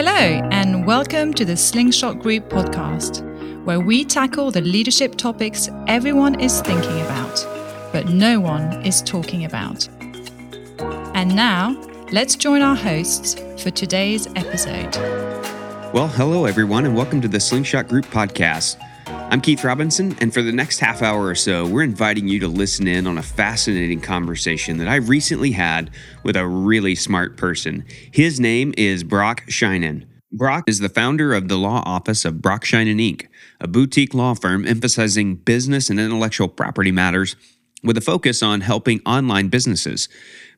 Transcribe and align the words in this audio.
Hello, 0.00 0.12
and 0.52 0.86
welcome 0.86 1.34
to 1.34 1.44
the 1.44 1.56
Slingshot 1.56 2.20
Group 2.20 2.48
podcast, 2.48 3.20
where 3.64 3.80
we 3.80 4.04
tackle 4.04 4.52
the 4.52 4.60
leadership 4.60 5.16
topics 5.16 5.68
everyone 5.88 6.38
is 6.38 6.60
thinking 6.60 7.00
about, 7.00 7.44
but 7.92 8.06
no 8.06 8.38
one 8.38 8.86
is 8.86 9.02
talking 9.02 9.44
about. 9.44 9.88
And 11.16 11.34
now, 11.34 11.76
let's 12.12 12.36
join 12.36 12.62
our 12.62 12.76
hosts 12.76 13.34
for 13.60 13.72
today's 13.72 14.28
episode. 14.36 14.94
Well, 15.92 16.06
hello, 16.06 16.44
everyone, 16.44 16.86
and 16.86 16.94
welcome 16.94 17.20
to 17.20 17.26
the 17.26 17.40
Slingshot 17.40 17.88
Group 17.88 18.06
podcast. 18.06 18.76
I'm 19.30 19.42
Keith 19.42 19.62
Robinson, 19.62 20.16
and 20.22 20.32
for 20.32 20.40
the 20.40 20.52
next 20.52 20.78
half 20.78 21.02
hour 21.02 21.26
or 21.26 21.34
so, 21.34 21.66
we're 21.66 21.82
inviting 21.82 22.28
you 22.28 22.40
to 22.40 22.48
listen 22.48 22.88
in 22.88 23.06
on 23.06 23.18
a 23.18 23.22
fascinating 23.22 24.00
conversation 24.00 24.78
that 24.78 24.88
I 24.88 24.94
recently 24.96 25.50
had 25.50 25.90
with 26.22 26.34
a 26.34 26.46
really 26.46 26.94
smart 26.94 27.36
person. 27.36 27.84
His 28.10 28.40
name 28.40 28.72
is 28.78 29.04
Brock 29.04 29.44
Shinen. 29.46 30.06
Brock 30.32 30.64
is 30.66 30.78
the 30.78 30.88
founder 30.88 31.34
of 31.34 31.48
the 31.48 31.58
law 31.58 31.82
office 31.84 32.24
of 32.24 32.40
Brock 32.40 32.64
Shinen 32.64 32.96
Inc., 32.96 33.26
a 33.60 33.68
boutique 33.68 34.14
law 34.14 34.32
firm 34.32 34.66
emphasizing 34.66 35.36
business 35.36 35.90
and 35.90 36.00
intellectual 36.00 36.48
property 36.48 36.90
matters 36.90 37.36
with 37.84 37.98
a 37.98 38.02
focus 38.02 38.42
on 38.42 38.62
helping 38.62 39.02
online 39.04 39.48
businesses. 39.48 40.08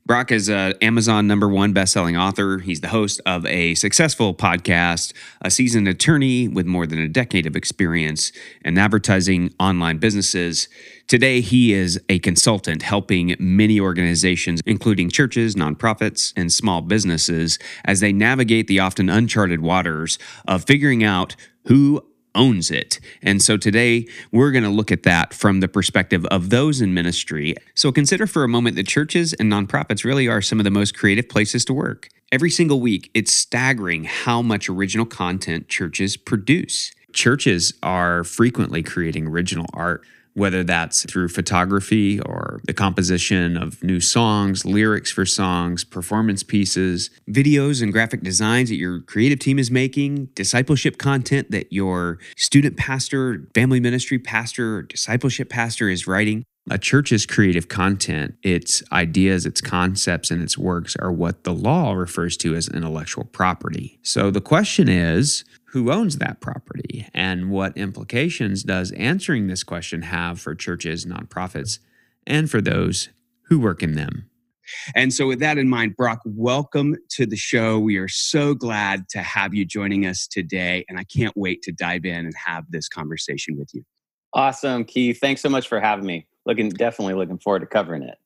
Brock 0.07 0.33
is 0.33 0.49
an 0.49 0.75
Amazon 0.83 1.27
number 1.29 1.49
one 1.49 1.73
best-selling 1.73 2.17
author. 2.17 2.59
He's 2.59 2.81
the 2.81 2.89
host 2.89 3.21
of 3.27 3.47
a 3.47 3.75
successful 3.77 4.35
podcast, 4.35 5.13
a 5.41 5.51
seasoned 5.51 5.87
attorney 5.87 6.49
with 6.49 6.67
more 6.67 6.87
than 6.87 6.99
a 6.99 7.07
decade 7.07 7.47
of 7.47 7.55
experience 7.55 8.33
in 8.65 8.77
advertising 8.77 9.55
online 9.61 9.99
businesses. 9.99 10.69
Today, 11.07 11.41
he 11.41 11.73
is 11.73 12.01
a 12.09 12.19
consultant 12.19 12.83
helping 12.83 13.37
many 13.39 13.79
organizations, 13.79 14.61
including 14.67 15.11
churches, 15.11 15.55
nonprofits, 15.55 16.33
and 16.35 16.53
small 16.53 16.81
businesses, 16.81 17.59
as 17.85 18.01
they 18.01 18.13
navigate 18.13 18.67
the 18.67 18.81
often 18.81 19.09
uncharted 19.09 19.61
waters 19.61 20.19
of 20.49 20.65
figuring 20.65 21.05
out 21.05 21.37
who 21.67 22.05
owns 22.35 22.71
it. 22.71 23.01
And 23.23 23.43
so 23.43 23.57
today 23.57 24.07
we're 24.33 24.51
going 24.51 24.65
to 24.65 24.71
look 24.71 24.93
at 24.93 25.03
that 25.05 25.35
from 25.35 25.61
the 25.61 25.69
perspective 25.69 26.25
of 26.27 26.51
those 26.51 26.81
in 26.81 26.95
ministry. 26.95 27.55
So 27.75 27.93
consider 27.93 28.27
for 28.27 28.45
a 28.45 28.49
moment 28.49 28.77
that 28.77 28.87
churches 28.87 29.33
and 29.35 29.53
nonprofits 29.53 30.05
really 30.05 30.29
are 30.29 30.43
some 30.43 30.61
of 30.61 30.65
the 30.65 30.71
most 30.71 30.97
creative 30.97 31.29
places 31.29 31.65
to 31.67 31.75
work. 31.75 32.09
Every 32.33 32.51
single 32.51 32.81
week, 32.81 33.11
it's 33.13 33.33
staggering 33.33 34.05
how 34.05 34.41
much 34.41 34.69
original 34.69 35.07
content 35.07 35.69
churches 35.69 36.17
produce. 36.17 36.93
Churches 37.13 37.75
are 37.83 38.23
frequently 38.23 38.85
creating 38.85 39.27
original 39.27 39.67
art 39.75 40.05
whether 40.35 40.63
that's 40.63 41.05
through 41.11 41.29
photography 41.29 42.21
or 42.21 42.61
the 42.65 42.73
composition 42.73 43.57
of 43.57 43.83
new 43.83 44.01
songs, 44.01 44.65
lyrics 44.65 45.11
for 45.11 45.27
songs, 45.27 45.85
performance 45.85 46.43
pieces, 46.43 47.11
videos 47.29 47.83
and 47.83 47.93
graphic 47.93 48.23
designs 48.23 48.69
that 48.69 48.77
your 48.77 49.01
creative 49.01 49.39
team 49.39 49.59
is 49.59 49.71
making, 49.71 50.27
discipleship 50.35 50.99
content 50.99 51.51
that 51.51 51.73
your 51.73 52.19
student 52.37 52.77
pastor, 52.77 53.49
family 53.55 53.81
ministry 53.81 54.19
pastor, 54.19 54.83
discipleship 54.83 55.49
pastor 55.49 55.89
is 55.89 56.07
writing. 56.07 56.45
A 56.69 56.79
church's 56.79 57.27
creative 57.27 57.69
content, 57.69 58.35
its 58.43 58.83
ideas, 58.93 59.47
its 59.47 59.61
concepts, 59.61 60.31
and 60.31 60.43
its 60.43 60.59
works 60.59 60.95
are 60.97 61.11
what 61.11 61.45
the 61.45 61.55
law 61.55 61.93
refers 61.93 62.37
to 62.39 62.55
as 62.55 62.69
intellectual 62.69 63.25
property. 63.25 63.99
So 64.03 64.31
the 64.31 64.41
question 64.41 64.89
is 64.89 65.45
who 65.65 65.91
owns 65.91 66.19
that 66.19 66.41
property 66.41 67.09
and 67.15 67.51
what 67.51 67.77
implications 67.77 68.63
does 68.63 68.93
answering 68.93 69.47
this 69.47 69.65
question 69.65 70.03
have 70.03 70.41
for 70.41 70.55
churches, 70.55 71.07
nonprofits, 71.07 71.79
and 72.27 72.51
for 72.51 72.61
those 72.61 73.09
who 73.45 73.59
work 73.59 73.83
in 73.83 73.95
them. 73.95 74.31
And 74.95 75.13
so, 75.13 75.27
with 75.27 75.41
that 75.41 75.59
in 75.59 75.69
mind, 75.69 75.97
Brock, 75.97 76.21
welcome 76.25 76.97
to 77.11 77.27
the 77.27 77.37
show. 77.37 77.79
We 77.81 77.97
are 77.97 78.07
so 78.07 78.55
glad 78.55 79.09
to 79.11 79.21
have 79.21 79.53
you 79.53 79.65
joining 79.65 80.07
us 80.07 80.29
today, 80.29 80.85
and 80.89 80.99
I 80.99 81.05
can't 81.05 81.37
wait 81.37 81.63
to 81.63 81.73
dive 81.73 82.05
in 82.05 82.27
and 82.27 82.35
have 82.47 82.65
this 82.71 82.89
conversation 82.89 83.59
with 83.59 83.71
you. 83.75 83.83
Awesome, 84.33 84.85
Keith. 84.85 85.19
Thanks 85.21 85.41
so 85.41 85.49
much 85.49 85.67
for 85.67 85.81
having 85.81 86.07
me. 86.07 86.29
Looking 86.47 86.71
definitely 86.71 87.15
looking 87.15 87.39
forward 87.39 87.61
to 87.61 87.67
covering 87.67 88.03
it. 88.03 88.19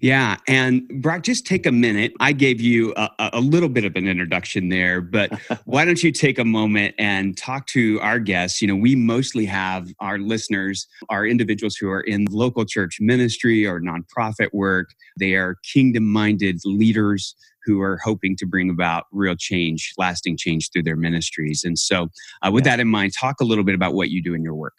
Yeah. 0.00 0.36
And 0.46 0.86
Brock, 1.00 1.22
just 1.22 1.46
take 1.46 1.64
a 1.64 1.72
minute. 1.72 2.12
I 2.20 2.32
gave 2.32 2.60
you 2.60 2.92
a, 2.96 3.30
a, 3.32 3.40
little 3.40 3.68
bit 3.68 3.84
of 3.84 3.96
an 3.96 4.06
introduction 4.06 4.68
there, 4.68 5.00
but 5.00 5.32
why 5.64 5.84
don't 5.84 6.02
you 6.02 6.12
take 6.12 6.38
a 6.38 6.44
moment 6.44 6.94
and 6.98 7.36
talk 7.36 7.66
to 7.68 7.98
our 8.00 8.18
guests? 8.18 8.60
You 8.60 8.68
know, 8.68 8.76
we 8.76 8.94
mostly 8.94 9.46
have 9.46 9.88
our 9.98 10.18
listeners 10.18 10.86
are 11.08 11.24
individuals 11.24 11.76
who 11.76 11.88
are 11.88 12.02
in 12.02 12.26
local 12.30 12.66
church 12.66 12.98
ministry 13.00 13.66
or 13.66 13.80
nonprofit 13.80 14.48
work. 14.52 14.90
They 15.18 15.34
are 15.34 15.56
kingdom 15.64 16.04
minded 16.04 16.60
leaders 16.64 17.34
who 17.64 17.80
are 17.80 17.98
hoping 17.98 18.36
to 18.36 18.46
bring 18.46 18.68
about 18.68 19.06
real 19.12 19.36
change, 19.36 19.94
lasting 19.96 20.36
change 20.36 20.70
through 20.70 20.82
their 20.82 20.96
ministries. 20.96 21.62
And 21.64 21.78
so, 21.78 22.08
uh, 22.42 22.50
with 22.50 22.66
yeah. 22.66 22.76
that 22.76 22.80
in 22.80 22.88
mind, 22.88 23.12
talk 23.18 23.40
a 23.40 23.44
little 23.44 23.64
bit 23.64 23.74
about 23.74 23.94
what 23.94 24.10
you 24.10 24.22
do 24.22 24.34
in 24.34 24.42
your 24.42 24.54
work. 24.54 24.74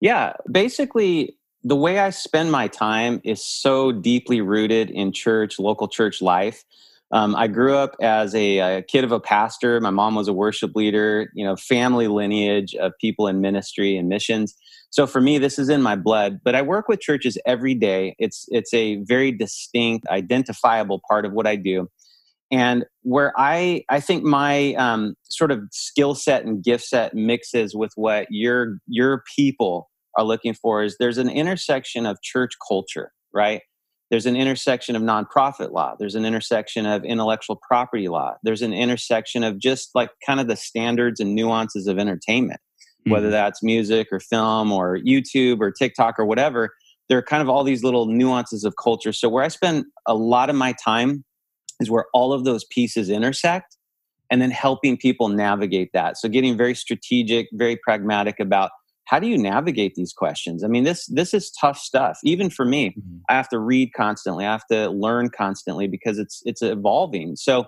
Yeah. 0.00 0.34
Basically, 0.50 1.36
the 1.64 1.76
way 1.76 1.98
I 1.98 2.10
spend 2.10 2.52
my 2.52 2.68
time 2.68 3.22
is 3.24 3.44
so 3.44 3.90
deeply 3.90 4.42
rooted 4.42 4.90
in 4.90 5.12
church, 5.12 5.58
local 5.58 5.88
church 5.88 6.20
life. 6.20 6.62
Um, 7.10 7.34
I 7.34 7.46
grew 7.46 7.74
up 7.74 7.96
as 8.00 8.34
a, 8.34 8.58
a, 8.58 8.82
kid 8.82 9.04
of 9.04 9.12
a 9.12 9.20
pastor. 9.20 9.80
My 9.80 9.90
mom 9.90 10.14
was 10.14 10.28
a 10.28 10.32
worship 10.32 10.72
leader, 10.74 11.30
you 11.34 11.44
know, 11.44 11.56
family 11.56 12.08
lineage 12.08 12.74
of 12.74 12.92
people 13.00 13.28
in 13.28 13.40
ministry 13.40 13.96
and 13.96 14.08
missions. 14.08 14.54
So 14.90 15.06
for 15.06 15.20
me, 15.20 15.38
this 15.38 15.58
is 15.58 15.68
in 15.68 15.80
my 15.80 15.96
blood. 15.96 16.40
But 16.44 16.54
I 16.54 16.62
work 16.62 16.88
with 16.88 17.00
churches 17.00 17.38
every 17.46 17.74
day. 17.74 18.14
It's 18.18 18.46
it's 18.48 18.74
a 18.74 18.96
very 19.04 19.32
distinct, 19.32 20.06
identifiable 20.08 21.00
part 21.08 21.24
of 21.24 21.32
what 21.32 21.46
I 21.46 21.56
do. 21.56 21.88
And 22.50 22.84
where 23.02 23.32
I 23.36 23.84
I 23.88 24.00
think 24.00 24.24
my 24.24 24.74
um, 24.74 25.14
sort 25.24 25.50
of 25.50 25.60
skill 25.70 26.14
set 26.14 26.44
and 26.44 26.62
gift 26.62 26.84
set 26.84 27.14
mixes 27.14 27.74
with 27.74 27.92
what 27.96 28.26
your 28.30 28.78
your 28.86 29.22
people 29.36 29.88
are 30.16 30.24
looking 30.24 30.54
for 30.54 30.82
is 30.82 30.96
there's 30.98 31.18
an 31.18 31.28
intersection 31.28 32.06
of 32.06 32.20
church 32.22 32.52
culture, 32.66 33.12
right? 33.32 33.62
There's 34.10 34.26
an 34.26 34.36
intersection 34.36 34.96
of 34.96 35.02
nonprofit 35.02 35.72
law. 35.72 35.94
There's 35.98 36.14
an 36.14 36.24
intersection 36.24 36.86
of 36.86 37.04
intellectual 37.04 37.58
property 37.66 38.08
law. 38.08 38.34
There's 38.42 38.62
an 38.62 38.72
intersection 38.72 39.42
of 39.42 39.58
just 39.58 39.90
like 39.94 40.10
kind 40.24 40.40
of 40.40 40.46
the 40.46 40.56
standards 40.56 41.20
and 41.20 41.34
nuances 41.34 41.86
of 41.86 41.98
entertainment, 41.98 42.60
mm-hmm. 42.60 43.10
whether 43.10 43.30
that's 43.30 43.62
music 43.62 44.08
or 44.12 44.20
film 44.20 44.70
or 44.70 44.98
YouTube 44.98 45.60
or 45.60 45.70
TikTok 45.70 46.18
or 46.18 46.26
whatever. 46.26 46.70
There 47.08 47.18
are 47.18 47.22
kind 47.22 47.42
of 47.42 47.48
all 47.48 47.64
these 47.64 47.82
little 47.82 48.06
nuances 48.06 48.64
of 48.64 48.74
culture. 48.82 49.12
So, 49.12 49.28
where 49.28 49.42
I 49.42 49.48
spend 49.48 49.84
a 50.06 50.14
lot 50.14 50.48
of 50.48 50.56
my 50.56 50.74
time 50.84 51.24
is 51.80 51.90
where 51.90 52.06
all 52.14 52.32
of 52.32 52.44
those 52.44 52.64
pieces 52.70 53.10
intersect 53.10 53.76
and 54.30 54.40
then 54.40 54.50
helping 54.50 54.96
people 54.96 55.28
navigate 55.28 55.90
that. 55.92 56.18
So, 56.18 56.28
getting 56.28 56.56
very 56.56 56.74
strategic, 56.74 57.48
very 57.52 57.76
pragmatic 57.76 58.38
about 58.38 58.70
how 59.06 59.18
do 59.18 59.26
you 59.26 59.36
navigate 59.38 59.94
these 59.94 60.12
questions? 60.12 60.64
I 60.64 60.68
mean 60.68 60.84
this 60.84 61.06
this 61.06 61.34
is 61.34 61.50
tough 61.50 61.78
stuff 61.78 62.18
even 62.24 62.50
for 62.50 62.64
me. 62.64 62.90
Mm-hmm. 62.90 63.18
i 63.28 63.34
have 63.34 63.48
to 63.50 63.58
read 63.58 63.92
constantly. 63.92 64.46
I 64.46 64.52
have 64.52 64.66
to 64.70 64.90
learn 64.90 65.30
constantly 65.30 65.86
because 65.88 66.18
it's 66.18 66.42
it's 66.44 66.62
evolving. 66.62 67.36
So 67.36 67.66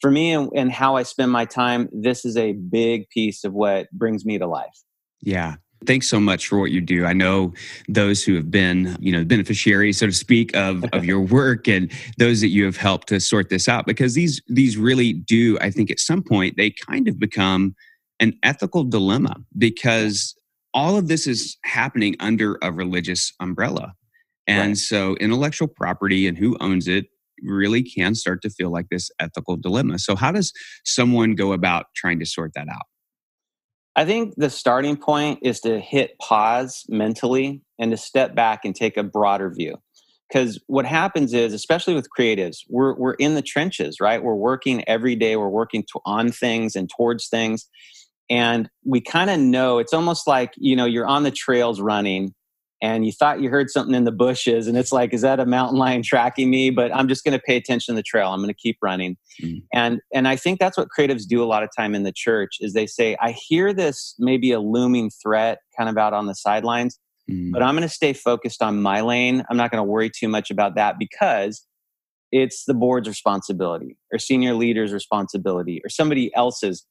for 0.00 0.10
me 0.10 0.32
and, 0.32 0.50
and 0.54 0.70
how 0.72 0.96
i 0.96 1.02
spend 1.02 1.32
my 1.32 1.44
time 1.44 1.88
this 1.92 2.24
is 2.24 2.36
a 2.36 2.52
big 2.52 3.08
piece 3.10 3.44
of 3.44 3.52
what 3.52 3.90
brings 3.92 4.24
me 4.24 4.38
to 4.38 4.46
life. 4.46 4.82
Yeah. 5.20 5.56
Thanks 5.86 6.08
so 6.08 6.18
much 6.18 6.48
for 6.48 6.58
what 6.58 6.70
you 6.70 6.80
do. 6.80 7.04
I 7.04 7.12
know 7.12 7.52
those 7.88 8.24
who 8.24 8.34
have 8.36 8.50
been 8.50 8.96
you 9.00 9.12
know 9.12 9.24
beneficiaries 9.24 9.98
so 9.98 10.06
to 10.06 10.12
speak 10.12 10.54
of 10.56 10.84
of 10.92 11.04
your 11.10 11.20
work 11.20 11.68
and 11.68 11.90
those 12.18 12.40
that 12.40 12.48
you 12.48 12.64
have 12.64 12.76
helped 12.76 13.08
to 13.08 13.20
sort 13.20 13.48
this 13.48 13.68
out 13.68 13.86
because 13.86 14.14
these 14.14 14.42
these 14.48 14.76
really 14.76 15.12
do 15.12 15.58
i 15.60 15.70
think 15.70 15.90
at 15.90 15.98
some 15.98 16.22
point 16.22 16.56
they 16.56 16.70
kind 16.70 17.08
of 17.08 17.18
become 17.18 17.74
an 18.20 18.32
ethical 18.42 18.84
dilemma 18.84 19.36
because 19.58 20.34
all 20.74 20.96
of 20.96 21.08
this 21.08 21.26
is 21.26 21.56
happening 21.64 22.16
under 22.20 22.58
a 22.60 22.72
religious 22.72 23.32
umbrella. 23.40 23.94
And 24.46 24.70
right. 24.70 24.76
so 24.76 25.16
intellectual 25.16 25.68
property 25.68 26.26
and 26.26 26.36
who 26.36 26.56
owns 26.60 26.86
it 26.88 27.06
really 27.42 27.82
can 27.82 28.14
start 28.14 28.42
to 28.42 28.50
feel 28.50 28.70
like 28.70 28.88
this 28.90 29.10
ethical 29.18 29.56
dilemma. 29.56 29.98
So, 29.98 30.16
how 30.16 30.32
does 30.32 30.52
someone 30.84 31.34
go 31.34 31.52
about 31.52 31.86
trying 31.96 32.18
to 32.18 32.26
sort 32.26 32.52
that 32.54 32.68
out? 32.68 32.82
I 33.96 34.04
think 34.04 34.34
the 34.36 34.50
starting 34.50 34.96
point 34.96 35.38
is 35.42 35.60
to 35.60 35.80
hit 35.80 36.18
pause 36.18 36.84
mentally 36.88 37.62
and 37.78 37.92
to 37.92 37.96
step 37.96 38.34
back 38.34 38.64
and 38.64 38.74
take 38.74 38.96
a 38.96 39.04
broader 39.04 39.50
view. 39.50 39.76
Because 40.28 40.60
what 40.66 40.84
happens 40.84 41.32
is, 41.32 41.52
especially 41.52 41.94
with 41.94 42.08
creatives, 42.18 42.58
we're, 42.68 42.94
we're 42.96 43.14
in 43.14 43.34
the 43.34 43.42
trenches, 43.42 43.98
right? 44.00 44.22
We're 44.22 44.34
working 44.34 44.82
every 44.88 45.14
day, 45.14 45.36
we're 45.36 45.48
working 45.48 45.84
to, 45.92 46.00
on 46.04 46.32
things 46.32 46.74
and 46.74 46.90
towards 46.90 47.28
things 47.28 47.68
and 48.30 48.68
we 48.84 49.00
kind 49.00 49.30
of 49.30 49.38
know 49.38 49.78
it's 49.78 49.92
almost 49.92 50.26
like 50.26 50.52
you 50.56 50.76
know 50.76 50.84
you're 50.84 51.06
on 51.06 51.22
the 51.22 51.30
trails 51.30 51.80
running 51.80 52.32
and 52.82 53.06
you 53.06 53.12
thought 53.12 53.40
you 53.40 53.48
heard 53.48 53.70
something 53.70 53.94
in 53.94 54.04
the 54.04 54.12
bushes 54.12 54.66
and 54.66 54.76
it's 54.76 54.92
like 54.92 55.14
is 55.14 55.22
that 55.22 55.40
a 55.40 55.46
mountain 55.46 55.78
lion 55.78 56.02
tracking 56.02 56.50
me 56.50 56.70
but 56.70 56.94
i'm 56.94 57.08
just 57.08 57.24
going 57.24 57.36
to 57.36 57.42
pay 57.44 57.56
attention 57.56 57.94
to 57.94 57.96
the 57.96 58.02
trail 58.02 58.28
i'm 58.28 58.40
going 58.40 58.48
to 58.48 58.54
keep 58.54 58.76
running 58.82 59.16
mm. 59.42 59.62
and 59.72 60.00
and 60.12 60.28
i 60.28 60.36
think 60.36 60.58
that's 60.58 60.76
what 60.76 60.88
creatives 60.96 61.26
do 61.26 61.42
a 61.42 61.46
lot 61.46 61.62
of 61.62 61.70
time 61.76 61.94
in 61.94 62.02
the 62.02 62.12
church 62.12 62.56
is 62.60 62.72
they 62.72 62.86
say 62.86 63.16
i 63.20 63.32
hear 63.32 63.72
this 63.72 64.14
maybe 64.18 64.52
a 64.52 64.60
looming 64.60 65.10
threat 65.22 65.58
kind 65.76 65.88
of 65.88 65.96
out 65.96 66.12
on 66.12 66.26
the 66.26 66.34
sidelines 66.34 66.98
mm. 67.30 67.52
but 67.52 67.62
i'm 67.62 67.74
going 67.74 67.88
to 67.88 67.94
stay 67.94 68.12
focused 68.12 68.62
on 68.62 68.80
my 68.80 69.00
lane 69.00 69.44
i'm 69.50 69.56
not 69.56 69.70
going 69.70 69.82
to 69.82 69.88
worry 69.88 70.10
too 70.10 70.28
much 70.28 70.50
about 70.50 70.74
that 70.74 70.96
because 70.98 71.66
it's 72.32 72.64
the 72.64 72.74
board's 72.74 73.08
responsibility 73.08 73.96
or 74.12 74.18
senior 74.18 74.54
leader's 74.54 74.92
responsibility 74.92 75.80
or 75.84 75.88
somebody 75.88 76.34
else's 76.34 76.84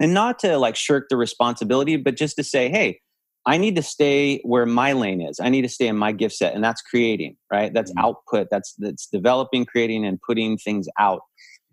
and 0.00 0.14
not 0.14 0.38
to 0.40 0.58
like 0.58 0.76
shirk 0.76 1.06
the 1.08 1.16
responsibility, 1.16 1.96
but 1.96 2.16
just 2.16 2.36
to 2.36 2.44
say, 2.44 2.68
hey, 2.68 3.00
I 3.46 3.58
need 3.58 3.76
to 3.76 3.82
stay 3.82 4.40
where 4.42 4.66
my 4.66 4.92
lane 4.92 5.20
is. 5.20 5.38
I 5.40 5.48
need 5.48 5.62
to 5.62 5.68
stay 5.68 5.86
in 5.86 5.96
my 5.96 6.10
gift 6.10 6.34
set, 6.34 6.54
and 6.54 6.64
that's 6.64 6.82
creating, 6.82 7.36
right? 7.52 7.72
That's 7.72 7.92
mm-hmm. 7.92 8.06
output. 8.06 8.48
That's 8.50 8.74
that's 8.78 9.06
developing, 9.06 9.64
creating, 9.64 10.04
and 10.04 10.18
putting 10.20 10.58
things 10.58 10.88
out. 10.98 11.20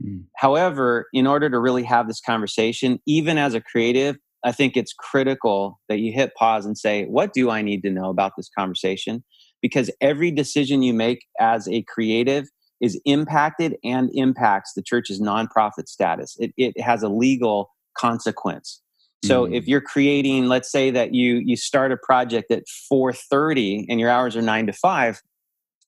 Mm-hmm. 0.03 0.21
However, 0.37 1.07
in 1.13 1.25
order 1.25 1.49
to 1.49 1.59
really 1.59 1.83
have 1.83 2.07
this 2.07 2.21
conversation, 2.21 2.99
even 3.07 3.39
as 3.39 3.55
a 3.55 3.61
creative, 3.61 4.17
I 4.43 4.51
think 4.51 4.77
it's 4.77 4.93
critical 4.93 5.79
that 5.89 5.99
you 5.99 6.11
hit 6.13 6.35
pause 6.35 6.65
and 6.65 6.77
say, 6.77 7.05
what 7.05 7.33
do 7.33 7.49
I 7.49 7.63
need 7.63 7.81
to 7.83 7.89
know 7.89 8.09
about 8.09 8.33
this 8.37 8.49
conversation? 8.55 9.23
Because 9.61 9.89
every 9.99 10.29
decision 10.29 10.83
you 10.83 10.93
make 10.93 11.25
as 11.39 11.67
a 11.67 11.81
creative 11.83 12.45
is 12.81 12.99
impacted 13.05 13.77
and 13.83 14.09
impacts 14.13 14.73
the 14.75 14.81
church's 14.81 15.21
nonprofit 15.21 15.87
status. 15.87 16.35
It, 16.37 16.51
it 16.57 16.79
has 16.81 17.01
a 17.01 17.09
legal 17.09 17.69
consequence. 17.97 18.81
So 19.23 19.45
mm 19.45 19.53
if 19.53 19.67
you're 19.67 19.81
creating, 19.81 20.47
let's 20.47 20.69
say 20.71 20.91
that 20.91 21.13
you 21.13 21.41
you 21.45 21.55
start 21.55 21.91
a 21.91 21.97
project 21.97 22.51
at 22.51 22.63
4:30 22.91 23.85
and 23.89 23.99
your 23.99 24.09
hours 24.09 24.35
are 24.35 24.41
9 24.41 24.67
to 24.67 24.73
5, 24.73 25.21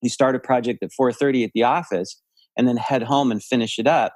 you 0.01 0.09
start 0.09 0.35
a 0.35 0.39
project 0.39 0.83
at 0.83 0.91
4:30 0.91 1.43
at 1.43 1.51
the 1.53 1.63
office 1.63 2.21
and 2.57 2.67
then 2.67 2.77
head 2.77 3.03
home 3.03 3.31
and 3.31 3.43
finish 3.43 3.77
it 3.77 3.87
up. 3.87 4.13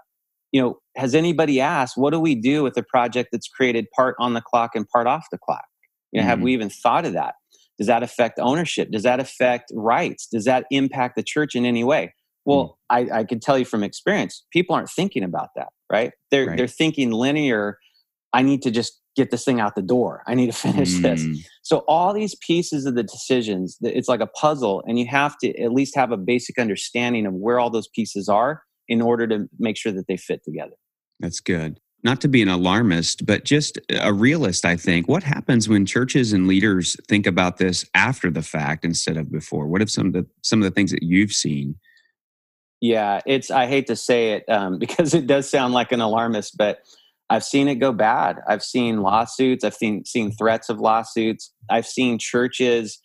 You 0.51 0.61
know, 0.61 0.79
has 0.95 1.13
anybody 1.15 1.59
asked 1.59 1.97
what 1.97 2.11
do 2.11 2.19
we 2.19 2.35
do 2.35 2.63
with 2.63 2.77
a 2.77 2.83
project 2.83 3.29
that's 3.31 3.47
created 3.47 3.87
part 3.95 4.15
on 4.19 4.33
the 4.33 4.41
clock 4.41 4.71
and 4.75 4.87
part 4.87 5.07
off 5.07 5.25
the 5.31 5.37
clock? 5.37 5.65
You 6.11 6.21
know, 6.21 6.25
mm 6.25 6.29
have 6.29 6.41
we 6.41 6.53
even 6.53 6.69
thought 6.69 7.05
of 7.05 7.13
that? 7.13 7.35
Does 7.77 7.87
that 7.87 8.03
affect 8.03 8.39
ownership? 8.39 8.91
Does 8.91 9.03
that 9.03 9.19
affect 9.19 9.71
rights? 9.73 10.27
Does 10.27 10.45
that 10.45 10.65
impact 10.69 11.15
the 11.15 11.23
church 11.23 11.55
in 11.55 11.65
any 11.65 11.83
way? 11.83 12.13
Well, 12.49 12.65
mm 12.65 12.73
I, 12.91 13.19
I 13.19 13.23
can 13.23 13.39
tell 13.39 13.55
you 13.55 13.65
from 13.65 13.83
experience, 13.83 14.43
people 14.51 14.75
aren't 14.75 14.89
thinking 14.89 15.23
about 15.23 15.49
that, 15.55 15.67
right? 15.91 16.11
They're 16.31 16.47
right. 16.47 16.57
they're 16.57 16.67
thinking 16.67 17.11
linear. 17.11 17.77
I 18.33 18.41
need 18.41 18.63
to 18.63 18.71
just 18.71 18.99
get 19.15 19.29
this 19.29 19.45
thing 19.45 19.59
out 19.59 19.75
the 19.75 19.83
door. 19.83 20.23
I 20.25 20.33
need 20.33 20.47
to 20.47 20.57
finish 20.57 20.95
mm. 20.95 21.03
this. 21.03 21.45
So 21.61 21.83
all 21.87 22.13
these 22.13 22.35
pieces 22.35 22.87
of 22.87 22.95
the 22.95 23.03
decisions, 23.03 23.77
it's 23.81 24.07
like 24.07 24.21
a 24.21 24.27
puzzle, 24.27 24.83
and 24.87 24.97
you 24.97 25.05
have 25.05 25.37
to 25.43 25.55
at 25.61 25.71
least 25.71 25.95
have 25.95 26.11
a 26.11 26.17
basic 26.17 26.57
understanding 26.57 27.27
of 27.27 27.33
where 27.35 27.59
all 27.59 27.69
those 27.69 27.87
pieces 27.89 28.27
are 28.27 28.63
in 28.87 29.03
order 29.03 29.27
to 29.27 29.47
make 29.59 29.77
sure 29.77 29.91
that 29.91 30.07
they 30.07 30.17
fit 30.17 30.43
together. 30.43 30.73
That's 31.19 31.41
good. 31.41 31.79
Not 32.03 32.21
to 32.21 32.27
be 32.27 32.41
an 32.41 32.47
alarmist, 32.47 33.25
but 33.25 33.43
just 33.43 33.77
a 33.89 34.13
realist, 34.13 34.65
I 34.65 34.77
think. 34.77 35.07
What 35.07 35.21
happens 35.21 35.67
when 35.67 35.85
churches 35.85 36.31
and 36.31 36.47
leaders 36.47 36.95
think 37.07 37.27
about 37.27 37.57
this 37.57 37.85
after 37.93 38.31
the 38.31 38.41
fact 38.41 38.85
instead 38.85 39.17
of 39.17 39.31
before? 39.31 39.67
What 39.67 39.81
if 39.81 39.91
some 39.91 40.07
of 40.07 40.13
the 40.13 40.25
some 40.43 40.59
of 40.59 40.63
the 40.63 40.71
things 40.71 40.91
that 40.91 41.03
you've 41.03 41.33
seen? 41.33 41.75
Yeah, 42.81 43.21
it's 43.25 43.51
I 43.51 43.67
hate 43.67 43.87
to 43.87 43.95
say 43.95 44.33
it 44.33 44.45
um, 44.49 44.79
because 44.79 45.13
it 45.13 45.27
does 45.27 45.49
sound 45.49 45.73
like 45.73 45.91
an 45.91 46.01
alarmist, 46.01 46.57
but 46.57 46.79
I've 47.29 47.43
seen 47.43 47.67
it 47.67 47.75
go 47.75 47.93
bad. 47.93 48.39
I've 48.47 48.63
seen 48.63 49.01
lawsuits. 49.01 49.63
I've 49.63 49.75
seen 49.75 50.05
seen 50.05 50.31
threats 50.31 50.69
of 50.69 50.79
lawsuits. 50.79 51.53
I've 51.69 51.85
seen 51.85 52.17
churches 52.19 52.99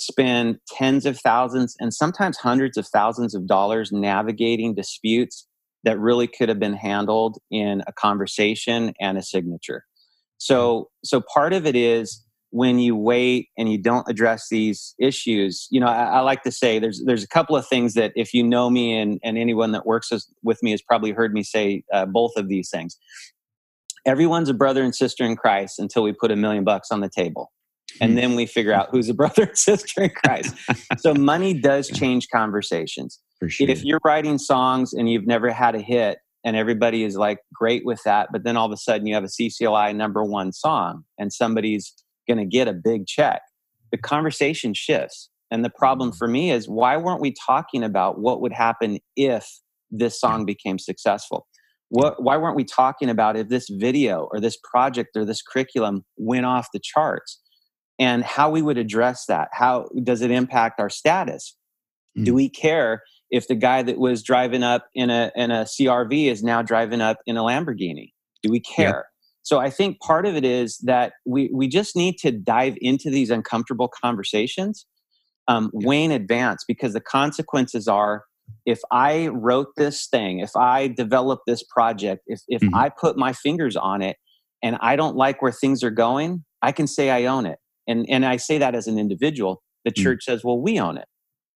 spend 0.00 0.58
tens 0.68 1.06
of 1.06 1.18
thousands 1.18 1.76
and 1.80 1.92
sometimes 1.92 2.38
hundreds 2.38 2.76
of 2.76 2.86
thousands 2.86 3.34
of 3.34 3.46
dollars 3.46 3.90
navigating 3.92 4.74
disputes 4.74 5.46
that 5.84 5.98
really 5.98 6.26
could 6.26 6.48
have 6.48 6.58
been 6.58 6.74
handled 6.74 7.38
in 7.50 7.82
a 7.86 7.92
conversation 7.92 8.92
and 9.00 9.18
a 9.18 9.22
signature. 9.22 9.84
So 10.38 10.90
so 11.04 11.20
part 11.32 11.52
of 11.52 11.66
it 11.66 11.76
is 11.76 12.24
when 12.50 12.78
you 12.78 12.96
wait 12.96 13.48
and 13.58 13.70
you 13.70 13.76
don't 13.76 14.08
address 14.08 14.46
these 14.50 14.94
issues, 14.98 15.66
you 15.70 15.80
know, 15.80 15.86
I, 15.86 16.04
I, 16.04 16.20
like 16.20 16.42
to 16.44 16.50
say 16.50 16.78
there's 16.78 17.02
there's 17.04 17.22
a 17.22 17.28
couple 17.28 17.56
of 17.56 17.66
things 17.66 17.94
that 17.94 18.12
if 18.16 18.32
you 18.32 18.42
know 18.42 18.70
me 18.70 18.98
and, 18.98 19.20
and 19.22 19.36
anyone 19.36 19.72
that 19.72 19.84
works 19.84 20.10
with 20.42 20.62
me 20.62 20.70
has 20.70 20.80
probably 20.80 21.12
heard 21.12 21.34
me 21.34 21.42
say 21.42 21.82
uh, 21.92 22.06
both 22.06 22.32
of 22.36 22.48
these 22.48 22.70
things 22.70 22.96
everyone's 24.08 24.48
a 24.48 24.54
brother 24.54 24.82
and 24.82 24.94
sister 24.94 25.24
in 25.24 25.36
Christ 25.36 25.78
until 25.78 26.02
we 26.02 26.12
put 26.12 26.30
a 26.30 26.36
million 26.36 26.64
bucks 26.64 26.90
on 26.90 27.00
the 27.00 27.10
table. 27.10 27.52
And 28.00 28.16
then 28.16 28.34
we 28.34 28.46
figure 28.46 28.72
out 28.72 28.88
who's 28.90 29.08
a 29.08 29.14
brother 29.14 29.44
and 29.44 29.58
sister 29.58 30.02
in 30.02 30.10
Christ. 30.10 30.54
so 30.98 31.14
money 31.14 31.54
does 31.54 31.88
change 31.94 32.28
conversations. 32.32 33.20
Sure. 33.46 33.68
If 33.68 33.84
you're 33.84 34.00
writing 34.04 34.38
songs 34.38 34.92
and 34.92 35.10
you've 35.10 35.26
never 35.26 35.50
had 35.50 35.74
a 35.74 35.80
hit 35.80 36.18
and 36.44 36.56
everybody 36.56 37.04
is 37.04 37.16
like 37.16 37.38
great 37.52 37.84
with 37.84 38.02
that, 38.04 38.28
but 38.32 38.44
then 38.44 38.56
all 38.56 38.66
of 38.66 38.72
a 38.72 38.76
sudden 38.76 39.06
you 39.06 39.14
have 39.14 39.24
a 39.24 39.28
CCLI 39.28 39.94
number 39.94 40.24
one 40.24 40.52
song 40.52 41.04
and 41.18 41.32
somebody's 41.32 41.92
going 42.28 42.38
to 42.38 42.44
get 42.44 42.68
a 42.68 42.72
big 42.72 43.06
check, 43.06 43.42
the 43.90 43.98
conversation 43.98 44.74
shifts. 44.74 45.30
And 45.50 45.64
the 45.64 45.70
problem 45.70 46.12
for 46.12 46.28
me 46.28 46.50
is 46.50 46.68
why 46.68 46.96
weren't 46.96 47.20
we 47.20 47.34
talking 47.46 47.82
about 47.82 48.20
what 48.20 48.42
would 48.42 48.52
happen 48.52 48.98
if 49.16 49.48
this 49.90 50.20
song 50.20 50.44
became 50.44 50.78
successful? 50.78 51.46
What, 51.88 52.22
why 52.22 52.36
weren't 52.36 52.56
we 52.56 52.64
talking 52.64 53.08
about 53.08 53.36
if 53.36 53.48
this 53.48 53.68
video 53.70 54.28
or 54.30 54.40
this 54.40 54.58
project 54.62 55.16
or 55.16 55.24
this 55.24 55.40
curriculum 55.40 56.04
went 56.18 56.44
off 56.44 56.68
the 56.72 56.80
charts 56.82 57.40
and 57.98 58.22
how 58.22 58.50
we 58.50 58.60
would 58.60 58.76
address 58.76 59.24
that? 59.26 59.48
How 59.52 59.88
does 60.02 60.20
it 60.20 60.30
impact 60.30 60.80
our 60.80 60.90
status? 60.90 61.56
Mm. 62.16 62.26
Do 62.26 62.34
we 62.34 62.50
care 62.50 63.02
if 63.30 63.48
the 63.48 63.54
guy 63.54 63.82
that 63.82 63.98
was 63.98 64.22
driving 64.22 64.62
up 64.62 64.86
in 64.94 65.08
a, 65.08 65.32
in 65.34 65.50
a 65.50 65.64
CRV 65.64 66.30
is 66.30 66.42
now 66.42 66.60
driving 66.60 67.00
up 67.00 67.18
in 67.26 67.38
a 67.38 67.42
Lamborghini? 67.42 68.12
Do 68.42 68.50
we 68.50 68.60
care? 68.60 69.06
So 69.48 69.58
I 69.58 69.70
think 69.70 69.98
part 70.00 70.26
of 70.26 70.36
it 70.36 70.44
is 70.44 70.76
that 70.80 71.14
we, 71.24 71.48
we 71.54 71.68
just 71.68 71.96
need 71.96 72.18
to 72.18 72.30
dive 72.30 72.76
into 72.82 73.08
these 73.08 73.30
uncomfortable 73.30 73.88
conversations 73.88 74.84
um, 75.48 75.70
way 75.72 76.04
in 76.04 76.10
advance 76.10 76.66
because 76.68 76.92
the 76.92 77.00
consequences 77.00 77.88
are 77.88 78.24
if 78.66 78.80
I 78.90 79.28
wrote 79.28 79.68
this 79.78 80.06
thing, 80.06 80.40
if 80.40 80.54
I 80.54 80.88
developed 80.88 81.44
this 81.46 81.62
project, 81.62 82.24
if, 82.26 82.42
if 82.46 82.60
mm-hmm. 82.60 82.74
I 82.74 82.90
put 82.90 83.16
my 83.16 83.32
fingers 83.32 83.74
on 83.74 84.02
it 84.02 84.18
and 84.62 84.76
I 84.82 84.96
don't 84.96 85.16
like 85.16 85.40
where 85.40 85.50
things 85.50 85.82
are 85.82 85.90
going, 85.90 86.44
I 86.60 86.70
can 86.70 86.86
say 86.86 87.08
I 87.08 87.24
own 87.24 87.46
it. 87.46 87.58
And, 87.86 88.04
and 88.10 88.26
I 88.26 88.36
say 88.36 88.58
that 88.58 88.74
as 88.74 88.86
an 88.86 88.98
individual. 88.98 89.62
The 89.86 89.92
mm. 89.92 90.02
church 90.02 90.24
mm-hmm. 90.24 90.32
says, 90.32 90.44
well, 90.44 90.60
we 90.60 90.78
own 90.78 90.98
it. 90.98 91.06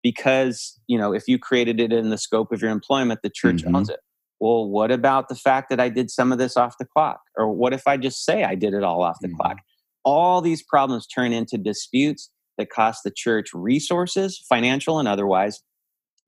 Because, 0.02 0.80
you 0.86 0.96
know, 0.96 1.12
if 1.12 1.24
you 1.28 1.38
created 1.38 1.78
it 1.78 1.92
in 1.92 2.08
the 2.08 2.16
scope 2.16 2.52
of 2.52 2.62
your 2.62 2.70
employment, 2.70 3.20
the 3.22 3.28
church 3.28 3.56
mm-hmm. 3.56 3.76
owns 3.76 3.90
it. 3.90 4.00
Well, 4.42 4.68
what 4.68 4.90
about 4.90 5.28
the 5.28 5.36
fact 5.36 5.70
that 5.70 5.78
I 5.78 5.88
did 5.88 6.10
some 6.10 6.32
of 6.32 6.38
this 6.38 6.56
off 6.56 6.76
the 6.76 6.84
clock? 6.84 7.20
Or 7.36 7.52
what 7.52 7.72
if 7.72 7.86
I 7.86 7.96
just 7.96 8.24
say 8.24 8.42
I 8.42 8.56
did 8.56 8.74
it 8.74 8.82
all 8.82 9.04
off 9.04 9.18
the 9.20 9.28
mm-hmm. 9.28 9.36
clock? 9.36 9.58
All 10.04 10.40
these 10.40 10.64
problems 10.64 11.06
turn 11.06 11.32
into 11.32 11.56
disputes 11.56 12.28
that 12.58 12.68
cost 12.68 13.04
the 13.04 13.12
church 13.12 13.50
resources, 13.54 14.44
financial 14.48 14.98
and 14.98 15.06
otherwise, 15.06 15.62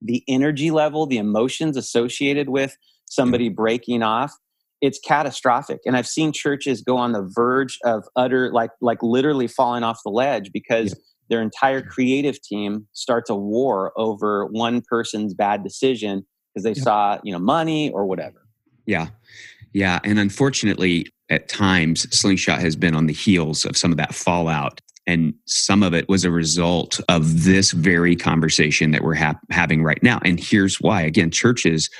the 0.00 0.22
energy 0.28 0.70
level, 0.70 1.06
the 1.06 1.19
emotions 1.19 1.76
associated 1.76 2.50
with 2.50 2.76
somebody 3.06 3.49
breaking 3.49 4.05
off, 4.05 4.32
it's 4.81 5.00
catastrophic. 5.00 5.81
And 5.84 5.96
I've 5.96 6.06
seen 6.06 6.31
churches 6.31 6.83
go 6.83 6.97
on 6.97 7.11
the 7.11 7.28
verge 7.35 7.80
of 7.85 8.04
utter, 8.14 8.52
like, 8.52 8.71
like 8.80 9.02
literally 9.02 9.49
falling 9.49 9.83
off 9.83 9.99
the 10.04 10.12
ledge 10.12 10.52
because 10.52 10.90
yeah. 10.90 11.00
their 11.30 11.42
entire 11.42 11.83
creative 11.83 12.40
team 12.40 12.87
starts 12.92 13.28
a 13.28 13.35
war 13.35 13.92
over 13.97 14.47
one 14.47 14.83
person's 14.88 15.35
bad 15.35 15.64
decision 15.64 16.25
because 16.54 16.64
they 16.64 16.73
yeah. 16.73 16.82
saw, 16.82 17.18
you 17.25 17.32
know, 17.32 17.38
money 17.38 17.90
or 17.90 18.06
whatever. 18.06 18.46
Yeah. 18.87 19.08
Yeah. 19.73 19.99
And 20.04 20.18
unfortunately, 20.18 21.12
at 21.30 21.49
times, 21.49 22.02
Slingshot 22.16 22.61
has 22.61 22.76
been 22.76 22.94
on 22.94 23.06
the 23.06 23.12
heels 23.12 23.64
of 23.64 23.76
some 23.76 23.90
of 23.90 23.96
that 23.96 24.14
fallout 24.14 24.80
and 25.06 25.34
some 25.46 25.82
of 25.82 25.92
it 25.94 26.08
was 26.08 26.25
a 26.25 26.30
result 26.30 27.00
of 27.08 27.44
this 27.44 27.73
very 27.73 28.16
conversation 28.16 28.90
that 28.92 29.02
we're 29.02 29.14
ha- 29.14 29.38
having 29.50 29.82
right 29.82 30.02
now 30.02 30.18
and 30.25 30.40
here's 30.40 30.80
why 30.80 31.02
again 31.02 31.30
churches 31.30 31.90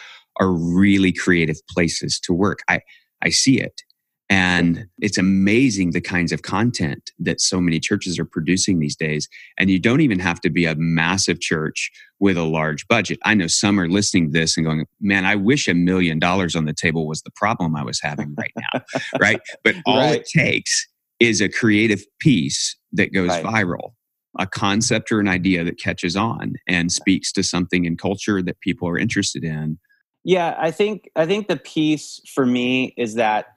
are 0.40 0.50
really 0.50 1.12
creative 1.12 1.56
places 1.70 2.18
to 2.20 2.32
work 2.32 2.61
i 2.68 2.80
i 3.23 3.28
see 3.28 3.61
it 3.61 3.82
and 4.31 4.87
it's 5.00 5.19
amazing 5.19 5.90
the 5.90 6.00
kinds 6.00 6.33
of 6.33 6.43
content 6.43 7.12
that 7.19 7.40
so 7.40 7.61
many 7.61 7.78
churches 7.78 8.19
are 8.19 8.25
producing 8.25 8.78
these 8.78 8.97
days. 8.97 9.28
And 9.59 9.71
you 9.71 9.78
don't 9.78 10.00
even 10.00 10.19
have 10.19 10.40
to 10.43 10.50
be 10.50 10.64
a 10.64 10.75
massive 10.76 11.40
church 11.40 11.90
with 12.21 12.38
a 12.38 12.43
large 12.43 12.88
budget. 12.88 13.19
I 13.25 13.35
know 13.35 13.49
some 13.49 13.78
are 13.78 13.88
listening 13.88 14.33
to 14.33 14.38
this 14.38 14.57
and 14.57 14.64
going, 14.64 14.87
man, 15.00 15.26
I 15.26 15.37
wish 15.37 15.69
a 15.69 15.75
million 15.75 16.19
dollars 16.19 16.57
on 16.57 16.64
the 16.64 16.73
table 16.73 17.07
was 17.07 17.21
the 17.23 17.31
problem 17.37 17.76
I 17.76 17.85
was 17.85 18.00
having 18.00 18.35
right 18.38 18.52
now. 18.57 18.81
right. 19.21 19.40
But 19.62 19.76
all 19.85 19.99
right. 19.99 20.21
it 20.21 20.26
takes 20.26 20.88
is 21.21 21.40
a 21.40 21.49
creative 21.49 22.02
piece 22.21 22.76
that 22.93 23.12
goes 23.12 23.28
right. 23.28 23.45
viral 23.45 23.93
a 24.38 24.47
concept 24.47 25.12
or 25.12 25.21
an 25.21 25.28
idea 25.28 25.62
that 25.62 25.78
catches 25.78 26.16
on 26.16 26.54
and 26.66 26.90
speaks 26.90 27.31
to 27.33 27.43
something 27.43 27.85
in 27.85 27.97
culture 27.97 28.43
that 28.43 28.59
people 28.61 28.88
are 28.88 28.99
interested 28.99 29.45
in 29.45 29.78
yeah 30.25 30.57
i 30.59 30.71
think 30.71 31.09
i 31.14 31.25
think 31.25 31.47
the 31.47 31.57
piece 31.57 32.21
for 32.35 32.45
me 32.45 32.93
is 32.97 33.14
that 33.14 33.53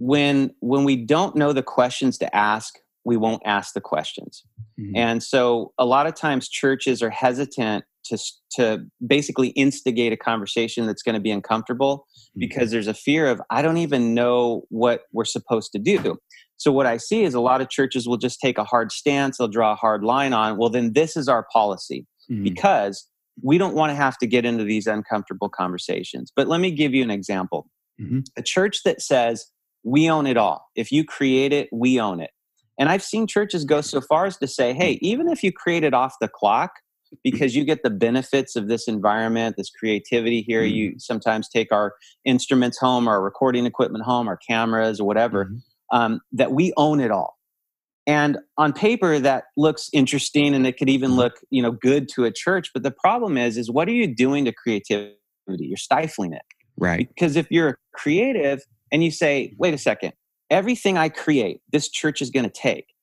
when 0.00 0.50
when 0.60 0.84
we 0.84 0.96
don't 0.96 1.36
know 1.36 1.52
the 1.52 1.62
questions 1.62 2.18
to 2.18 2.36
ask 2.36 2.74
we 3.04 3.16
won't 3.16 3.42
ask 3.44 3.74
the 3.74 3.80
questions 3.80 4.42
mm-hmm. 4.78 4.96
and 4.96 5.22
so 5.22 5.72
a 5.78 5.84
lot 5.84 6.06
of 6.06 6.14
times 6.14 6.48
churches 6.48 7.02
are 7.02 7.10
hesitant 7.10 7.84
to 8.04 8.18
to 8.50 8.84
basically 9.06 9.48
instigate 9.48 10.12
a 10.12 10.16
conversation 10.16 10.86
that's 10.86 11.02
going 11.02 11.14
to 11.14 11.20
be 11.20 11.30
uncomfortable 11.30 11.98
mm-hmm. 11.98 12.40
because 12.40 12.70
there's 12.70 12.88
a 12.88 12.94
fear 12.94 13.28
of 13.28 13.40
i 13.50 13.62
don't 13.62 13.76
even 13.76 14.14
know 14.14 14.62
what 14.70 15.02
we're 15.12 15.24
supposed 15.24 15.70
to 15.70 15.78
do 15.78 16.18
so 16.60 16.70
what 16.70 16.84
I 16.84 16.98
see 16.98 17.22
is 17.22 17.32
a 17.32 17.40
lot 17.40 17.62
of 17.62 17.70
churches 17.70 18.06
will 18.06 18.18
just 18.18 18.38
take 18.38 18.58
a 18.58 18.64
hard 18.64 18.92
stance, 18.92 19.38
they'll 19.38 19.48
draw 19.48 19.72
a 19.72 19.76
hard 19.76 20.04
line 20.04 20.34
on, 20.34 20.58
well, 20.58 20.68
then 20.68 20.92
this 20.92 21.16
is 21.16 21.26
our 21.26 21.46
policy 21.50 22.06
mm-hmm. 22.30 22.42
because 22.42 23.08
we 23.42 23.56
don't 23.56 23.74
want 23.74 23.88
to 23.90 23.94
have 23.94 24.18
to 24.18 24.26
get 24.26 24.44
into 24.44 24.64
these 24.64 24.86
uncomfortable 24.86 25.48
conversations. 25.48 26.30
But 26.36 26.48
let 26.48 26.60
me 26.60 26.70
give 26.70 26.92
you 26.92 27.02
an 27.02 27.10
example. 27.10 27.70
Mm-hmm. 27.98 28.20
A 28.36 28.42
church 28.42 28.82
that 28.84 29.00
says, 29.00 29.46
we 29.84 30.10
own 30.10 30.26
it 30.26 30.36
all. 30.36 30.68
If 30.76 30.92
you 30.92 31.04
create 31.04 31.52
it, 31.52 31.68
we 31.72 32.00
own 32.00 32.20
it. 32.20 32.30
And 32.78 32.88
I've 32.88 33.02
seen 33.02 33.26
churches 33.26 33.64
go 33.64 33.80
so 33.82 34.00
far 34.00 34.26
as 34.26 34.38
to 34.38 34.46
say, 34.46 34.72
hey, 34.72 34.98
even 35.02 35.28
if 35.28 35.42
you 35.42 35.52
create 35.52 35.84
it 35.84 35.92
off 35.92 36.14
the 36.20 36.28
clock, 36.28 36.72
because 37.22 37.54
you 37.56 37.64
get 37.64 37.82
the 37.82 37.90
benefits 37.90 38.56
of 38.56 38.68
this 38.68 38.88
environment, 38.88 39.56
this 39.56 39.70
creativity 39.70 40.42
here. 40.42 40.62
Mm-hmm. 40.62 40.74
You 40.74 40.94
sometimes 40.98 41.48
take 41.48 41.72
our 41.72 41.94
instruments 42.24 42.78
home, 42.78 43.08
our 43.08 43.22
recording 43.22 43.66
equipment 43.66 44.04
home, 44.04 44.28
our 44.28 44.36
cameras, 44.36 45.00
or 45.00 45.06
whatever, 45.06 45.46
mm-hmm. 45.46 45.96
um, 45.96 46.20
that 46.32 46.52
we 46.52 46.72
own 46.76 47.00
it 47.00 47.10
all. 47.10 47.36
And 48.06 48.38
on 48.56 48.72
paper, 48.72 49.18
that 49.18 49.44
looks 49.56 49.90
interesting 49.92 50.54
and 50.54 50.66
it 50.66 50.78
could 50.78 50.88
even 50.88 51.10
mm-hmm. 51.10 51.18
look, 51.18 51.34
you 51.50 51.62
know, 51.62 51.72
good 51.72 52.08
to 52.14 52.24
a 52.24 52.32
church. 52.32 52.70
But 52.72 52.82
the 52.82 52.90
problem 52.90 53.36
is, 53.36 53.56
is 53.56 53.70
what 53.70 53.88
are 53.88 53.92
you 53.92 54.12
doing 54.12 54.44
to 54.46 54.52
creativity? 54.52 55.16
You're 55.48 55.76
stifling 55.76 56.32
it. 56.32 56.42
Right. 56.76 57.08
Because 57.08 57.36
if 57.36 57.50
you're 57.50 57.78
creative 57.92 58.62
and 58.92 59.04
you 59.04 59.10
say, 59.10 59.54
wait 59.58 59.74
a 59.74 59.78
second, 59.78 60.12
everything 60.50 60.98
I 60.98 61.08
create, 61.08 61.60
this 61.70 61.88
church 61.88 62.20
is 62.22 62.30
going 62.30 62.44
to 62.44 62.50
take, 62.50 62.94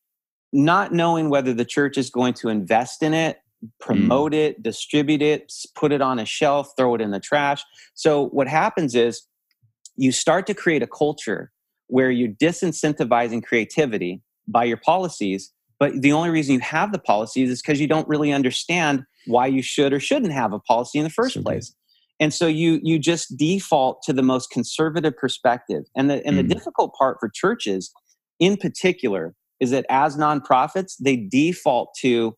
not 0.52 0.94
knowing 0.94 1.30
whether 1.30 1.54
the 1.54 1.66
church 1.66 1.98
is 1.98 2.10
going 2.10 2.34
to 2.36 2.50
invest 2.50 3.04
in 3.04 3.14
it 3.14 3.38
promote 3.80 4.34
mm. 4.34 4.38
it, 4.38 4.64
distribute 4.64 5.22
it, 5.22 5.52
put 5.76 5.92
it 5.92 6.02
on 6.02 6.20
a 6.20 6.26
shelf, 6.26 6.72
throw 6.78 6.96
it 6.96 7.02
in 7.02 7.12
the 7.12 7.20
trash. 7.20 7.64
So 7.94 8.28
what 8.30 8.48
happens 8.48 8.96
is 8.96 9.24
you 9.96 10.12
start 10.12 10.48
to 10.48 10.54
create 10.54 10.84
a 10.84 10.88
culture 10.88 11.52
where 11.88 12.12
you're 12.12 12.30
disincentivizing 12.30 13.44
creativity 13.44 14.22
by 14.48 14.64
your 14.66 14.78
policies, 14.78 15.52
but 15.80 16.02
the 16.02 16.12
only 16.12 16.30
reason 16.30 16.56
you 16.56 16.62
have 16.62 16.92
the 16.92 17.00
policies 17.00 17.50
is 17.50 17.62
because 17.62 17.80
you 17.80 17.88
don't 17.88 18.08
really 18.08 18.32
understand 18.32 19.04
why 19.26 19.48
you 19.48 19.62
should 19.62 19.94
or 19.94 20.00
shouldn't 20.00 20.34
have 20.34 20.54
a 20.54 20.60
policy 20.60 21.00
in 21.00 21.04
the 21.04 21.10
first 21.10 21.36
so 21.36 21.42
place. 21.42 21.74
And 22.20 22.34
so 22.34 22.48
you 22.48 22.80
you 22.84 23.00
just 23.00 23.38
default 23.38 24.02
to 24.04 24.14
the 24.14 24.24
most 24.24 24.50
conservative 24.50 25.16
perspective. 25.16 25.84
And 25.96 26.10
the 26.10 26.26
and 26.26 26.36
mm. 26.36 26.48
the 26.48 26.56
difficult 26.56 26.94
part 26.98 27.18
for 27.20 27.30
churches 27.30 27.92
in 28.40 28.58
particular 28.58 29.36
is 29.60 29.72
that 29.72 29.86
as 29.90 30.18
nonprofits, 30.18 30.94
they 31.00 31.16
default 31.16 31.90
to 32.02 32.36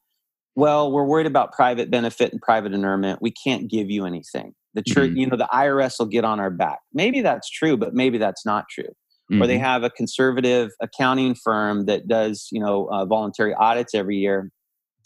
well, 0.56 0.92
we're 0.92 1.06
worried 1.06 1.28
about 1.28 1.54
private 1.54 1.90
benefit 1.90 2.34
and 2.34 2.42
private 2.42 2.74
inurement. 2.74 3.22
We 3.22 3.32
can't 3.32 3.70
give 3.70 3.90
you 3.90 4.06
anything. 4.06 4.54
The 4.74 4.84
church, 4.84 5.12
mm-hmm. 5.12 5.18
you 5.18 5.28
know, 5.28 5.38
the 5.38 5.48
IRS 5.54 5.96
will 6.00 6.08
get 6.08 6.26
on 6.26 6.40
our 6.40 6.50
back. 6.50 6.80
Maybe 6.94 7.22
that's 7.22 7.50
true, 7.50 7.78
but 7.78 7.94
maybe 7.94 8.18
that's 8.18 8.46
not 8.46 8.66
true. 8.70 8.90
Mm-hmm. 9.32 9.42
Or 9.42 9.48
they 9.48 9.56
mm-hmm. 9.56 9.64
have 9.64 9.84
a 9.84 9.90
conservative 9.90 10.72
accounting 10.82 11.36
firm 11.36 11.86
that 11.86 12.08
does, 12.08 12.50
you 12.52 12.60
know, 12.60 12.90
uh, 12.92 13.06
voluntary 13.06 13.54
audits 13.54 13.96
every 13.96 14.18
year. 14.18 14.52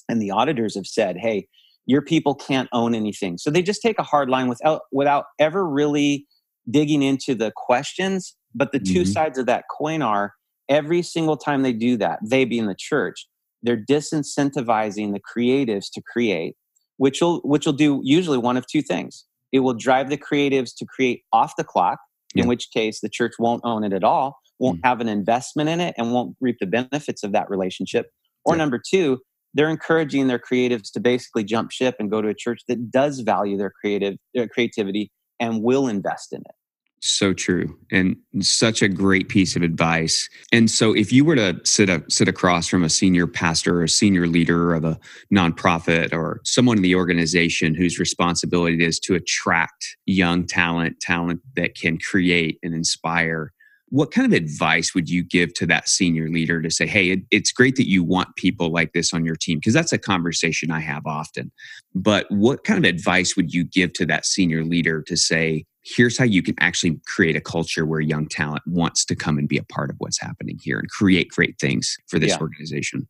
And 0.10 0.22
the 0.22 0.32
auditors 0.32 0.76
have 0.76 0.88
said, 0.88 1.18
hey, 1.18 1.48
your 1.86 2.02
people 2.02 2.34
can't 2.36 2.70
own 2.72 2.96
anything. 2.96 3.38
So 3.38 3.50
they 3.50 3.62
just 3.62 3.82
take 3.82 4.00
a 4.00 4.04
hard 4.04 4.30
line 4.30 4.48
without 4.48 4.82
without 4.92 5.26
ever 5.40 5.68
really 5.68 6.26
digging 6.70 7.02
into 7.02 7.36
the 7.36 7.52
questions. 7.56 8.36
But 8.56 8.72
the 8.72 8.80
2 8.80 9.02
mm-hmm. 9.02 9.12
sides 9.12 9.38
of 9.38 9.48
that 9.48 9.66
coin 9.76 10.02
are 10.02 10.34
every 10.70 11.02
single 11.02 11.38
time 11.38 11.64
they 11.64 11.74
do 11.74 11.98
that, 11.98 12.20
they 12.24 12.46
being 12.46 12.68
the 12.68 12.76
church, 12.78 13.28
they're 13.64 13.78
disincentivizing 13.78 15.14
the 15.14 15.20
creatives 15.20 15.88
to 15.94 16.02
create 16.02 16.56
which 16.98 17.22
will 17.22 17.40
which 17.40 17.66
will 17.66 17.74
do 17.74 18.00
usually 18.04 18.38
one 18.38 18.58
of 18.58 18.68
two 18.68 18.82
things 18.82 19.26
it 19.52 19.60
will 19.60 19.74
drive 19.74 20.10
the 20.10 20.18
creatives 20.18 20.72
to 20.76 20.86
create 20.86 21.24
off 21.32 21.54
the 21.58 21.64
clock 21.64 22.00
in 22.36 22.48
which 22.48 22.70
case 22.72 23.00
the 23.02 23.10
church 23.10 23.34
won't 23.40 23.62
own 23.64 23.84
it 23.84 23.94
at 23.94 24.04
all 24.04 24.38
won't 24.60 24.80
mm. 24.80 24.86
have 24.86 25.02
an 25.02 25.08
investment 25.08 25.70
in 25.70 25.80
it 25.80 25.96
and 25.98 26.14
won't 26.14 26.36
reap 26.42 26.58
the 26.60 26.68
benefits 26.68 27.24
of 27.24 27.32
that 27.32 27.50
relationship 27.50 28.08
or 28.46 28.54
yeah. 28.54 28.58
number 28.58 28.80
two 28.80 29.20
they're 29.54 29.70
encouraging 29.70 30.28
their 30.28 30.40
creatives 30.40 30.92
to 30.94 31.00
basically 31.00 31.44
jump 31.44 31.72
ship 31.72 31.96
and 32.00 32.10
go 32.10 32.22
to 32.22 32.28
a 32.28 32.34
church 32.34 32.62
that 32.68 32.92
does 32.92 33.20
value 33.20 33.58
their 33.58 33.72
creative 33.72 34.18
their 34.34 34.48
creativity 34.48 35.12
and 35.40 35.64
will 35.64 35.88
invest 35.88 36.34
in 36.34 36.42
it 36.42 36.56
so 37.04 37.34
true 37.34 37.78
and 37.92 38.16
such 38.40 38.82
a 38.82 38.88
great 38.88 39.28
piece 39.28 39.58
of 39.58 39.62
advice. 39.62 40.30
And 40.54 40.72
so 40.72 40.94
if 40.94 41.12
you 41.12 41.26
were 41.26 41.36
to 41.36 41.60
sit 41.66 41.90
a, 41.90 42.02
sit 42.10 42.30
across 42.30 42.68
from 42.68 42.84
a 42.84 42.90
senior 42.90 43.28
pastor 43.28 43.80
or 43.80 43.84
a 43.84 43.90
senior 43.90 44.26
leader 44.26 44.74
of 44.74 44.86
a 44.86 44.98
nonprofit 45.34 46.14
or 46.14 46.40
someone 46.46 46.78
in 46.78 46.84
the 46.84 46.96
organization 46.96 47.76
whose 47.76 48.00
responsibility 48.00 48.76
it 48.76 48.82
is 48.82 49.00
to 49.02 49.16
attract 49.16 49.98
young 50.06 50.46
talent, 50.46 51.00
talent 51.02 51.42
that 51.56 51.76
can 51.76 51.98
create 51.98 52.58
and 52.64 52.74
inspire, 52.74 53.52
what 53.94 54.10
kind 54.10 54.26
of 54.26 54.34
advice 54.36 54.96
would 54.96 55.08
you 55.08 55.24
give 55.24 55.54
to 55.54 55.68
that 55.68 55.88
senior 55.88 56.28
leader 56.28 56.64
to 56.64 56.72
say, 56.72 56.88
hey, 56.88 57.12
it, 57.12 57.20
it's 57.30 57.52
great 57.52 57.76
that 57.76 57.88
you 57.88 58.04
want 58.04 58.36
people 58.38 58.72
like 58.72 58.92
this 58.94 59.14
on 59.14 59.24
your 59.24 59.36
team? 59.36 59.60
Because 59.60 59.76
that's 59.76 59.94
a 59.94 60.00
conversation 60.00 60.72
I 60.72 60.80
have 60.80 61.06
often. 61.06 61.52
But 61.94 62.26
what 62.30 62.64
kind 62.64 62.84
of 62.84 62.90
advice 62.90 63.36
would 63.36 63.54
you 63.54 63.64
give 63.64 63.94
to 63.94 64.08
that 64.08 64.26
senior 64.26 64.64
leader 64.64 65.04
to 65.04 65.16
say, 65.16 65.66
here's 65.84 66.18
how 66.18 66.26
you 66.26 66.42
can 66.42 66.56
actually 66.60 67.00
create 67.06 67.36
a 67.36 67.40
culture 67.40 67.86
where 67.86 68.00
young 68.00 68.26
talent 68.28 68.64
wants 68.66 69.06
to 69.06 69.16
come 69.16 69.38
and 69.38 69.48
be 69.48 69.60
a 69.60 69.64
part 69.66 69.92
of 69.92 69.96
what's 70.00 70.20
happening 70.20 70.58
here 70.60 70.80
and 70.80 70.90
create 70.90 71.30
great 71.30 71.60
things 71.60 71.96
for 72.08 72.18
this 72.18 72.32
yeah. 72.32 72.40
organization? 72.40 73.08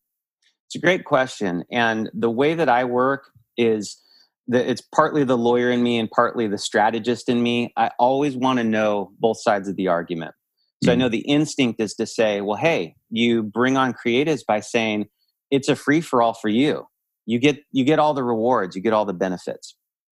It's 0.67 0.75
a 0.75 0.79
great 0.79 1.05
question. 1.05 1.63
And 1.71 2.11
the 2.13 2.29
way 2.29 2.55
that 2.55 2.67
I 2.67 2.83
work 2.83 3.29
is 3.55 4.01
that 4.49 4.69
it's 4.69 4.81
partly 4.81 5.23
the 5.23 5.37
lawyer 5.37 5.71
in 5.71 5.81
me 5.81 5.97
and 5.97 6.11
partly 6.11 6.47
the 6.47 6.57
strategist 6.57 7.29
in 7.29 7.41
me. 7.41 7.71
I 7.77 7.91
always 7.99 8.35
want 8.35 8.59
to 8.59 8.65
know 8.65 9.13
both 9.21 9.41
sides 9.41 9.69
of 9.69 9.77
the 9.77 9.87
argument. 9.87 10.35
So 10.83 10.91
I 10.91 10.95
mm. 10.95 10.99
know 10.99 11.09
the 11.09 11.19
instinct 11.19 11.79
is 11.79 11.93
to 11.95 12.05
say, 12.05 12.41
well, 12.41 12.57
hey, 12.57 12.95
you 13.09 13.41
bring 13.41 13.77
on 13.77 13.93
creatives 13.93 14.41
by 14.45 14.59
saying 14.59 15.07
it's 15.49 15.69
a 15.69 15.75
free 15.75 16.01
for 16.01 16.21
all 16.21 16.33
for 16.33 16.49
you. 16.49 16.87
You 17.25 17.39
get 17.39 17.59
you 17.71 17.85
get 17.85 17.99
all 17.99 18.13
the 18.13 18.23
rewards, 18.23 18.75
you 18.75 18.81
get 18.81 18.91
all 18.91 19.05
the 19.05 19.13
benefits. 19.13 19.75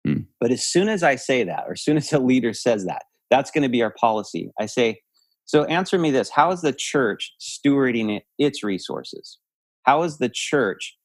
Mm. 0.06 0.26
But 0.40 0.50
as 0.50 0.64
soon 0.64 0.88
as 0.88 1.02
I 1.02 1.16
say 1.16 1.44
that, 1.44 1.64
or 1.66 1.72
as 1.72 1.82
soon 1.82 1.96
as 1.96 2.12
a 2.12 2.18
leader 2.18 2.52
says 2.54 2.86
that, 2.86 3.02
that's 3.30 3.50
going 3.50 3.62
to 3.62 3.68
be 3.68 3.82
our 3.82 3.92
policy. 3.92 4.50
I 4.58 4.66
say, 4.66 5.00
so 5.44 5.64
answer 5.64 5.98
me 5.98 6.10
this: 6.10 6.30
How 6.30 6.50
is 6.50 6.62
the 6.62 6.72
church 6.72 7.34
stewarding 7.38 8.20
its 8.38 8.64
resources? 8.64 9.38
How 9.82 10.02
is 10.02 10.16
the 10.16 10.30
church 10.32 10.96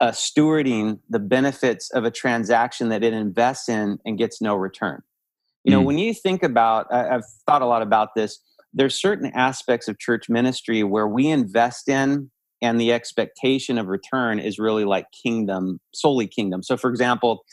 uh, 0.00 0.10
stewarding 0.10 0.98
the 1.08 1.18
benefits 1.18 1.90
of 1.90 2.04
a 2.04 2.10
transaction 2.10 2.90
that 2.90 3.02
it 3.02 3.14
invests 3.14 3.68
in 3.68 3.98
and 4.04 4.18
gets 4.18 4.42
no 4.42 4.56
return? 4.56 5.02
You 5.64 5.72
know, 5.72 5.80
mm. 5.80 5.86
when 5.86 5.98
you 5.98 6.12
think 6.12 6.42
about, 6.42 6.86
I, 6.92 7.16
I've 7.16 7.24
thought 7.46 7.62
a 7.62 7.66
lot 7.66 7.82
about 7.82 8.14
this 8.14 8.38
there's 8.76 9.00
certain 9.00 9.32
aspects 9.34 9.88
of 9.88 9.98
church 9.98 10.28
ministry 10.28 10.84
where 10.84 11.08
we 11.08 11.26
invest 11.26 11.88
in 11.88 12.30
and 12.62 12.80
the 12.80 12.92
expectation 12.92 13.78
of 13.78 13.86
return 13.88 14.38
is 14.38 14.58
really 14.58 14.84
like 14.84 15.06
kingdom 15.10 15.80
solely 15.94 16.28
kingdom 16.28 16.62
so 16.62 16.76
for 16.76 16.90
example 16.90 17.44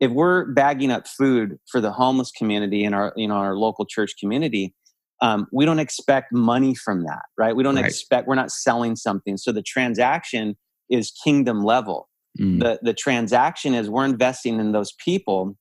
if 0.00 0.10
we're 0.10 0.46
bagging 0.52 0.90
up 0.90 1.06
food 1.06 1.56
for 1.70 1.80
the 1.80 1.92
homeless 1.92 2.30
community 2.30 2.84
in 2.84 2.92
our 2.92 3.12
you 3.16 3.26
know 3.26 3.34
our 3.34 3.56
local 3.56 3.86
church 3.86 4.14
community 4.20 4.74
um, 5.22 5.46
we 5.52 5.64
don't 5.64 5.78
expect 5.78 6.32
money 6.32 6.74
from 6.74 7.04
that 7.04 7.22
right 7.38 7.56
we 7.56 7.62
don't 7.62 7.76
right. 7.76 7.84
expect 7.84 8.28
we're 8.28 8.34
not 8.34 8.50
selling 8.50 8.96
something 8.96 9.36
so 9.36 9.52
the 9.52 9.62
transaction 9.62 10.56
is 10.90 11.12
kingdom 11.24 11.62
level 11.62 12.08
mm. 12.38 12.60
the 12.60 12.78
the 12.82 12.94
transaction 12.94 13.74
is 13.74 13.88
we're 13.88 14.04
investing 14.04 14.60
in 14.60 14.72
those 14.72 14.92
people 15.04 15.56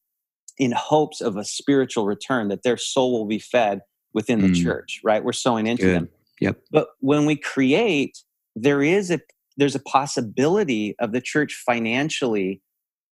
in 0.59 0.71
hopes 0.71 1.21
of 1.21 1.35
a 1.37 1.43
spiritual 1.45 2.05
return 2.05 2.47
that 2.47 2.63
their 2.63 2.77
soul 2.77 3.11
will 3.11 3.25
be 3.25 3.39
fed 3.39 3.79
within 4.13 4.41
the 4.41 4.49
mm. 4.49 4.63
church, 4.63 4.99
right? 5.03 5.23
We're 5.23 5.33
sowing 5.33 5.67
into 5.67 5.83
Good. 5.83 5.95
them. 5.95 6.09
Yep. 6.41 6.59
But 6.71 6.87
when 6.99 7.25
we 7.25 7.35
create, 7.35 8.17
there 8.55 8.81
is 8.81 9.11
a 9.11 9.19
there's 9.57 9.75
a 9.75 9.79
possibility 9.79 10.95
of 10.99 11.11
the 11.11 11.21
church 11.21 11.61
financially 11.65 12.61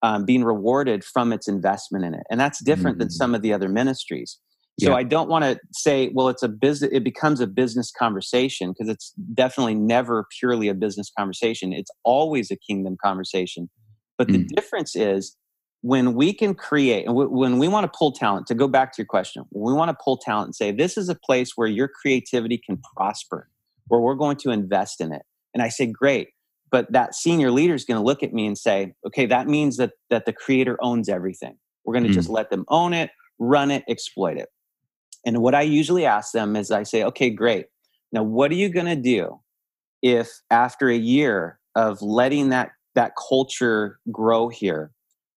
um, 0.02 0.24
being 0.24 0.42
rewarded 0.42 1.04
from 1.04 1.32
its 1.32 1.46
investment 1.46 2.04
in 2.04 2.14
it, 2.14 2.22
and 2.30 2.40
that's 2.40 2.62
different 2.64 2.96
mm. 2.96 3.00
than 3.00 3.10
some 3.10 3.34
of 3.34 3.42
the 3.42 3.52
other 3.52 3.68
ministries. 3.68 4.38
So 4.80 4.94
I 4.94 5.02
don't 5.02 5.28
want 5.28 5.44
to 5.44 5.58
say, 5.72 6.10
well, 6.14 6.28
it's 6.28 6.42
a 6.42 6.48
business. 6.48 6.90
It 6.92 7.04
becomes 7.04 7.40
a 7.40 7.46
business 7.46 7.92
conversation 7.96 8.70
because 8.70 8.88
it's 8.88 9.12
definitely 9.34 9.74
never 9.74 10.26
purely 10.38 10.68
a 10.68 10.74
business 10.74 11.10
conversation. 11.18 11.72
It's 11.72 11.90
always 12.04 12.50
a 12.50 12.56
kingdom 12.56 12.96
conversation. 13.02 13.68
But 14.16 14.28
mm. 14.28 14.32
the 14.32 14.54
difference 14.54 14.96
is 14.96 15.36
when 15.82 16.14
we 16.14 16.32
can 16.32 16.54
create 16.54 17.06
and 17.06 17.14
when 17.14 17.58
we 17.58 17.66
want 17.66 17.90
to 17.90 17.98
pull 17.98 18.12
talent 18.12 18.46
to 18.46 18.54
go 18.54 18.68
back 18.68 18.92
to 18.92 19.00
your 19.00 19.06
question 19.06 19.44
we 19.52 19.72
want 19.72 19.88
to 19.88 19.96
pull 20.02 20.16
talent 20.16 20.48
and 20.48 20.54
say 20.54 20.70
this 20.70 20.96
is 20.96 21.08
a 21.08 21.14
place 21.14 21.52
where 21.56 21.68
your 21.68 21.88
creativity 21.88 22.58
can 22.58 22.78
prosper 22.96 23.48
where 23.88 24.00
we're 24.00 24.14
going 24.14 24.36
to 24.36 24.50
invest 24.50 25.00
in 25.00 25.12
it. 25.12 25.22
And 25.54 25.62
i 25.62 25.68
say 25.68 25.86
great 25.86 26.28
but 26.70 26.90
that 26.92 27.14
senior 27.14 27.50
leader 27.50 27.74
is 27.74 27.84
going 27.84 27.98
to 27.98 28.04
look 28.04 28.22
at 28.22 28.32
me 28.32 28.46
and 28.46 28.56
say 28.56 28.92
okay 29.06 29.26
that 29.26 29.46
means 29.46 29.76
that 29.78 29.92
that 30.10 30.26
the 30.26 30.32
creator 30.32 30.76
owns 30.80 31.08
everything. 31.08 31.56
We're 31.84 31.94
going 31.94 32.04
to 32.04 32.10
mm. 32.10 32.14
just 32.14 32.28
let 32.28 32.50
them 32.50 32.64
own 32.68 32.92
it 32.92 33.10
run 33.38 33.70
it 33.70 33.84
exploit 33.88 34.36
it. 34.36 34.48
And 35.24 35.38
what 35.38 35.54
i 35.54 35.62
usually 35.62 36.04
ask 36.04 36.32
them 36.32 36.56
is 36.56 36.70
i 36.70 36.82
say 36.82 37.04
okay 37.04 37.30
great. 37.30 37.66
Now 38.12 38.22
what 38.22 38.50
are 38.50 38.56
you 38.56 38.68
going 38.68 38.86
to 38.86 38.96
do 38.96 39.40
if 40.02 40.28
after 40.50 40.88
a 40.88 40.96
year 40.96 41.58
of 41.74 42.02
letting 42.02 42.50
that 42.50 42.72
that 42.94 43.12
culture 43.28 43.98
grow 44.10 44.48
here 44.48 44.92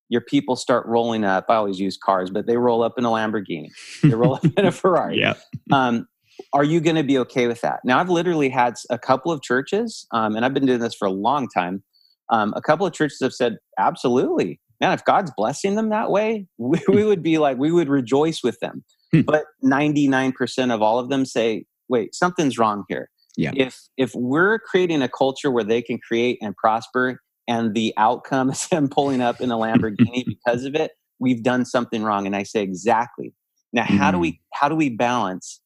your 0.08 0.20
people 0.20 0.56
start 0.56 0.86
rolling 0.86 1.24
up. 1.24 1.46
I 1.48 1.54
always 1.54 1.78
use 1.78 1.96
cars, 1.96 2.30
but 2.30 2.46
they 2.46 2.56
roll 2.56 2.82
up 2.82 2.94
in 2.98 3.04
a 3.04 3.08
Lamborghini. 3.08 3.68
They 4.02 4.14
roll 4.14 4.34
up 4.34 4.44
in 4.44 4.66
a 4.66 4.72
Ferrari. 4.72 5.18
Yeah. 5.18 5.34
Um, 5.72 6.06
are 6.52 6.64
you 6.64 6.80
going 6.80 6.96
to 6.96 7.04
be 7.04 7.18
okay 7.18 7.46
with 7.46 7.60
that? 7.60 7.80
Now, 7.84 8.00
I've 8.00 8.10
literally 8.10 8.48
had 8.48 8.74
a 8.90 8.98
couple 8.98 9.32
of 9.32 9.42
churches, 9.42 10.06
um, 10.12 10.36
and 10.36 10.44
I've 10.44 10.54
been 10.54 10.66
doing 10.66 10.80
this 10.80 10.94
for 10.94 11.06
a 11.06 11.12
long 11.12 11.48
time. 11.48 11.82
Um, 12.30 12.52
a 12.56 12.62
couple 12.62 12.86
of 12.86 12.92
churches 12.92 13.18
have 13.22 13.32
said, 13.32 13.56
absolutely. 13.78 14.60
Man, 14.80 14.92
if 14.92 15.04
God's 15.04 15.32
blessing 15.36 15.76
them 15.76 15.90
that 15.90 16.10
way, 16.10 16.46
we, 16.58 16.80
we 16.88 17.04
would 17.04 17.22
be 17.22 17.38
like, 17.38 17.58
we 17.58 17.70
would 17.70 17.88
rejoice 17.88 18.42
with 18.42 18.58
them. 18.60 18.84
Hmm. 19.12 19.20
but 19.20 19.44
99% 19.64 20.74
of 20.74 20.82
all 20.82 20.98
of 20.98 21.08
them 21.08 21.24
say, 21.24 21.66
wait, 21.88 22.14
something's 22.14 22.58
wrong 22.58 22.84
here. 22.88 23.10
Yeah. 23.36 23.52
If 23.56 23.80
if 23.96 24.12
we're 24.14 24.58
creating 24.58 25.02
a 25.02 25.08
culture 25.08 25.50
where 25.50 25.64
they 25.64 25.82
can 25.82 25.98
create 25.98 26.38
and 26.40 26.56
prosper, 26.56 27.20
and 27.48 27.74
the 27.74 27.94
outcome 27.96 28.50
is 28.50 28.66
them 28.68 28.88
pulling 28.88 29.20
up 29.20 29.40
in 29.40 29.50
a 29.50 29.56
Lamborghini 29.56 30.24
because 30.26 30.64
of 30.64 30.74
it, 30.74 30.92
we've 31.18 31.42
done 31.42 31.64
something 31.64 32.02
wrong. 32.02 32.26
And 32.26 32.36
I 32.36 32.42
say 32.42 32.62
exactly. 32.62 33.32
Now, 33.72 33.84
how 33.84 34.10
do 34.10 34.18
we 34.18 34.32
mm. 34.32 34.38
how 34.52 34.68
do 34.68 34.76
we 34.76 34.88
balance 34.88 35.60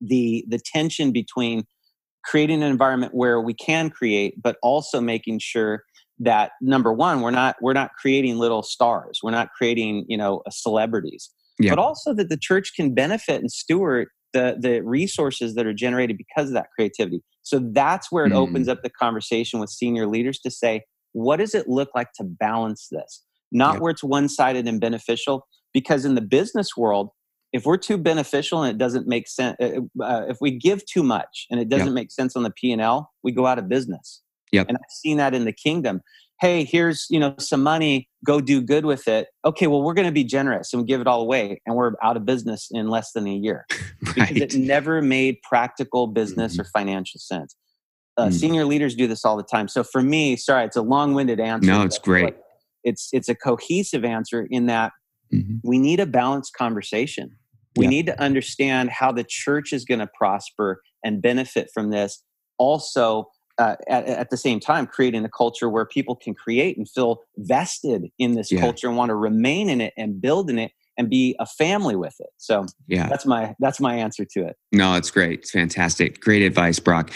the 0.00 0.44
the 0.48 0.58
tension 0.58 1.12
between 1.12 1.64
creating 2.24 2.62
an 2.62 2.70
environment 2.70 3.14
where 3.14 3.40
we 3.40 3.54
can 3.54 3.90
create, 3.90 4.40
but 4.42 4.56
also 4.62 5.00
making 5.00 5.38
sure 5.38 5.84
that 6.18 6.52
number 6.62 6.92
one, 6.92 7.20
we're 7.20 7.30
not 7.30 7.56
we're 7.60 7.74
not 7.74 7.90
creating 8.00 8.38
little 8.38 8.62
stars, 8.62 9.20
we're 9.22 9.30
not 9.30 9.50
creating 9.56 10.06
you 10.08 10.16
know 10.16 10.42
celebrities, 10.50 11.30
yeah. 11.58 11.70
but 11.70 11.78
also 11.78 12.14
that 12.14 12.30
the 12.30 12.38
church 12.38 12.72
can 12.74 12.94
benefit 12.94 13.40
and 13.40 13.52
steward 13.52 14.08
the 14.32 14.56
the 14.58 14.80
resources 14.80 15.54
that 15.54 15.66
are 15.66 15.74
generated 15.74 16.16
because 16.16 16.48
of 16.48 16.54
that 16.54 16.68
creativity. 16.74 17.22
So 17.42 17.60
that's 17.72 18.10
where 18.10 18.26
it 18.26 18.32
mm. 18.32 18.36
opens 18.36 18.66
up 18.68 18.82
the 18.82 18.90
conversation 18.90 19.60
with 19.60 19.70
senior 19.70 20.06
leaders 20.06 20.38
to 20.40 20.50
say, 20.50 20.82
what 21.16 21.38
does 21.38 21.54
it 21.54 21.66
look 21.66 21.88
like 21.94 22.12
to 22.12 22.24
balance 22.24 22.88
this? 22.90 23.24
Not 23.50 23.74
yep. 23.74 23.82
where 23.82 23.90
it's 23.90 24.04
one 24.04 24.28
sided 24.28 24.68
and 24.68 24.78
beneficial, 24.78 25.46
because 25.72 26.04
in 26.04 26.14
the 26.14 26.20
business 26.20 26.76
world, 26.76 27.10
if 27.54 27.64
we're 27.64 27.78
too 27.78 27.96
beneficial 27.96 28.62
and 28.62 28.74
it 28.74 28.78
doesn't 28.78 29.06
make 29.06 29.26
sense, 29.26 29.56
uh, 29.58 29.80
uh, 30.02 30.26
if 30.28 30.36
we 30.42 30.50
give 30.50 30.84
too 30.84 31.02
much 31.02 31.46
and 31.50 31.58
it 31.58 31.70
doesn't 31.70 31.86
yep. 31.86 31.94
make 31.94 32.12
sense 32.12 32.36
on 32.36 32.42
the 32.42 32.50
P 32.50 32.70
and 32.70 32.82
L, 32.82 33.10
we 33.22 33.32
go 33.32 33.46
out 33.46 33.58
of 33.58 33.66
business. 33.66 34.20
Yep. 34.52 34.66
And 34.68 34.76
I've 34.76 34.90
seen 34.90 35.16
that 35.16 35.34
in 35.34 35.46
the 35.46 35.52
kingdom. 35.52 36.02
Hey, 36.38 36.64
here's 36.64 37.06
you 37.08 37.18
know 37.18 37.34
some 37.38 37.62
money. 37.62 38.10
Go 38.26 38.42
do 38.42 38.60
good 38.60 38.84
with 38.84 39.08
it. 39.08 39.28
Okay, 39.46 39.68
well 39.68 39.82
we're 39.82 39.94
going 39.94 40.08
to 40.08 40.12
be 40.12 40.24
generous 40.24 40.74
and 40.74 40.86
give 40.86 41.00
it 41.00 41.06
all 41.06 41.22
away, 41.22 41.62
and 41.64 41.76
we're 41.76 41.92
out 42.02 42.18
of 42.18 42.26
business 42.26 42.68
in 42.70 42.88
less 42.88 43.12
than 43.12 43.26
a 43.26 43.32
year 43.32 43.64
right. 43.70 44.14
because 44.34 44.54
it 44.54 44.54
never 44.54 45.00
made 45.00 45.38
practical 45.42 46.08
business 46.08 46.52
mm-hmm. 46.52 46.60
or 46.60 46.64
financial 46.64 47.18
sense. 47.18 47.56
Uh, 48.16 48.28
mm. 48.28 48.32
Senior 48.32 48.64
leaders 48.64 48.94
do 48.94 49.06
this 49.06 49.24
all 49.24 49.36
the 49.36 49.42
time. 49.42 49.68
So 49.68 49.84
for 49.84 50.02
me, 50.02 50.36
sorry, 50.36 50.64
it's 50.64 50.76
a 50.76 50.82
long-winded 50.82 51.38
answer. 51.38 51.70
No, 51.70 51.82
it's 51.82 51.98
great. 51.98 52.34
It's 52.82 53.08
it's 53.12 53.28
a 53.28 53.34
cohesive 53.34 54.04
answer 54.04 54.46
in 54.50 54.66
that 54.66 54.92
mm-hmm. 55.32 55.56
we 55.64 55.78
need 55.78 56.00
a 56.00 56.06
balanced 56.06 56.54
conversation. 56.54 57.36
We 57.76 57.84
yeah. 57.84 57.90
need 57.90 58.06
to 58.06 58.20
understand 58.20 58.90
how 58.90 59.12
the 59.12 59.24
church 59.24 59.72
is 59.72 59.84
going 59.84 59.98
to 59.98 60.06
prosper 60.06 60.82
and 61.04 61.20
benefit 61.20 61.70
from 61.74 61.90
this. 61.90 62.22
Also, 62.58 63.28
uh, 63.58 63.76
at, 63.88 64.06
at, 64.06 64.30
the 64.30 64.36
same 64.36 64.60
time, 64.60 64.86
creating 64.86 65.24
a 65.24 65.28
culture 65.28 65.68
where 65.68 65.84
people 65.84 66.16
can 66.16 66.34
create 66.34 66.76
and 66.76 66.88
feel 66.88 67.22
vested 67.38 68.06
in 68.18 68.32
this 68.32 68.50
yeah. 68.50 68.60
culture 68.60 68.86
and 68.86 68.96
want 68.96 69.10
to 69.10 69.14
remain 69.14 69.68
in 69.68 69.80
it 69.80 69.92
and 69.96 70.20
build 70.20 70.48
in 70.48 70.58
it 70.58 70.72
and 70.98 71.10
be 71.10 71.36
a 71.38 71.46
family 71.46 71.96
with 71.96 72.14
it. 72.18 72.30
So 72.36 72.66
yeah, 72.86 73.08
that's 73.08 73.26
my 73.26 73.54
that's 73.58 73.80
my 73.80 73.94
answer 73.96 74.24
to 74.32 74.46
it. 74.46 74.56
No, 74.72 74.94
it's 74.94 75.10
great. 75.10 75.40
It's 75.40 75.50
fantastic. 75.50 76.20
Great 76.20 76.42
advice, 76.42 76.78
Brock. 76.78 77.10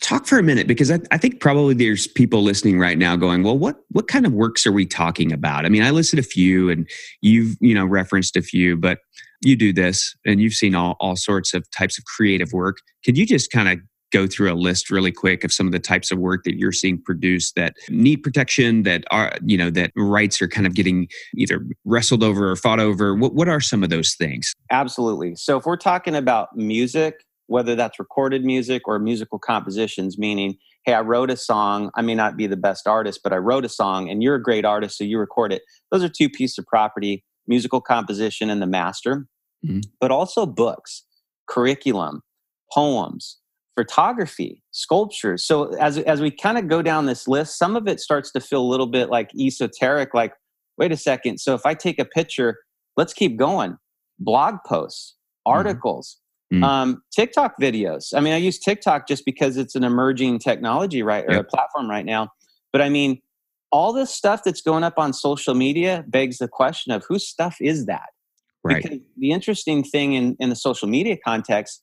Talk 0.00 0.26
for 0.26 0.38
a 0.38 0.42
minute 0.42 0.66
because 0.66 0.90
I, 0.90 0.98
I 1.10 1.18
think 1.18 1.40
probably 1.40 1.74
there's 1.74 2.06
people 2.06 2.42
listening 2.42 2.78
right 2.78 2.98
now 2.98 3.16
going, 3.16 3.42
well, 3.42 3.56
what 3.56 3.76
what 3.90 4.08
kind 4.08 4.26
of 4.26 4.32
works 4.32 4.66
are 4.66 4.72
we 4.72 4.86
talking 4.86 5.32
about? 5.32 5.64
I 5.64 5.68
mean, 5.68 5.82
I 5.82 5.90
listed 5.90 6.18
a 6.18 6.22
few 6.22 6.70
and 6.70 6.88
you've, 7.22 7.56
you 7.60 7.74
know, 7.74 7.84
referenced 7.84 8.36
a 8.36 8.42
few, 8.42 8.76
but 8.76 8.98
you 9.42 9.56
do 9.56 9.72
this 9.72 10.14
and 10.24 10.40
you've 10.40 10.54
seen 10.54 10.74
all, 10.74 10.96
all 11.00 11.16
sorts 11.16 11.54
of 11.54 11.64
types 11.76 11.98
of 11.98 12.04
creative 12.04 12.52
work. 12.52 12.78
Could 13.04 13.18
you 13.18 13.26
just 13.26 13.50
kind 13.50 13.68
of 13.68 13.78
go 14.14 14.26
through 14.26 14.52
a 14.52 14.54
list 14.54 14.90
really 14.90 15.10
quick 15.12 15.42
of 15.42 15.52
some 15.52 15.66
of 15.66 15.72
the 15.72 15.80
types 15.80 16.12
of 16.12 16.18
work 16.18 16.44
that 16.44 16.56
you're 16.56 16.72
seeing 16.72 17.02
produced 17.02 17.56
that 17.56 17.74
need 17.88 18.18
protection 18.18 18.84
that 18.84 19.04
are 19.10 19.36
you 19.44 19.58
know 19.58 19.70
that 19.70 19.90
rights 19.96 20.40
are 20.40 20.48
kind 20.48 20.66
of 20.66 20.74
getting 20.74 21.08
either 21.36 21.66
wrestled 21.84 22.22
over 22.22 22.50
or 22.50 22.56
fought 22.56 22.80
over. 22.80 23.14
What, 23.14 23.34
what 23.34 23.48
are 23.48 23.60
some 23.60 23.82
of 23.82 23.90
those 23.90 24.14
things? 24.14 24.54
Absolutely. 24.70 25.34
So 25.34 25.58
if 25.58 25.66
we're 25.66 25.76
talking 25.76 26.14
about 26.14 26.56
music 26.56 27.24
whether 27.46 27.74
that's 27.74 27.98
recorded 27.98 28.42
music 28.42 28.88
or 28.88 28.98
musical 28.98 29.38
compositions 29.38 30.16
meaning 30.16 30.56
hey 30.86 30.94
i 30.94 31.00
wrote 31.00 31.30
a 31.30 31.36
song 31.36 31.90
i 31.94 32.00
may 32.00 32.14
not 32.14 32.38
be 32.38 32.46
the 32.46 32.56
best 32.56 32.86
artist 32.86 33.20
but 33.22 33.34
i 33.34 33.36
wrote 33.36 33.66
a 33.66 33.68
song 33.68 34.08
and 34.08 34.22
you're 34.22 34.36
a 34.36 34.42
great 34.42 34.64
artist 34.64 34.96
so 34.96 35.04
you 35.04 35.18
record 35.18 35.52
it. 35.52 35.60
Those 35.90 36.02
are 36.02 36.08
two 36.08 36.30
pieces 36.30 36.58
of 36.58 36.66
property 36.66 37.22
musical 37.46 37.82
composition 37.82 38.48
and 38.48 38.62
the 38.62 38.66
master. 38.66 39.26
Mm-hmm. 39.64 39.80
but 39.98 40.10
also 40.10 40.44
books 40.44 41.04
curriculum 41.48 42.20
poems 42.70 43.38
photography, 43.76 44.62
sculptures. 44.70 45.44
So 45.44 45.74
as 45.76 45.98
as 45.98 46.20
we 46.20 46.30
kind 46.30 46.58
of 46.58 46.68
go 46.68 46.82
down 46.82 47.06
this 47.06 47.26
list, 47.26 47.58
some 47.58 47.76
of 47.76 47.88
it 47.88 48.00
starts 48.00 48.30
to 48.32 48.40
feel 48.40 48.62
a 48.62 48.68
little 48.68 48.86
bit 48.86 49.10
like 49.10 49.30
esoteric. 49.38 50.14
Like, 50.14 50.34
wait 50.78 50.92
a 50.92 50.96
second. 50.96 51.38
So 51.38 51.54
if 51.54 51.66
I 51.66 51.74
take 51.74 51.98
a 51.98 52.04
picture, 52.04 52.58
let's 52.96 53.12
keep 53.12 53.36
going. 53.36 53.76
Blog 54.18 54.56
posts, 54.66 55.16
mm-hmm. 55.46 55.56
articles, 55.56 56.18
mm-hmm. 56.52 56.64
um, 56.64 57.02
TikTok 57.14 57.54
videos. 57.60 58.14
I 58.14 58.20
mean, 58.20 58.32
I 58.32 58.38
use 58.38 58.58
TikTok 58.58 59.08
just 59.08 59.24
because 59.24 59.56
it's 59.56 59.74
an 59.74 59.84
emerging 59.84 60.38
technology, 60.38 61.02
right, 61.02 61.24
or 61.26 61.34
yep. 61.34 61.40
a 61.42 61.44
platform 61.44 61.90
right 61.90 62.06
now. 62.06 62.28
But 62.72 62.80
I 62.80 62.88
mean, 62.88 63.20
all 63.70 63.92
this 63.92 64.10
stuff 64.10 64.42
that's 64.44 64.60
going 64.60 64.84
up 64.84 64.98
on 64.98 65.12
social 65.12 65.54
media 65.54 66.04
begs 66.06 66.38
the 66.38 66.48
question 66.48 66.92
of 66.92 67.04
whose 67.08 67.26
stuff 67.26 67.56
is 67.60 67.86
that? 67.86 68.10
Right. 68.62 68.82
Because 68.82 68.98
the 69.18 69.32
interesting 69.32 69.82
thing 69.82 70.14
in, 70.14 70.36
in 70.38 70.48
the 70.48 70.56
social 70.56 70.88
media 70.88 71.16
context 71.22 71.82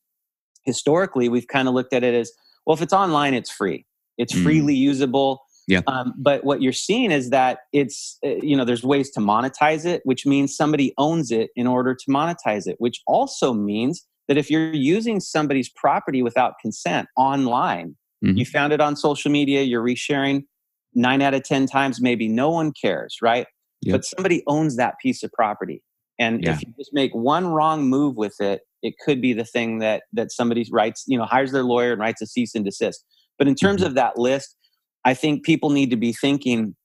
historically 0.63 1.29
we've 1.29 1.47
kind 1.47 1.67
of 1.67 1.73
looked 1.73 1.93
at 1.93 2.03
it 2.03 2.13
as 2.13 2.31
well 2.65 2.75
if 2.75 2.81
it's 2.81 2.93
online 2.93 3.33
it's 3.33 3.51
free 3.51 3.85
it's 4.17 4.33
mm. 4.33 4.43
freely 4.43 4.75
usable 4.75 5.41
yeah. 5.67 5.81
Um, 5.87 6.13
but 6.17 6.43
what 6.43 6.61
you're 6.61 6.73
seeing 6.73 7.11
is 7.11 7.29
that 7.29 7.59
it's 7.71 8.17
uh, 8.25 8.29
you 8.41 8.57
know 8.57 8.65
there's 8.65 8.83
ways 8.83 9.09
to 9.11 9.19
monetize 9.19 9.85
it 9.85 10.01
which 10.05 10.25
means 10.25 10.55
somebody 10.55 10.93
owns 10.97 11.31
it 11.31 11.49
in 11.55 11.67
order 11.67 11.93
to 11.93 12.05
monetize 12.09 12.67
it 12.67 12.75
which 12.79 13.01
also 13.07 13.53
means 13.53 14.05
that 14.27 14.37
if 14.37 14.49
you're 14.49 14.73
using 14.73 15.19
somebody's 15.19 15.69
property 15.69 16.21
without 16.21 16.53
consent 16.61 17.07
online 17.15 17.95
mm-hmm. 18.23 18.37
you 18.37 18.45
found 18.45 18.73
it 18.73 18.81
on 18.81 18.95
social 18.95 19.31
media 19.31 19.61
you're 19.61 19.83
resharing 19.83 20.43
nine 20.93 21.21
out 21.21 21.33
of 21.33 21.43
ten 21.43 21.67
times 21.67 22.01
maybe 22.01 22.27
no 22.27 22.49
one 22.49 22.73
cares 22.73 23.17
right 23.21 23.45
yep. 23.81 23.93
but 23.93 24.05
somebody 24.05 24.43
owns 24.47 24.75
that 24.77 24.95
piece 25.01 25.23
of 25.23 25.31
property 25.31 25.83
and 26.19 26.43
yeah. 26.43 26.53
if 26.53 26.61
you 26.61 26.73
just 26.77 26.93
make 26.93 27.13
one 27.13 27.47
wrong 27.47 27.87
move 27.87 28.17
with 28.17 28.35
it 28.41 28.61
it 28.81 28.95
could 29.03 29.21
be 29.21 29.33
the 29.33 29.45
thing 29.45 29.79
that 29.79 30.03
that 30.13 30.31
somebody 30.31 30.67
writes 30.71 31.03
you 31.07 31.17
know 31.17 31.25
hires 31.25 31.51
their 31.51 31.63
lawyer 31.63 31.91
and 31.91 32.01
writes 32.01 32.21
a 32.21 32.27
cease 32.27 32.55
and 32.55 32.65
desist. 32.65 33.03
But 33.37 33.47
in 33.47 33.55
terms 33.55 33.81
mm-hmm. 33.81 33.87
of 33.87 33.95
that 33.95 34.17
list 34.17 34.55
i 35.03 35.15
think 35.15 35.43
people 35.43 35.71
need 35.71 35.89
to 35.89 35.97
be 35.97 36.13
thinking 36.13 36.75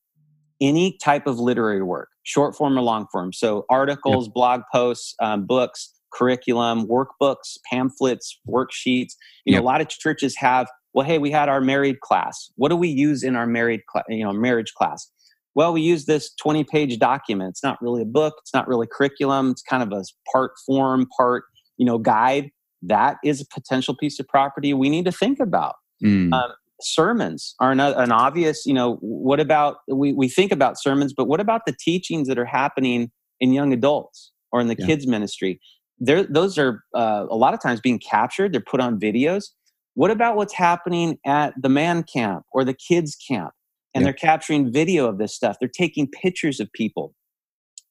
any 0.60 0.96
type 1.02 1.26
of 1.26 1.38
literary 1.38 1.82
work 1.82 2.08
short 2.26 2.56
form 2.56 2.76
or 2.76 2.82
long 2.82 3.06
form. 3.10 3.32
So 3.32 3.64
articles 3.70 4.26
yep. 4.26 4.34
blog 4.34 4.60
posts 4.72 5.14
um, 5.22 5.46
books 5.46 5.92
curriculum 6.12 6.86
workbooks 6.86 7.56
pamphlets 7.70 8.38
worksheets. 8.48 9.12
You 9.44 9.52
yep. 9.52 9.54
know 9.54 9.64
a 9.64 9.66
lot 9.66 9.80
of 9.80 9.88
churches 9.88 10.36
have 10.36 10.66
well 10.92 11.06
hey 11.06 11.18
we 11.18 11.30
had 11.30 11.48
our 11.48 11.60
married 11.60 12.00
class. 12.00 12.50
What 12.56 12.68
do 12.68 12.76
we 12.76 12.88
use 12.88 13.22
in 13.22 13.36
our 13.36 13.46
married 13.46 13.80
cl- 13.92 14.04
you 14.08 14.24
know 14.24 14.32
marriage 14.32 14.72
class? 14.74 15.10
Well 15.54 15.72
we 15.72 15.80
use 15.80 16.06
this 16.06 16.32
20 16.34 16.64
page 16.64 16.98
document. 16.98 17.50
It's 17.50 17.62
not 17.62 17.80
really 17.80 18.02
a 18.02 18.06
book. 18.06 18.34
It's 18.42 18.52
not 18.52 18.68
really 18.68 18.86
curriculum. 18.90 19.50
It's 19.50 19.62
kind 19.62 19.82
of 19.82 19.92
a 19.92 20.04
part 20.32 20.52
form 20.66 21.06
part 21.16 21.44
you 21.76 21.86
know 21.86 21.98
guide 21.98 22.50
that 22.82 23.16
is 23.24 23.40
a 23.40 23.46
potential 23.46 23.94
piece 23.96 24.18
of 24.18 24.26
property 24.28 24.74
we 24.74 24.88
need 24.88 25.04
to 25.04 25.12
think 25.12 25.40
about 25.40 25.76
mm. 26.02 26.32
um, 26.32 26.52
sermons 26.80 27.54
are 27.60 27.72
an, 27.72 27.80
an, 27.80 28.12
obvious 28.12 28.66
you 28.66 28.74
know 28.74 28.96
what 29.00 29.40
about 29.40 29.78
we, 29.88 30.12
we 30.12 30.28
think 30.28 30.52
about 30.52 30.80
sermons 30.80 31.12
but 31.12 31.26
what 31.26 31.40
about 31.40 31.62
the 31.66 31.74
teachings 31.78 32.28
that 32.28 32.38
are 32.38 32.44
happening 32.44 33.10
in 33.40 33.52
young 33.52 33.72
adults 33.72 34.32
or 34.52 34.60
in 34.60 34.68
the 34.68 34.76
yeah. 34.78 34.86
kids 34.86 35.06
ministry 35.06 35.60
They're, 35.98 36.24
those 36.24 36.58
are 36.58 36.82
uh, 36.94 37.26
a 37.30 37.36
lot 37.36 37.54
of 37.54 37.62
times 37.62 37.80
being 37.80 37.98
captured 37.98 38.52
they're 38.52 38.60
put 38.60 38.80
on 38.80 39.00
videos 39.00 39.46
what 39.94 40.10
about 40.10 40.36
what's 40.36 40.52
happening 40.52 41.18
at 41.24 41.54
the 41.60 41.70
man 41.70 42.02
camp 42.02 42.44
or 42.52 42.64
the 42.64 42.74
kids 42.74 43.16
camp 43.16 43.52
and 43.94 44.02
yeah. 44.02 44.06
they're 44.06 44.12
capturing 44.12 44.70
video 44.70 45.08
of 45.08 45.18
this 45.18 45.34
stuff 45.34 45.56
they're 45.58 45.68
taking 45.68 46.06
pictures 46.06 46.60
of 46.60 46.70
people 46.72 47.14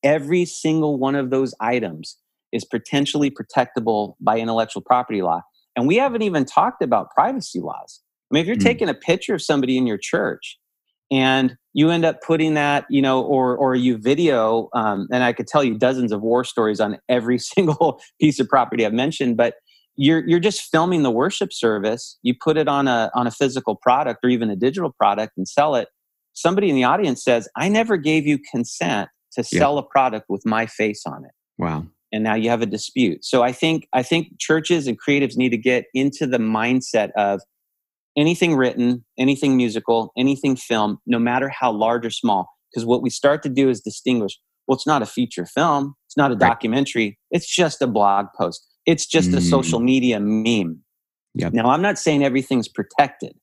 every 0.04 0.46
single 0.46 1.00
one 1.00 1.16
of 1.16 1.32
those 1.32 1.56
items 1.60 2.18
is 2.56 2.64
potentially 2.64 3.30
protectable 3.30 4.16
by 4.22 4.40
intellectual 4.40 4.82
property 4.82 5.22
law. 5.22 5.42
And 5.76 5.86
we 5.88 5.98
haven't 5.98 6.22
even 6.22 6.46
talked 6.46 6.82
about 6.82 7.12
privacy 7.12 7.60
laws. 7.60 8.02
I 8.32 8.36
mean, 8.36 8.42
if 8.42 8.48
you're 8.48 8.56
mm. 8.56 8.64
taking 8.64 8.88
a 8.88 8.94
picture 8.94 9.36
of 9.36 9.42
somebody 9.42 9.78
in 9.78 9.86
your 9.86 9.98
church 9.98 10.58
and 11.12 11.58
you 11.74 11.90
end 11.90 12.06
up 12.06 12.22
putting 12.24 12.54
that, 12.54 12.86
you 12.90 13.02
know, 13.02 13.22
or 13.22 13.58
or 13.58 13.76
you 13.76 13.98
video, 13.98 14.70
um, 14.74 15.08
and 15.12 15.24
I 15.24 15.34
could 15.34 15.48
tell 15.48 15.64
you 15.64 15.78
dozens 15.78 16.14
of 16.14 16.22
war 16.22 16.46
stories 16.46 16.80
on 16.80 16.98
every 17.10 17.38
single 17.54 18.00
piece 18.20 18.40
of 18.40 18.48
property 18.48 18.86
I've 18.86 18.94
mentioned, 18.94 19.36
but 19.36 19.56
you're 19.98 20.26
you're 20.26 20.40
just 20.40 20.62
filming 20.72 21.04
the 21.04 21.12
worship 21.12 21.52
service. 21.52 22.18
You 22.24 22.36
put 22.42 22.58
it 22.58 22.70
on 22.70 22.88
a 22.88 23.12
on 23.14 23.28
a 23.28 23.32
physical 23.32 23.76
product 23.76 24.22
or 24.24 24.30
even 24.30 24.50
a 24.50 24.56
digital 24.56 24.94
product 24.98 25.34
and 25.36 25.48
sell 25.48 25.76
it. 25.76 25.90
Somebody 26.34 26.70
in 26.70 26.76
the 26.76 26.86
audience 26.86 27.22
says, 27.24 27.50
"I 27.56 27.68
never 27.68 27.98
gave 27.98 28.26
you 28.26 28.40
consent 28.52 29.10
to 29.34 29.44
sell 29.44 29.78
a 29.78 29.84
product 29.84 30.26
with 30.30 30.46
my 30.46 30.66
face 30.66 31.04
on 31.06 31.26
it." 31.26 31.32
Wow 31.58 31.88
and 32.16 32.24
now 32.24 32.34
you 32.34 32.50
have 32.50 32.62
a 32.62 32.66
dispute. 32.66 33.26
So 33.26 33.44
I 33.44 33.52
think 33.52 33.88
I 33.92 34.02
think 34.02 34.40
churches 34.40 34.88
and 34.88 34.98
creatives 35.00 35.36
need 35.36 35.50
to 35.50 35.58
get 35.58 35.86
into 35.94 36.26
the 36.26 36.38
mindset 36.38 37.12
of 37.18 37.42
anything 38.18 38.56
written, 38.56 39.04
anything 39.20 39.58
musical, 39.58 40.14
anything 40.18 40.56
film, 40.56 41.00
no 41.06 41.20
matter 41.20 41.50
how 41.50 41.74
large 41.74 42.06
or 42.06 42.10
small. 42.10 42.48
Because 42.72 42.86
what 42.86 43.02
we 43.02 43.10
start 43.10 43.44
to 43.44 43.50
do 43.50 43.70
is 43.70 43.82
distinguish. 43.82 44.40
Well, 44.66 44.76
it's 44.76 44.88
not 44.88 45.02
a 45.02 45.06
feature 45.06 45.46
film. 45.46 45.96
It's 46.08 46.16
not 46.16 46.32
a 46.32 46.36
documentary. 46.36 47.20
It's 47.32 47.54
just 47.54 47.82
a 47.82 47.88
blog 47.88 48.28
post. 48.38 48.66
It's 48.86 49.06
just 49.06 49.32
mm. 49.32 49.38
a 49.38 49.42
social 49.42 49.80
media 49.80 50.20
meme. 50.20 50.80
Yep. 51.36 51.54
Now, 51.54 51.70
I'm 51.70 51.82
not 51.82 52.00
saying 52.00 52.24
everything's 52.24 52.70
protected, 52.70 53.34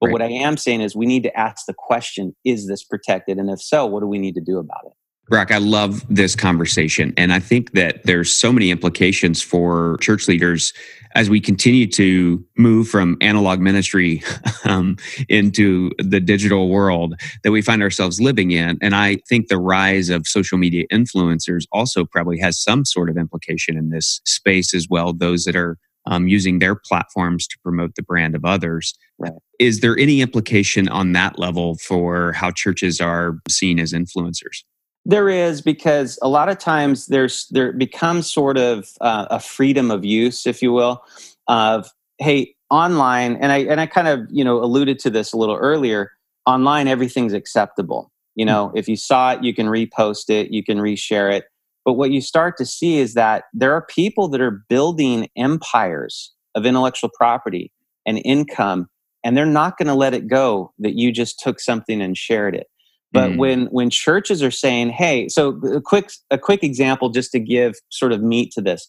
but 0.00 0.06
Right. 0.06 0.12
what 0.14 0.22
I 0.22 0.30
am 0.30 0.56
saying 0.56 0.80
is 0.80 0.96
we 0.96 1.06
need 1.06 1.22
to 1.24 1.38
ask 1.38 1.66
the 1.66 1.74
question 1.76 2.34
is 2.44 2.66
this 2.66 2.82
protected? 2.82 3.36
And 3.36 3.50
if 3.50 3.60
so, 3.60 3.84
what 3.84 4.00
do 4.00 4.06
we 4.06 4.18
need 4.18 4.34
to 4.36 4.40
do 4.40 4.58
about 4.58 4.86
it? 4.86 4.92
Brock, 5.28 5.50
I 5.50 5.58
love 5.58 6.04
this 6.14 6.34
conversation. 6.34 7.14
And 7.16 7.32
I 7.32 7.38
think 7.38 7.72
that 7.72 8.04
there's 8.04 8.32
so 8.32 8.52
many 8.52 8.70
implications 8.70 9.40
for 9.40 9.96
church 10.00 10.28
leaders 10.28 10.72
as 11.14 11.30
we 11.30 11.40
continue 11.40 11.86
to 11.86 12.44
move 12.56 12.88
from 12.88 13.16
analog 13.20 13.60
ministry 13.60 14.22
um, 14.64 14.96
into 15.28 15.90
the 15.98 16.20
digital 16.20 16.68
world 16.68 17.14
that 17.44 17.52
we 17.52 17.62
find 17.62 17.82
ourselves 17.82 18.20
living 18.20 18.50
in. 18.50 18.78
And 18.80 18.94
I 18.94 19.18
think 19.28 19.48
the 19.48 19.58
rise 19.58 20.08
of 20.10 20.26
social 20.26 20.58
media 20.58 20.84
influencers 20.92 21.64
also 21.70 22.04
probably 22.04 22.38
has 22.40 22.62
some 22.62 22.84
sort 22.84 23.08
of 23.08 23.16
implication 23.16 23.76
in 23.76 23.90
this 23.90 24.20
space 24.24 24.74
as 24.74 24.88
well, 24.88 25.12
those 25.12 25.44
that 25.44 25.56
are 25.56 25.78
um, 26.06 26.26
using 26.26 26.58
their 26.58 26.74
platforms 26.74 27.46
to 27.46 27.56
promote 27.62 27.94
the 27.94 28.02
brand 28.02 28.34
of 28.34 28.44
others. 28.44 28.94
Right. 29.18 29.32
Is 29.58 29.80
there 29.80 29.96
any 29.98 30.20
implication 30.20 30.88
on 30.88 31.12
that 31.12 31.38
level 31.38 31.76
for 31.76 32.32
how 32.32 32.50
churches 32.50 33.00
are 33.00 33.38
seen 33.48 33.78
as 33.78 33.92
influencers? 33.92 34.64
There 35.04 35.28
is 35.28 35.62
because 35.62 36.18
a 36.22 36.28
lot 36.28 36.48
of 36.48 36.58
times 36.58 37.06
there's 37.06 37.46
there 37.50 37.72
becomes 37.72 38.30
sort 38.30 38.56
of 38.56 38.90
uh, 39.00 39.26
a 39.30 39.40
freedom 39.40 39.90
of 39.90 40.04
use, 40.04 40.46
if 40.46 40.62
you 40.62 40.72
will, 40.72 41.02
of 41.48 41.90
hey 42.18 42.54
online, 42.70 43.36
and 43.36 43.50
I 43.50 43.58
and 43.58 43.80
I 43.80 43.86
kind 43.86 44.08
of 44.08 44.20
you 44.30 44.44
know 44.44 44.62
alluded 44.62 44.98
to 45.00 45.10
this 45.10 45.32
a 45.32 45.36
little 45.36 45.56
earlier. 45.56 46.12
Online, 46.46 46.88
everything's 46.88 47.32
acceptable. 47.32 48.10
You 48.34 48.46
know, 48.46 48.72
if 48.74 48.88
you 48.88 48.96
saw 48.96 49.32
it, 49.32 49.44
you 49.44 49.54
can 49.54 49.66
repost 49.66 50.30
it, 50.30 50.50
you 50.50 50.64
can 50.64 50.78
reshare 50.78 51.32
it. 51.32 51.44
But 51.84 51.94
what 51.94 52.10
you 52.10 52.20
start 52.20 52.56
to 52.58 52.66
see 52.66 52.98
is 52.98 53.14
that 53.14 53.44
there 53.52 53.74
are 53.74 53.84
people 53.84 54.28
that 54.28 54.40
are 54.40 54.64
building 54.68 55.28
empires 55.36 56.32
of 56.54 56.64
intellectual 56.64 57.10
property 57.14 57.72
and 58.06 58.20
income, 58.24 58.88
and 59.24 59.36
they're 59.36 59.46
not 59.46 59.76
going 59.76 59.88
to 59.88 59.94
let 59.94 60.14
it 60.14 60.28
go 60.28 60.72
that 60.78 60.96
you 60.96 61.12
just 61.12 61.40
took 61.40 61.60
something 61.60 62.00
and 62.00 62.16
shared 62.16 62.54
it. 62.54 62.68
But 63.12 63.32
Mm. 63.32 63.36
when 63.36 63.66
when 63.66 63.90
churches 63.90 64.42
are 64.42 64.50
saying, 64.50 64.90
"Hey," 64.90 65.28
so 65.28 65.60
a 65.72 65.80
quick 65.80 66.10
a 66.30 66.38
quick 66.38 66.62
example 66.64 67.10
just 67.10 67.30
to 67.32 67.40
give 67.40 67.74
sort 67.90 68.12
of 68.12 68.22
meat 68.22 68.52
to 68.52 68.60
this. 68.62 68.88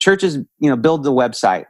Churches, 0.00 0.36
you 0.60 0.68
know, 0.70 0.76
build 0.76 1.02
the 1.02 1.12
website. 1.12 1.64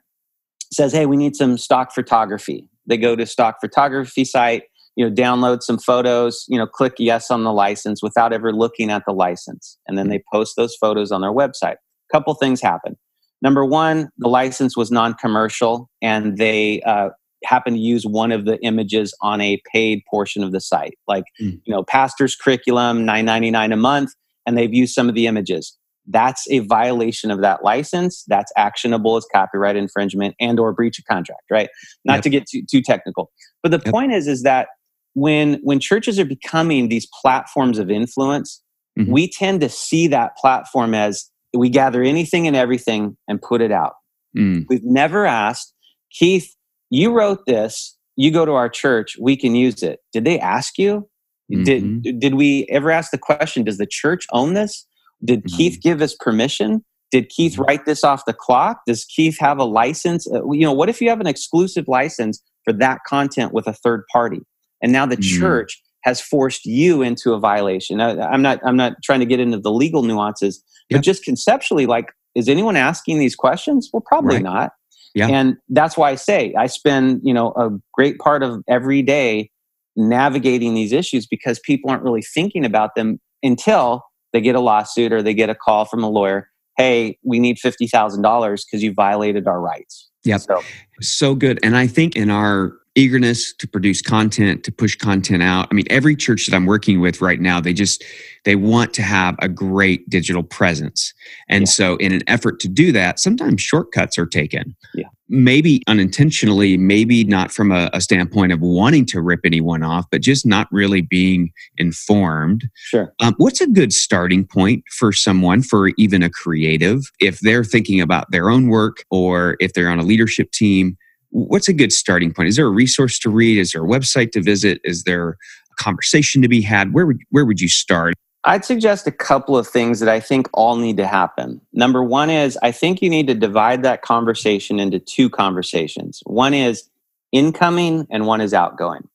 Says, 0.73 0.93
"Hey, 0.93 1.07
we 1.07 1.17
need 1.17 1.37
some 1.37 1.57
stock 1.57 1.93
photography." 1.95 2.69
They 2.87 2.97
go 2.97 3.17
to 3.17 3.27
stock 3.27 3.57
photography 3.61 4.25
site, 4.25 4.65
you 4.97 5.09
know, 5.09 5.15
download 5.15 5.63
some 5.63 5.79
photos, 5.79 6.45
you 6.49 6.59
know, 6.59 6.67
click 6.67 6.95
yes 6.99 7.31
on 7.31 7.45
the 7.45 7.53
license 7.53 8.03
without 8.03 8.33
ever 8.33 8.53
looking 8.53 8.91
at 8.91 9.05
the 9.07 9.13
license, 9.13 9.79
and 9.87 9.97
then 9.97 10.09
they 10.09 10.23
post 10.33 10.55
those 10.57 10.75
photos 10.77 11.13
on 11.13 11.21
their 11.21 11.33
website. 11.33 11.75
A 11.75 12.13
Couple 12.13 12.35
things 12.35 12.61
happen. 12.61 12.97
Number 13.41 13.65
one, 13.65 14.09
the 14.19 14.29
license 14.29 14.77
was 14.77 14.91
non-commercial, 14.91 15.89
and 16.03 16.39
they 16.39 16.83
uh, 16.83 17.11
happen 17.45 17.75
to 17.75 17.79
use 17.79 18.05
one 18.05 18.33
of 18.33 18.45
the 18.45 18.59
images 18.65 19.15
on 19.23 19.41
a 19.41 19.61
paid 19.73 20.03
portion 20.11 20.43
of 20.43 20.53
the 20.53 20.61
site 20.61 20.99
like 21.07 21.25
Mm. 21.41 21.61
you 21.65 21.73
know 21.75 21.83
pastor's 21.85 22.35
curriculum 22.35 23.05
999 23.05 23.73
a 23.73 23.77
month 23.77 24.11
and 24.47 24.57
they've 24.59 24.73
used 24.75 24.95
some 24.95 25.09
of 25.09 25.15
the 25.15 25.27
images 25.27 25.77
that's 26.11 26.51
a 26.51 26.61
violation 26.61 27.31
of 27.31 27.41
that 27.43 27.63
license 27.63 28.25
that's 28.29 28.51
actionable 28.57 29.17
as 29.17 29.27
copyright 29.33 29.77
infringement 29.77 30.35
and 30.41 30.59
or 30.59 30.73
breach 30.73 30.99
of 30.99 31.05
contract 31.05 31.43
right 31.51 31.69
not 32.05 32.15
Yep. 32.15 32.23
to 32.23 32.31
get 32.31 32.47
too, 32.49 32.63
too 32.69 32.83
technical 32.83 33.31
but 33.63 33.71
the 33.71 33.81
Yep. 33.85 33.93
point 33.93 34.13
is 34.13 34.27
is 34.27 34.43
that 34.43 34.69
when 35.15 35.61
when 35.63 35.81
churches 35.81 36.19
are 36.19 36.25
becoming 36.25 36.89
these 36.89 37.07
platforms 37.23 37.79
of 37.79 37.91
influence 37.91 38.63
Mhm. 38.99 39.09
we 39.13 39.29
tend 39.31 39.61
to 39.61 39.69
see 39.69 40.07
that 40.09 40.37
platform 40.37 40.95
as 40.95 41.31
we 41.57 41.69
gather 41.71 42.03
anything 42.03 42.47
and 42.47 42.57
everything 42.57 43.17
and 43.29 43.41
put 43.41 43.61
it 43.61 43.71
out 43.73 43.95
Mm, 44.37 44.67
We've 44.69 44.85
never 44.85 45.25
asked, 45.25 45.73
Keith, 46.13 46.55
you 46.91 47.13
wrote 47.13 47.45
this. 47.47 47.97
You 48.17 48.31
go 48.31 48.45
to 48.45 48.53
our 48.53 48.69
church, 48.69 49.17
we 49.21 49.37
can 49.37 49.55
use 49.55 49.83
it. 49.83 50.01
Did 50.13 50.25
they 50.25 50.39
ask 50.41 50.79
you? 50.79 51.09
Mhm. 51.53 52.03
Did 52.03 52.21
did 52.21 52.35
we 52.35 52.67
ever 52.69 52.91
ask 52.91 53.11
the 53.11 53.19
question, 53.19 53.65
does 53.65 53.79
the 53.79 53.87
church 53.87 54.27
own 54.33 54.55
this? 54.55 54.87
Did 55.25 55.45
Mhm. 55.45 55.57
Keith 55.57 55.79
give 55.83 56.03
us 56.03 56.15
permission? 56.19 56.85
Did 57.11 57.29
Keith 57.31 57.55
Mhm. 57.57 57.67
write 57.67 57.87
this 57.87 58.05
off 58.05 58.25
the 58.27 58.33
clock? 58.35 58.81
Does 58.87 59.05
Keith 59.05 59.39
have 59.39 59.59
a 59.59 59.65
license? 59.65 60.27
Uh, 60.31 60.51
you 60.51 60.61
know, 60.63 60.73
what 60.73 60.89
if 60.89 61.01
you 61.01 61.09
have 61.09 61.21
an 61.21 61.27
exclusive 61.27 61.87
license 61.89 62.43
for 62.65 62.73
that 62.75 63.01
content 63.07 63.53
with 63.55 63.67
a 63.67 63.73
third 63.73 64.05
party? 64.13 64.41
And 64.83 64.93
now 64.93 65.07
the 65.07 65.17
Mm. 65.17 65.39
church 65.41 65.83
has 66.05 66.21
forced 66.21 66.65
you 66.67 67.03
into 67.03 67.33
a 67.33 67.39
violation. 67.41 67.97
Now, 67.99 68.11
I'm 68.29 68.43
not 68.43 68.61
I'm 68.63 68.77
not 68.77 68.95
trying 69.03 69.21
to 69.21 69.27
get 69.27 69.41
into 69.41 69.59
the 69.59 69.73
legal 69.73 70.03
nuances, 70.03 70.63
but 70.91 71.03
just 71.03 71.25
conceptually 71.25 71.87
like 71.87 72.13
is 72.35 72.49
anyone 72.49 72.77
asking 72.77 73.19
these 73.19 73.35
questions? 73.35 73.89
Well, 73.93 74.03
probably 74.07 74.37
Right. 74.37 74.45
not. 74.45 74.73
Yeah. 75.19 75.29
And 75.29 75.57
that's 75.69 75.97
why 75.97 76.11
I 76.11 76.15
say 76.15 76.55
I 76.57 76.67
spend, 76.67 77.21
you 77.25 77.35
know, 77.35 77.53
a 77.57 77.71
great 77.93 78.19
part 78.19 78.43
of 78.43 78.63
every 78.69 79.03
day 79.03 79.51
navigating 79.97 80.75
these 80.75 80.93
issues 80.93 81.27
because 81.27 81.59
people 81.59 81.91
aren't 81.91 82.03
really 82.03 82.23
thinking 82.23 82.65
about 82.65 82.95
them 82.95 83.19
until 83.43 84.03
they 84.33 84.41
get 84.41 84.55
a 84.55 84.61
lawsuit 84.61 85.13
or 85.13 85.23
they 85.23 85.35
get 85.35 85.51
a 85.51 85.55
call 85.55 85.85
from 85.85 86.05
a 86.05 86.09
lawyer. 86.09 86.49
Hey, 86.77 87.19
we 87.25 87.41
need 87.41 87.59
fifty 87.59 87.89
thousand 87.89 88.23
dollars 88.23 88.65
because 88.65 88.83
you 88.83 88.93
violated 88.93 89.49
our 89.49 89.61
rights. 89.61 90.09
yeah 90.25 90.37
So 90.37 90.63
so 91.01 91.35
good. 91.35 91.59
And 91.63 91.77
I 91.77 91.87
think 91.89 92.15
in 92.15 92.31
our 92.31 92.73
eagerness 92.99 93.55
to 93.55 93.69
produce 93.69 94.03
content, 94.03 94.65
to 94.65 94.73
push 94.73 94.97
content 94.97 95.43
out, 95.43 95.69
I 95.71 95.75
mean, 95.75 95.87
every 95.89 96.17
church 96.17 96.47
that 96.47 96.57
I'm 96.57 96.67
working 96.67 97.01
with 97.01 97.21
right 97.21 97.41
now, 97.41 97.61
they 97.61 97.73
just 97.73 98.03
they 98.45 98.57
want 98.57 98.93
to 98.95 99.03
have 99.03 99.37
a 99.41 99.49
great 99.49 100.09
digital 100.11 100.43
presence. 100.43 101.13
And 101.49 101.63
Yeah. 101.63 101.67
so 101.67 101.97
in 101.97 102.13
an 102.13 102.23
effort 102.27 102.61
to 102.61 102.69
do 102.69 102.93
that, 102.93 103.21
sometimes 103.21 103.61
shortcuts 103.61 104.19
are 104.19 104.27
taken. 104.27 104.75
Yeah. 104.95 105.07
Maybe 105.29 105.83
unintentionally, 105.87 106.77
maybe 106.79 107.25
not 107.25 107.53
from 107.53 107.71
a, 107.71 107.91
a 107.93 108.01
standpoint 108.01 108.53
of 108.53 108.61
wanting 108.61 109.05
to 109.07 109.21
rip 109.21 109.41
anyone 109.45 109.83
off, 109.83 110.07
but 110.11 110.23
just 110.23 110.47
not 110.47 110.67
really 110.73 111.03
being 111.03 111.51
informed. 111.77 112.69
sure. 112.75 113.13
Um, 113.21 113.35
what's 113.37 113.61
a 113.61 113.67
good 113.67 113.93
starting 113.93 114.45
point 114.47 114.83
for 114.91 115.13
someone, 115.13 115.63
for 115.63 115.89
even 115.99 116.23
a 116.23 116.31
creative, 116.31 117.03
if 117.21 117.41
they're 117.41 117.65
thinking 117.65 118.01
about 118.01 118.31
their 118.31 118.49
own 118.51 118.69
work 118.69 119.05
or 119.11 119.57
if 119.61 119.75
they're 119.75 119.91
on 119.91 119.99
a 119.99 120.05
leadership 120.05 120.51
team? 120.53 120.97
What's 121.31 121.69
a 121.69 121.73
good 121.73 121.93
starting 121.93 122.33
point? 122.33 122.49
Is 122.49 122.57
there 122.57 122.67
a 122.67 122.71
resource 122.71 123.19
to 123.21 123.31
read? 123.31 123.59
Is 123.59 123.73
there 123.73 123.85
a 123.85 123.87
website 123.87 124.33
to 124.33 124.43
visit? 124.43 124.81
Is 124.85 125.05
there 125.05 125.31
a 125.31 125.83
conversation 125.83 126.43
to 126.43 126.49
be 126.49 126.63
had? 126.63 126.93
Where 126.93 127.07
would 127.07 127.19
where 127.31 127.45
would 127.45 127.61
you 127.61 127.69
start? 127.69 128.15
I'd 128.45 128.65
suggest 128.65 129.07
a 129.07 129.13
couple 129.13 129.59
of 129.59 129.67
things 129.67 130.01
that 130.01 130.09
I 130.09 130.21
think 130.21 130.49
all 130.55 130.77
need 130.77 130.97
to 130.97 131.07
happen. 131.07 131.61
Number 131.73 132.03
one 132.03 132.31
is 132.31 132.59
I 132.63 132.73
think 132.73 133.03
you 133.03 133.11
need 133.11 133.27
to 133.27 133.35
divide 133.35 133.83
that 133.83 134.03
conversation 134.03 134.81
into 134.81 134.99
two 134.99 135.29
conversations. 135.29 136.21
One 136.25 136.55
is 136.55 136.89
incoming 137.33 138.07
and 138.11 138.27
one 138.27 138.41
is 138.41 138.55
outgoing. 138.55 139.09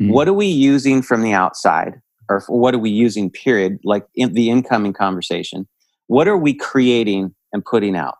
Mm. 0.00 0.10
What 0.10 0.28
are 0.28 0.34
we 0.34 0.46
using 0.46 1.00
from 1.00 1.22
the 1.22 1.32
outside? 1.32 2.00
Or 2.28 2.42
what 2.48 2.74
are 2.74 2.78
we 2.78 2.90
using, 2.90 3.30
period, 3.30 3.78
like 3.84 4.04
in 4.14 4.32
the 4.34 4.50
incoming 4.50 4.92
conversation? 4.92 5.68
What 6.08 6.26
are 6.26 6.36
we 6.36 6.54
creating 6.54 7.34
and 7.52 7.64
putting 7.64 7.96
out? 7.96 8.16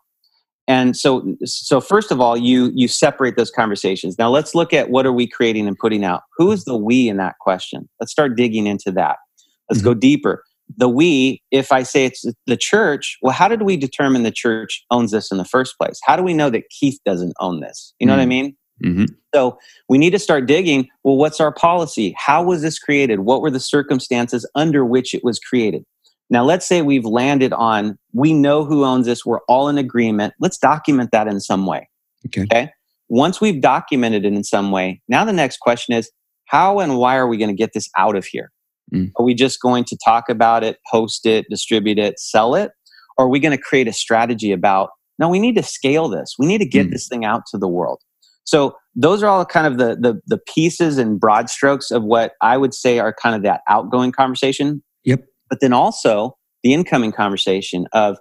And 0.67 0.97
so, 0.97 1.35
so 1.45 1.79
first 1.79 2.11
of 2.11 2.19
all, 2.19 2.35
you 2.37 2.71
you 2.75 2.87
separate 2.87 3.37
those 3.37 3.51
conversations. 3.51 4.17
Now 4.17 4.29
let's 4.29 4.53
look 4.53 4.73
at 4.73 4.89
what 4.89 5.05
are 5.05 5.13
we 5.13 5.27
creating 5.27 5.67
and 5.67 5.77
putting 5.77 6.03
out. 6.03 6.23
Who 6.37 6.51
is 6.51 6.65
the 6.65 6.75
we 6.75 7.07
in 7.07 7.17
that 7.17 7.35
question? 7.39 7.87
Let's 7.99 8.11
start 8.11 8.35
digging 8.35 8.67
into 8.67 8.91
that. 8.91 9.17
Let's 9.69 9.81
go 9.81 9.93
deeper. 9.93 10.43
The 10.75 10.89
we, 10.89 11.41
if 11.51 11.71
I 11.71 11.83
say 11.83 12.05
it's 12.05 12.25
the 12.45 12.57
church, 12.57 13.17
well, 13.21 13.31
how 13.33 13.47
did 13.47 13.61
we 13.61 13.77
determine 13.77 14.23
the 14.23 14.31
church 14.31 14.83
owns 14.91 15.11
this 15.11 15.31
in 15.31 15.37
the 15.37 15.45
first 15.45 15.77
place? 15.77 15.97
How 16.03 16.17
do 16.17 16.23
we 16.23 16.33
know 16.33 16.49
that 16.49 16.63
Keith 16.69 16.99
doesn't 17.05 17.33
own 17.39 17.61
this? 17.61 17.93
You 17.99 18.07
know 18.07 18.13
what 18.13 18.21
I 18.21 18.25
Mm. 18.25 18.27
mean? 18.27 18.57
hmm 18.83 19.05
So 19.33 19.57
we 19.87 19.97
need 19.97 20.09
to 20.11 20.19
start 20.19 20.45
digging. 20.45 20.89
Well, 21.03 21.15
what's 21.15 21.39
our 21.39 21.53
policy? 21.53 22.13
How 22.17 22.43
was 22.43 22.61
this 22.61 22.77
created? 22.79 23.21
What 23.21 23.41
were 23.41 23.49
the 23.49 23.61
circumstances 23.61 24.45
under 24.55 24.83
which 24.83 25.13
it 25.13 25.23
was 25.23 25.39
created? 25.39 25.83
Now, 26.29 26.43
let's 26.43 26.65
say 26.65 26.81
we've 26.81 27.05
landed 27.05 27.53
on 27.53 27.97
we 28.13 28.33
know 28.33 28.65
who 28.65 28.83
owns 28.83 29.05
this, 29.05 29.25
we're 29.25 29.41
all 29.47 29.69
in 29.69 29.77
agreement. 29.77 30.33
Let's 30.39 30.57
document 30.57 31.11
that 31.11 31.27
in 31.27 31.39
some 31.39 31.65
way. 31.65 31.87
Okay. 32.25 32.43
okay? 32.43 32.71
Once 33.09 33.39
we've 33.39 33.61
documented 33.61 34.25
it 34.25 34.33
in 34.33 34.43
some 34.43 34.71
way, 34.71 35.01
now 35.07 35.23
the 35.23 35.33
next 35.33 35.59
question 35.59 35.95
is 35.95 36.11
how 36.45 36.79
and 36.79 36.97
why 36.97 37.15
are 37.15 37.27
we 37.27 37.37
going 37.37 37.49
to 37.49 37.55
get 37.55 37.73
this 37.73 37.89
out 37.97 38.15
of 38.15 38.25
here? 38.25 38.51
Mm. 38.93 39.11
Are 39.17 39.23
we 39.23 39.33
just 39.33 39.61
going 39.61 39.83
to 39.85 39.97
talk 40.03 40.29
about 40.29 40.63
it, 40.63 40.77
post 40.91 41.25
it, 41.25 41.45
distribute 41.49 41.99
it, 41.99 42.19
sell 42.19 42.55
it? 42.55 42.71
Or 43.17 43.25
are 43.25 43.29
we 43.29 43.39
going 43.39 43.55
to 43.55 43.61
create 43.61 43.87
a 43.87 43.93
strategy 43.93 44.51
about 44.51 44.89
no, 45.19 45.29
we 45.29 45.39
need 45.39 45.55
to 45.55 45.63
scale 45.63 46.09
this. 46.09 46.35
We 46.37 46.45
need 46.45 46.59
to 46.59 46.65
get 46.67 46.87
Mm. 46.87 46.91
this 46.91 47.07
thing 47.07 47.25
out 47.25 47.43
to 47.51 47.57
the 47.57 47.67
world. 47.67 48.01
So 48.43 48.75
those 48.95 49.23
are 49.23 49.27
all 49.27 49.43
kind 49.45 49.65
of 49.67 49.77
the, 49.77 49.95
the 49.95 50.21
the 50.27 50.37
pieces 50.37 50.97
and 50.97 51.19
broad 51.19 51.49
strokes 51.49 51.91
of 51.91 52.03
what 52.03 52.33
I 52.41 52.55
would 52.57 52.73
say 52.73 52.99
are 52.99 53.13
kind 53.13 53.35
of 53.35 53.41
that 53.43 53.61
outgoing 53.67 54.11
conversation. 54.11 54.83
Yep. 55.05 55.25
But 55.49 55.59
then 55.61 55.73
also 55.73 56.37
the 56.63 56.73
incoming 56.73 57.11
conversation 57.11 57.87
of, 57.93 58.17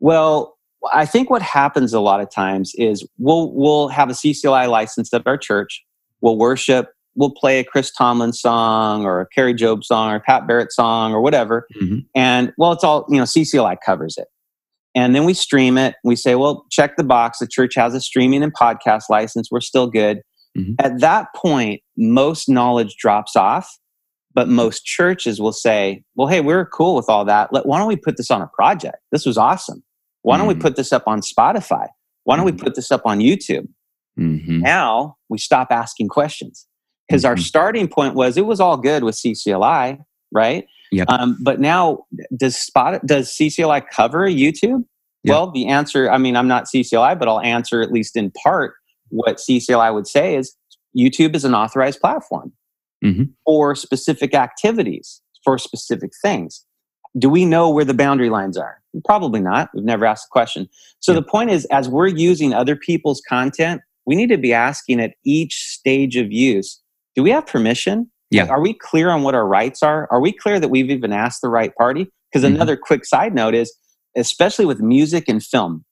well, 0.00 0.56
I 0.92 1.06
think 1.06 1.30
what 1.30 1.42
happens 1.42 1.92
a 1.94 2.00
lot 2.00 2.20
of 2.20 2.30
times 2.30 2.72
is 2.76 3.06
we'll 3.18 3.52
we'll 3.54 3.88
have 3.88 4.10
a 4.10 4.12
CCLI 4.12 4.68
license 4.68 5.12
at 5.14 5.22
our 5.26 5.38
church. 5.38 5.82
We'll 6.20 6.36
worship. 6.38 6.88
We'll 7.16 7.30
play 7.30 7.60
a 7.60 7.64
Chris 7.64 7.90
Tomlin 7.92 8.32
song 8.32 9.04
or 9.04 9.20
a 9.20 9.26
Kari 9.28 9.54
Jobe 9.54 9.84
song 9.84 10.10
or 10.10 10.16
a 10.16 10.20
Pat 10.20 10.46
Barrett 10.46 10.72
song 10.72 11.12
or 11.12 11.20
whatever. 11.22 11.66
Mhm. 11.80 12.04
And 12.14 12.52
well, 12.58 12.72
it's 12.72 12.84
all 12.84 13.06
you 13.08 13.16
know. 13.18 13.24
CCLI 13.24 13.76
covers 13.84 14.16
it. 14.18 14.28
and 14.96 15.12
then 15.14 15.24
we 15.24 15.34
stream 15.34 15.76
it. 15.76 15.96
We 16.04 16.14
say, 16.16 16.34
well, 16.36 16.66
check 16.70 16.96
the 16.96 17.02
box. 17.02 17.38
The 17.40 17.48
church 17.48 17.74
has 17.74 17.94
a 17.94 18.00
streaming 18.00 18.42
and 18.44 18.54
podcast 18.54 19.04
license. 19.10 19.48
We're 19.50 19.60
still 19.60 19.88
good. 19.88 20.20
Mm-hmm. 20.56 20.74
At 20.78 21.00
that 21.00 21.28
point, 21.34 21.80
most 21.96 22.48
knowledge 22.48 22.94
drops 22.96 23.34
off, 23.34 23.76
but 24.34 24.48
most 24.48 24.84
churches 24.84 25.40
will 25.40 25.52
say, 25.52 26.02
well, 26.16 26.26
hey, 26.26 26.40
we're 26.40 26.66
cool 26.66 26.96
with 26.96 27.08
all 27.08 27.24
that. 27.24 27.52
Let, 27.52 27.66
why 27.66 27.78
don't 27.78 27.88
we 27.88 27.96
put 27.96 28.16
this 28.16 28.30
on 28.30 28.42
a 28.42 28.48
project? 28.48 28.96
This 29.12 29.24
was 29.24 29.38
awesome. 29.38 29.82
Why 30.22 30.36
don't 30.36 30.48
mm-hmm. 30.48 30.58
we 30.58 30.62
put 30.62 30.76
this 30.76 30.92
up 30.92 31.06
on 31.06 31.20
Spotify? 31.20 31.86
Why 32.24 32.36
don't 32.36 32.46
mm-hmm. 32.46 32.56
we 32.56 32.62
put 32.62 32.74
this 32.74 32.90
up 32.90 33.02
on 33.04 33.20
YouTube? 33.20 33.68
Mm-hmm. 34.18 34.60
Now 34.60 35.16
we 35.28 35.38
stop 35.38 35.68
asking 35.70 36.08
questions 36.08 36.66
because 37.08 37.24
our 37.24 37.34
mm-hmm. 37.34 37.42
starting 37.42 37.88
point 37.88 38.14
was 38.14 38.36
it 38.36 38.46
was 38.46 38.60
all 38.60 38.76
good 38.76 39.04
with 39.04 39.14
CCLI, 39.14 40.04
right? 40.32 40.66
Yep. 40.90 41.10
Um, 41.10 41.38
but 41.42 41.60
now, 41.60 42.04
does 42.36 42.56
Spot 42.56 43.04
does 43.04 43.30
CCLI 43.30 43.84
cover 43.90 44.28
YouTube? 44.28 44.84
Yep. 45.24 45.32
Well, 45.32 45.50
the 45.50 45.66
answer. 45.66 46.10
I 46.10 46.18
mean, 46.18 46.36
I'm 46.36 46.48
not 46.48 46.66
CCLI, 46.66 47.18
but 47.18 47.28
I'll 47.28 47.40
answer 47.40 47.82
at 47.82 47.90
least 47.90 48.16
in 48.16 48.30
part 48.30 48.74
what 49.08 49.38
CCLI 49.38 49.92
would 49.92 50.06
say 50.06 50.36
is 50.36 50.54
YouTube 50.96 51.34
is 51.34 51.44
an 51.44 51.54
authorized 51.54 52.00
platform 52.00 52.52
mm-hmm. 53.04 53.24
for 53.44 53.74
specific 53.74 54.34
activities, 54.34 55.20
for 55.44 55.58
specific 55.58 56.12
things. 56.22 56.64
Do 57.16 57.28
we 57.28 57.44
know 57.44 57.70
where 57.70 57.84
the 57.84 57.94
boundary 57.94 58.30
lines 58.30 58.56
are? 58.56 58.80
Probably 59.04 59.40
not. 59.40 59.70
We've 59.74 59.84
never 59.84 60.04
asked 60.04 60.26
the 60.28 60.32
question. 60.32 60.68
So 60.98 61.12
yep. 61.12 61.24
the 61.24 61.30
point 61.30 61.50
is, 61.50 61.64
as 61.66 61.88
we're 61.88 62.08
using 62.08 62.52
other 62.52 62.74
people's 62.74 63.22
content, 63.28 63.82
we 64.06 64.16
need 64.16 64.28
to 64.30 64.36
be 64.36 64.52
asking 64.52 65.00
at 65.00 65.14
each 65.24 65.54
stage 65.68 66.16
of 66.16 66.32
use 66.32 66.80
do 67.14 67.22
we 67.22 67.30
have 67.30 67.46
permission? 67.46 68.10
Yeah. 68.30 68.46
are 68.46 68.60
we 68.60 68.74
clear 68.74 69.10
on 69.10 69.22
what 69.22 69.36
our 69.36 69.46
rights 69.46 69.80
are? 69.82 70.08
Are 70.10 70.20
we 70.20 70.32
clear 70.32 70.58
that 70.58 70.68
we've 70.68 70.90
even 70.90 71.12
asked 71.12 71.40
the 71.40 71.48
right 71.48 71.72
party? 71.76 72.08
Because 72.32 72.44
mm-hmm. 72.44 72.56
another 72.56 72.76
quick 72.76 73.04
side 73.04 73.32
note 73.32 73.54
is, 73.54 73.72
especially 74.16 74.64
with 74.64 74.80
music 74.80 75.28
and 75.28 75.40
film, 75.40 75.84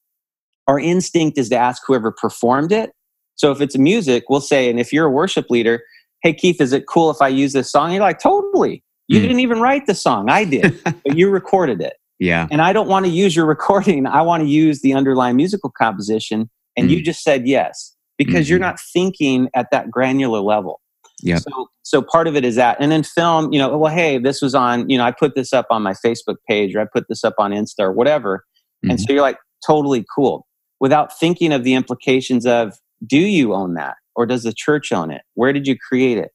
our 0.66 0.80
instinct 0.80 1.38
is 1.38 1.48
to 1.50 1.56
ask 1.56 1.82
whoever 1.86 2.10
performed 2.10 2.72
it. 2.72 2.90
So 3.36 3.52
if 3.52 3.60
it's 3.60 3.78
music, 3.78 4.24
we'll 4.28 4.40
say, 4.40 4.68
and 4.68 4.80
if 4.80 4.92
you're 4.92 5.06
a 5.06 5.10
worship 5.10 5.50
leader, 5.50 5.82
hey, 6.22 6.32
Keith, 6.32 6.60
is 6.60 6.72
it 6.72 6.86
cool 6.86 7.10
if 7.10 7.20
I 7.20 7.28
use 7.28 7.52
this 7.52 7.70
song? 7.70 7.92
You're 7.92 8.00
like, 8.00 8.20
totally. 8.20 8.82
You 9.08 9.18
mm. 9.18 9.22
didn't 9.22 9.40
even 9.40 9.60
write 9.60 9.86
the 9.86 9.94
song. 9.94 10.30
I 10.30 10.44
did, 10.44 10.82
but 10.84 11.16
you 11.16 11.28
recorded 11.28 11.80
it. 11.80 11.94
Yeah. 12.18 12.46
And 12.50 12.62
I 12.62 12.72
don't 12.72 12.88
want 12.88 13.04
to 13.06 13.10
use 13.10 13.34
your 13.34 13.46
recording. 13.46 14.06
I 14.06 14.22
want 14.22 14.42
to 14.42 14.48
use 14.48 14.80
the 14.80 14.94
underlying 14.94 15.36
musical 15.36 15.70
composition. 15.70 16.48
And 16.76 16.88
mm. 16.88 16.92
you 16.92 17.02
just 17.02 17.22
said 17.22 17.46
yes 17.46 17.94
because 18.16 18.46
mm-hmm. 18.46 18.50
you're 18.50 18.58
not 18.60 18.78
thinking 18.80 19.48
at 19.54 19.66
that 19.72 19.90
granular 19.90 20.40
level. 20.40 20.80
Yeah. 21.20 21.38
So 21.38 21.68
so 21.82 22.00
part 22.00 22.26
of 22.26 22.36
it 22.36 22.44
is 22.44 22.56
that. 22.56 22.76
And 22.80 22.92
in 22.92 23.02
film, 23.02 23.52
you 23.52 23.58
know, 23.58 23.76
well, 23.76 23.92
hey, 23.92 24.18
this 24.18 24.40
was 24.40 24.54
on, 24.54 24.88
you 24.88 24.96
know, 24.96 25.04
I 25.04 25.10
put 25.10 25.34
this 25.34 25.52
up 25.52 25.66
on 25.70 25.82
my 25.82 25.92
Facebook 25.92 26.36
page 26.48 26.74
or 26.74 26.80
I 26.80 26.86
put 26.92 27.08
this 27.08 27.24
up 27.24 27.34
on 27.38 27.50
Insta 27.50 27.80
or 27.80 27.92
whatever. 27.92 28.44
Mm-hmm. 28.84 28.90
And 28.90 29.00
so 29.00 29.12
you're 29.12 29.22
like, 29.22 29.38
totally 29.66 30.04
cool. 30.14 30.46
Without 30.80 31.16
thinking 31.18 31.52
of 31.52 31.64
the 31.64 31.74
implications 31.74 32.46
of 32.46 32.78
do 33.06 33.18
you 33.18 33.52
own 33.52 33.74
that? 33.74 33.96
Or 34.14 34.26
does 34.26 34.42
the 34.42 34.52
church 34.52 34.92
own 34.92 35.10
it? 35.10 35.22
Where 35.34 35.52
did 35.52 35.66
you 35.66 35.76
create 35.78 36.18
it? 36.18 36.30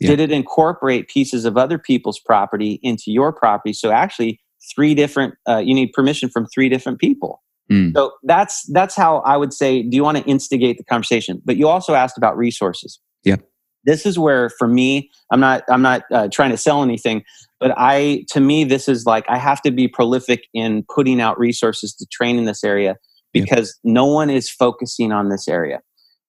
Yeah. 0.00 0.10
Did 0.10 0.20
it 0.20 0.32
incorporate 0.32 1.08
pieces 1.08 1.44
of 1.44 1.56
other 1.56 1.78
people's 1.78 2.18
property 2.18 2.78
into 2.82 3.10
your 3.10 3.32
property? 3.32 3.72
So 3.72 3.90
actually, 3.90 4.40
three 4.74 4.94
different. 4.94 5.34
Uh, 5.48 5.58
you 5.58 5.74
need 5.74 5.92
permission 5.92 6.28
from 6.28 6.46
three 6.46 6.68
different 6.68 6.98
people. 6.98 7.42
Mm. 7.70 7.94
So 7.94 8.12
that's 8.22 8.64
that's 8.72 8.94
how 8.94 9.18
I 9.18 9.36
would 9.36 9.52
say. 9.52 9.82
Do 9.82 9.96
you 9.96 10.04
want 10.04 10.18
to 10.18 10.24
instigate 10.24 10.78
the 10.78 10.84
conversation? 10.84 11.42
But 11.44 11.56
you 11.56 11.68
also 11.68 11.94
asked 11.94 12.16
about 12.16 12.36
resources. 12.36 13.00
Yeah. 13.24 13.36
this 13.84 14.06
is 14.06 14.16
where 14.20 14.50
for 14.50 14.68
me 14.68 15.10
i'm 15.32 15.40
not 15.40 15.64
i'm 15.68 15.82
not 15.82 16.02
uh, 16.12 16.28
trying 16.28 16.50
to 16.50 16.56
sell 16.56 16.84
anything 16.84 17.24
but 17.58 17.72
i 17.76 18.24
to 18.28 18.38
me 18.38 18.62
this 18.62 18.88
is 18.88 19.04
like 19.04 19.24
i 19.28 19.36
have 19.36 19.60
to 19.62 19.72
be 19.72 19.88
prolific 19.88 20.44
in 20.54 20.84
putting 20.94 21.20
out 21.20 21.36
resources 21.36 21.92
to 21.94 22.06
train 22.06 22.38
in 22.38 22.44
this 22.44 22.62
area 22.62 22.94
because 23.42 23.78
yeah. 23.82 23.92
no 23.92 24.06
one 24.06 24.30
is 24.30 24.50
focusing 24.50 25.12
on 25.12 25.28
this 25.28 25.48
area. 25.48 25.80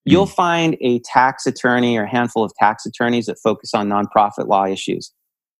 You'll 0.07 0.25
find 0.25 0.77
a 0.81 0.99
tax 0.99 1.45
attorney 1.45 1.97
or 1.97 2.03
a 2.03 2.09
handful 2.09 2.43
of 2.43 2.51
tax 2.59 2.85
attorneys 2.85 3.25
that 3.25 3.37
focus 3.43 3.73
on 3.73 3.89
nonprofit 3.89 4.47
law 4.47 4.65
issues 4.65 5.11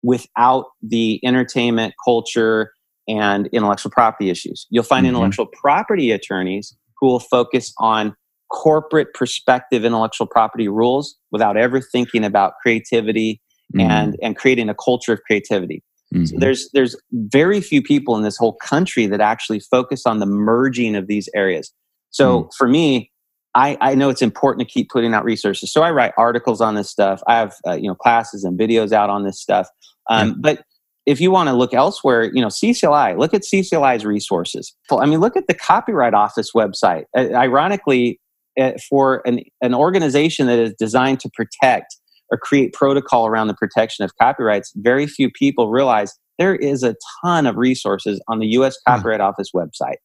without 0.02 0.66
the 0.82 1.20
entertainment 1.24 1.94
culture 2.04 2.72
and 3.08 3.48
intellectual 3.52 3.90
property 3.90 4.30
issues 4.30 4.66
you'll 4.70 4.82
find 4.82 5.04
mm-hmm. 5.04 5.14
intellectual 5.14 5.46
property 5.46 6.10
attorneys 6.10 6.76
who 7.00 7.06
will 7.06 7.20
focus 7.20 7.72
on 7.78 8.14
corporate 8.50 9.12
perspective 9.14 9.84
intellectual 9.84 10.26
property 10.26 10.68
rules 10.68 11.16
without 11.30 11.56
ever 11.56 11.80
thinking 11.80 12.24
about 12.24 12.54
creativity 12.62 13.40
mm-hmm. 13.74 13.90
and 13.90 14.16
and 14.22 14.36
creating 14.36 14.68
a 14.68 14.74
culture 14.74 15.12
of 15.12 15.20
creativity 15.26 15.82
mm-hmm. 16.14 16.24
so 16.24 16.36
there's 16.38 16.70
there's 16.72 16.96
very 17.12 17.60
few 17.60 17.82
people 17.82 18.16
in 18.16 18.22
this 18.22 18.36
whole 18.36 18.54
country 18.54 19.06
that 19.06 19.20
actually 19.20 19.60
focus 19.60 20.06
on 20.06 20.18
the 20.18 20.26
merging 20.26 20.96
of 20.96 21.06
these 21.06 21.28
areas 21.34 21.72
so 22.10 22.40
mm-hmm. 22.40 22.48
for 22.56 22.68
me 22.68 23.10
I, 23.54 23.76
I 23.80 23.94
know 23.94 24.10
it's 24.10 24.22
important 24.22 24.68
to 24.68 24.72
keep 24.72 24.90
putting 24.90 25.14
out 25.14 25.24
resources 25.24 25.72
so 25.72 25.82
i 25.82 25.90
write 25.90 26.12
articles 26.16 26.60
on 26.60 26.74
this 26.74 26.90
stuff 26.90 27.22
i 27.26 27.36
have 27.36 27.54
uh, 27.66 27.74
you 27.74 27.88
know 27.88 27.94
classes 27.94 28.44
and 28.44 28.58
videos 28.58 28.92
out 28.92 29.10
on 29.10 29.24
this 29.24 29.40
stuff 29.40 29.68
um, 30.10 30.28
yeah. 30.28 30.34
but 30.38 30.64
if 31.06 31.22
you 31.22 31.30
want 31.30 31.48
to 31.48 31.54
look 31.54 31.72
elsewhere, 31.72 32.24
you 32.34 32.42
know, 32.42 32.48
CCLI, 32.48 33.16
look 33.16 33.32
at 33.32 33.40
CCLI's 33.40 34.04
resources. 34.04 34.74
I 34.92 35.06
mean, 35.06 35.20
look 35.20 35.38
at 35.38 35.46
the 35.46 35.54
Copyright 35.54 36.12
Office 36.12 36.50
website. 36.54 37.04
Uh, 37.16 37.32
ironically, 37.32 38.20
Eh, 38.58 38.72
for 38.88 39.22
an, 39.24 39.40
an 39.62 39.72
organization 39.72 40.48
that 40.48 40.58
is 40.58 40.74
designed 40.76 41.20
to 41.20 41.30
protect 41.32 41.96
or 42.32 42.36
create 42.36 42.72
protocol 42.72 43.28
around 43.28 43.46
the 43.46 43.54
protection 43.54 44.04
of 44.04 44.10
copyrights, 44.20 44.72
very 44.74 45.06
few 45.06 45.30
people 45.30 45.70
realize 45.70 46.12
there 46.38 46.56
is 46.56 46.82
a 46.82 46.96
ton 47.22 47.46
of 47.46 47.56
resources 47.56 48.20
on 48.26 48.40
the 48.40 48.48
US 48.48 48.76
Copyright 48.86 49.20
Office 49.20 49.50
website. 49.54 49.98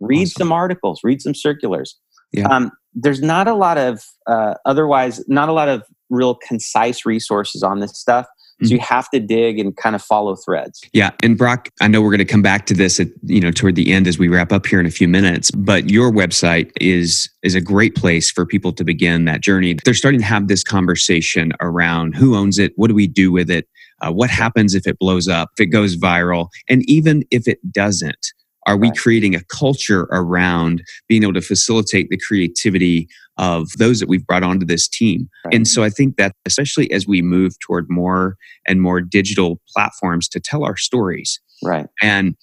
Read 0.00 0.28
awesome. 0.28 0.38
some 0.38 0.52
articles, 0.52 1.00
read 1.02 1.20
some 1.20 1.34
circulars. 1.34 1.98
Yeah. 2.36 2.48
Um, 2.48 2.70
there's 2.94 3.20
not 3.20 3.46
a 3.48 3.54
lot 3.54 3.78
of, 3.78 4.04
uh, 4.26 4.54
otherwise, 4.64 5.26
not 5.28 5.48
a 5.48 5.52
lot 5.52 5.68
of 5.68 5.82
real 6.08 6.34
concise 6.34 7.04
resources 7.04 7.62
on 7.62 7.80
this 7.80 7.98
stuff. 7.98 8.26
So 8.62 8.70
you 8.70 8.78
mm-hmm. 8.78 8.94
have 8.94 9.10
to 9.10 9.20
dig 9.20 9.58
and 9.58 9.76
kind 9.76 9.94
of 9.94 10.00
follow 10.00 10.34
threads. 10.34 10.80
Yeah, 10.94 11.10
and 11.22 11.36
Brock, 11.36 11.68
I 11.82 11.88
know 11.88 12.00
we're 12.00 12.10
going 12.10 12.18
to 12.18 12.24
come 12.24 12.40
back 12.40 12.64
to 12.66 12.74
this 12.74 12.98
at 12.98 13.08
you 13.24 13.38
know 13.38 13.50
toward 13.50 13.74
the 13.74 13.92
end 13.92 14.06
as 14.06 14.18
we 14.18 14.28
wrap 14.28 14.50
up 14.50 14.64
here 14.64 14.80
in 14.80 14.86
a 14.86 14.90
few 14.90 15.08
minutes, 15.08 15.50
but 15.50 15.90
your 15.90 16.10
website 16.10 16.72
is 16.80 17.28
is 17.42 17.54
a 17.54 17.60
great 17.60 17.94
place 17.94 18.30
for 18.30 18.46
people 18.46 18.72
to 18.72 18.82
begin 18.82 19.26
that 19.26 19.42
journey. 19.42 19.76
They're 19.84 19.92
starting 19.92 20.20
to 20.20 20.26
have 20.26 20.48
this 20.48 20.64
conversation 20.64 21.52
around 21.60 22.14
who 22.14 22.34
owns 22.34 22.58
it, 22.58 22.72
what 22.76 22.88
do 22.88 22.94
we 22.94 23.06
do 23.06 23.30
with 23.30 23.50
it, 23.50 23.68
uh, 24.00 24.10
what 24.10 24.30
happens 24.30 24.74
if 24.74 24.86
it 24.86 24.98
blows 24.98 25.28
up, 25.28 25.50
if 25.58 25.64
it 25.64 25.66
goes 25.66 25.94
viral, 25.94 26.48
and 26.66 26.82
even 26.88 27.24
if 27.30 27.46
it 27.46 27.58
doesn't. 27.70 28.32
Are 28.66 28.76
we 28.76 28.90
creating 28.92 29.34
a 29.34 29.44
culture 29.44 30.08
around 30.10 30.82
being 31.08 31.22
able 31.22 31.34
to 31.34 31.40
facilitate 31.40 32.10
the 32.10 32.18
creativity 32.18 33.08
of 33.38 33.68
those 33.78 34.00
that 34.00 34.08
we've 34.08 34.26
brought 34.26 34.42
onto 34.42 34.66
this 34.66 34.88
team? 34.88 35.28
Right. 35.44 35.54
And 35.54 35.68
so 35.68 35.84
I 35.84 35.90
think 35.90 36.16
that, 36.16 36.34
especially 36.44 36.90
as 36.90 37.06
we 37.06 37.22
move 37.22 37.58
toward 37.60 37.86
more 37.88 38.36
and 38.66 38.82
more 38.82 39.00
digital 39.00 39.60
platforms 39.72 40.28
to 40.28 40.40
tell 40.40 40.64
our 40.64 40.76
stories. 40.76 41.40
Right. 41.62 41.86
And 42.02 42.34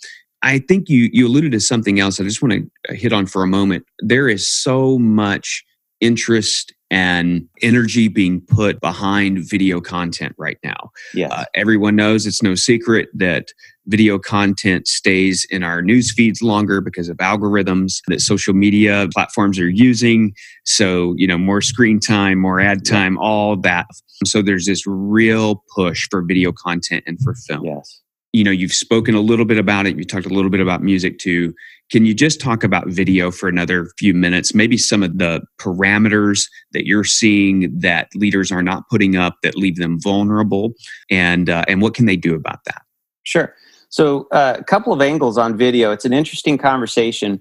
I 0.41 0.59
think 0.59 0.89
you 0.89 1.09
you 1.12 1.27
alluded 1.27 1.51
to 1.53 1.59
something 1.59 1.99
else. 1.99 2.19
I 2.19 2.23
just 2.23 2.41
want 2.41 2.69
to 2.88 2.95
hit 2.95 3.13
on 3.13 3.25
for 3.25 3.43
a 3.43 3.47
moment. 3.47 3.86
There 3.99 4.27
is 4.27 4.51
so 4.51 4.99
much 4.99 5.63
interest 6.01 6.73
and 6.93 7.49
energy 7.63 8.08
being 8.08 8.39
put 8.39 8.79
behind 8.79 9.39
video 9.49 9.82
content 9.82 10.36
right 10.38 10.60
now. 10.63 10.91
Yeah. 11.15 11.29
Uh, 11.29 11.45
everyone 11.56 11.95
knows 11.95 12.27
it's 12.27 12.43
no 12.43 12.53
secret 12.53 13.10
that 13.15 13.47
video 13.88 14.19
content 14.19 14.88
stays 14.88 15.43
in 15.49 15.63
our 15.63 15.82
news 15.82 16.13
feeds 16.13 16.43
longer 16.43 16.82
because 16.82 17.10
of 17.10 17.17
algorithms 17.17 17.95
that 18.10 18.21
social 18.21 18.53
media 18.53 19.10
platforms 19.12 19.58
are 19.58 19.67
using. 19.67 20.36
So, 20.65 21.15
you 21.17 21.25
know, 21.25 21.39
more 21.39 21.62
screen 21.62 21.99
time, 21.99 22.38
more 22.38 22.60
ad 22.60 22.86
time, 22.86 23.17
all 23.17 23.58
that. 23.62 23.88
So 24.23 24.43
there's 24.43 24.67
this 24.67 24.86
real 24.86 25.63
push 25.75 26.08
for 26.12 26.21
video 26.21 26.51
content 26.51 27.06
and 27.08 27.19
for 27.23 27.34
film. 27.34 27.65
Yes. 27.65 28.01
You 28.34 28.43
know, 28.43 28.51
you've 28.51 28.71
spoken 28.71 29.15
a 29.15 29.19
little 29.19 29.45
bit 29.45 29.58
about 29.58 29.88
it. 29.88 29.97
You 29.97 30.03
talked 30.03 30.27
a 30.27 30.34
little 30.34 30.51
bit 30.51 30.60
about 30.60 30.84
music 30.84 31.17
too. 31.17 31.56
Can 31.93 32.08
you 32.08 32.15
just 32.15 32.41
talk 32.41 32.63
about 32.63 32.88
video 32.88 33.29
for 33.29 33.47
another 33.47 33.86
few 33.99 34.15
minutes? 34.15 34.56
Maybe 34.56 34.79
some 34.79 35.03
of 35.03 35.19
the 35.19 35.43
parameters 35.60 36.49
that 36.71 36.88
you're 36.88 37.03
seeing 37.03 37.69
that 37.82 38.08
leaders 38.15 38.51
are 38.51 38.63
not 38.63 38.89
putting 38.89 39.15
up 39.15 39.36
that 39.43 39.56
leave 39.56 39.75
them 39.75 40.01
vulnerable, 40.01 40.73
and 41.12 41.51
uh, 41.51 41.65
and 41.67 41.84
what 41.84 41.93
can 41.93 42.08
they 42.08 42.15
do 42.15 42.34
about 42.34 42.63
that? 42.65 42.82
Sure. 43.21 43.53
So, 43.89 44.27
uh, 44.32 44.56
a 44.58 44.63
couple 44.63 44.91
of 44.91 45.03
angles 45.03 45.38
on 45.38 45.56
video. 45.56 45.91
It's 45.91 46.03
an 46.03 46.13
interesting 46.13 46.58
conversation. 46.58 47.39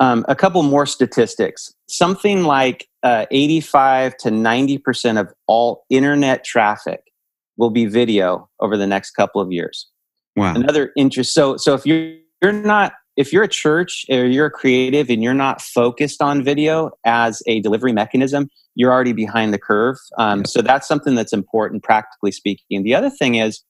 Um, 0.00 0.24
a 0.28 0.34
couple 0.34 0.62
more 0.62 0.86
statistics. 0.86 1.74
Something 1.86 2.44
like 2.44 2.88
uh, 3.02 3.26
85 3.30 4.16
to 4.16 4.30
90% 4.30 5.20
of 5.20 5.30
all 5.46 5.84
internet 5.90 6.42
traffic 6.42 7.12
will 7.58 7.68
be 7.68 7.84
video 7.84 8.48
over 8.60 8.78
the 8.78 8.86
next 8.86 9.10
couple 9.10 9.42
of 9.42 9.52
years. 9.52 9.90
Wow. 10.36 10.54
Another 10.54 10.90
interest. 10.96 11.34
So, 11.34 11.58
so 11.58 11.74
if 11.74 11.84
you're, 11.84 12.16
you're 12.42 12.50
not, 12.50 12.94
if 13.16 13.32
you're 13.32 13.44
a 13.44 13.48
church 13.48 14.04
or 14.10 14.26
you're 14.26 14.46
a 14.46 14.50
creative 14.50 15.08
and 15.08 15.22
you're 15.22 15.34
not 15.34 15.60
focused 15.60 16.20
on 16.20 16.42
video 16.42 16.90
as 17.04 17.42
a 17.46 17.60
delivery 17.60 17.92
mechanism, 17.92 18.50
you're 18.74 18.92
already 18.92 19.12
behind 19.12 19.54
the 19.54 19.58
curve. 19.58 19.96
Um. 20.18 20.44
So 20.44 20.62
that's 20.62 20.88
something 20.88 21.14
that's 21.14 21.32
important, 21.32 21.82
practically 21.82 22.32
speaking. 22.32 22.82
The 22.82 22.94
other 22.94 23.10
thing 23.10 23.36
is, 23.36 23.62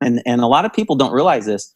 and 0.00 0.22
and 0.26 0.40
a 0.40 0.46
lot 0.46 0.64
of 0.64 0.72
people 0.72 0.96
don't 0.96 1.12
realize 1.12 1.46
this 1.46 1.72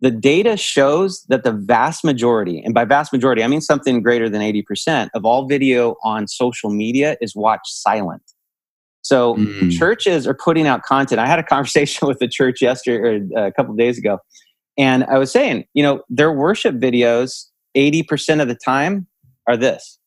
the 0.00 0.10
data 0.10 0.56
shows 0.56 1.24
that 1.28 1.42
the 1.42 1.52
vast 1.52 2.04
majority, 2.04 2.62
and 2.64 2.72
by 2.72 2.84
vast 2.84 3.12
majority, 3.12 3.42
I 3.42 3.48
mean 3.48 3.60
something 3.60 4.02
greater 4.02 4.28
than 4.28 4.42
80% 4.42 5.08
of 5.14 5.24
all 5.24 5.48
video 5.48 5.96
on 6.04 6.28
social 6.28 6.70
media 6.70 7.16
is 7.20 7.34
watched 7.34 7.66
silent. 7.66 8.22
So 9.02 9.34
mm. 9.34 9.76
churches 9.76 10.26
are 10.26 10.34
putting 10.34 10.66
out 10.66 10.82
content. 10.82 11.18
I 11.18 11.26
had 11.26 11.38
a 11.38 11.42
conversation 11.54 12.06
with 12.06 12.18
the 12.18 12.28
church 12.28 12.62
yesterday 12.62 12.98
or 12.98 13.38
uh, 13.38 13.46
a 13.46 13.52
couple 13.52 13.74
days 13.74 13.98
ago, 13.98 14.18
and 14.78 15.04
I 15.04 15.18
was 15.18 15.32
saying, 15.32 15.64
you 15.74 15.82
know, 15.82 16.02
their 16.08 16.32
worship 16.32 16.76
videos, 16.76 17.46
80% 17.76 18.40
of 18.40 18.48
the 18.48 18.54
time 18.54 19.06
are 19.46 19.56
this. 19.56 19.98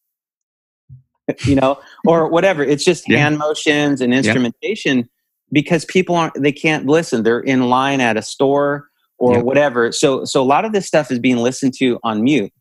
you 1.46 1.56
know, 1.56 1.80
or 2.06 2.28
whatever. 2.28 2.64
It's 2.64 2.84
just 2.84 3.08
yeah. 3.08 3.20
hand 3.20 3.38
motions 3.38 4.02
and 4.02 4.14
instrumentation 4.14 4.98
yeah. 4.98 5.04
because 5.52 5.86
people 5.86 6.16
aren't 6.16 6.34
they 6.42 6.52
can't 6.52 6.86
listen. 6.88 7.24
They're 7.24 7.40
in 7.40 7.70
line 7.70 8.02
at 8.02 8.18
a 8.18 8.22
store 8.22 8.88
or 9.18 9.36
yep. 9.36 9.46
whatever. 9.46 9.92
So 9.92 10.26
so 10.26 10.42
a 10.42 10.44
lot 10.44 10.66
of 10.66 10.74
this 10.74 10.88
stuff 10.88 11.12
is 11.12 11.20
being 11.20 11.38
listened 11.38 11.74
to 11.76 12.00
on 12.04 12.24
mute, 12.24 12.52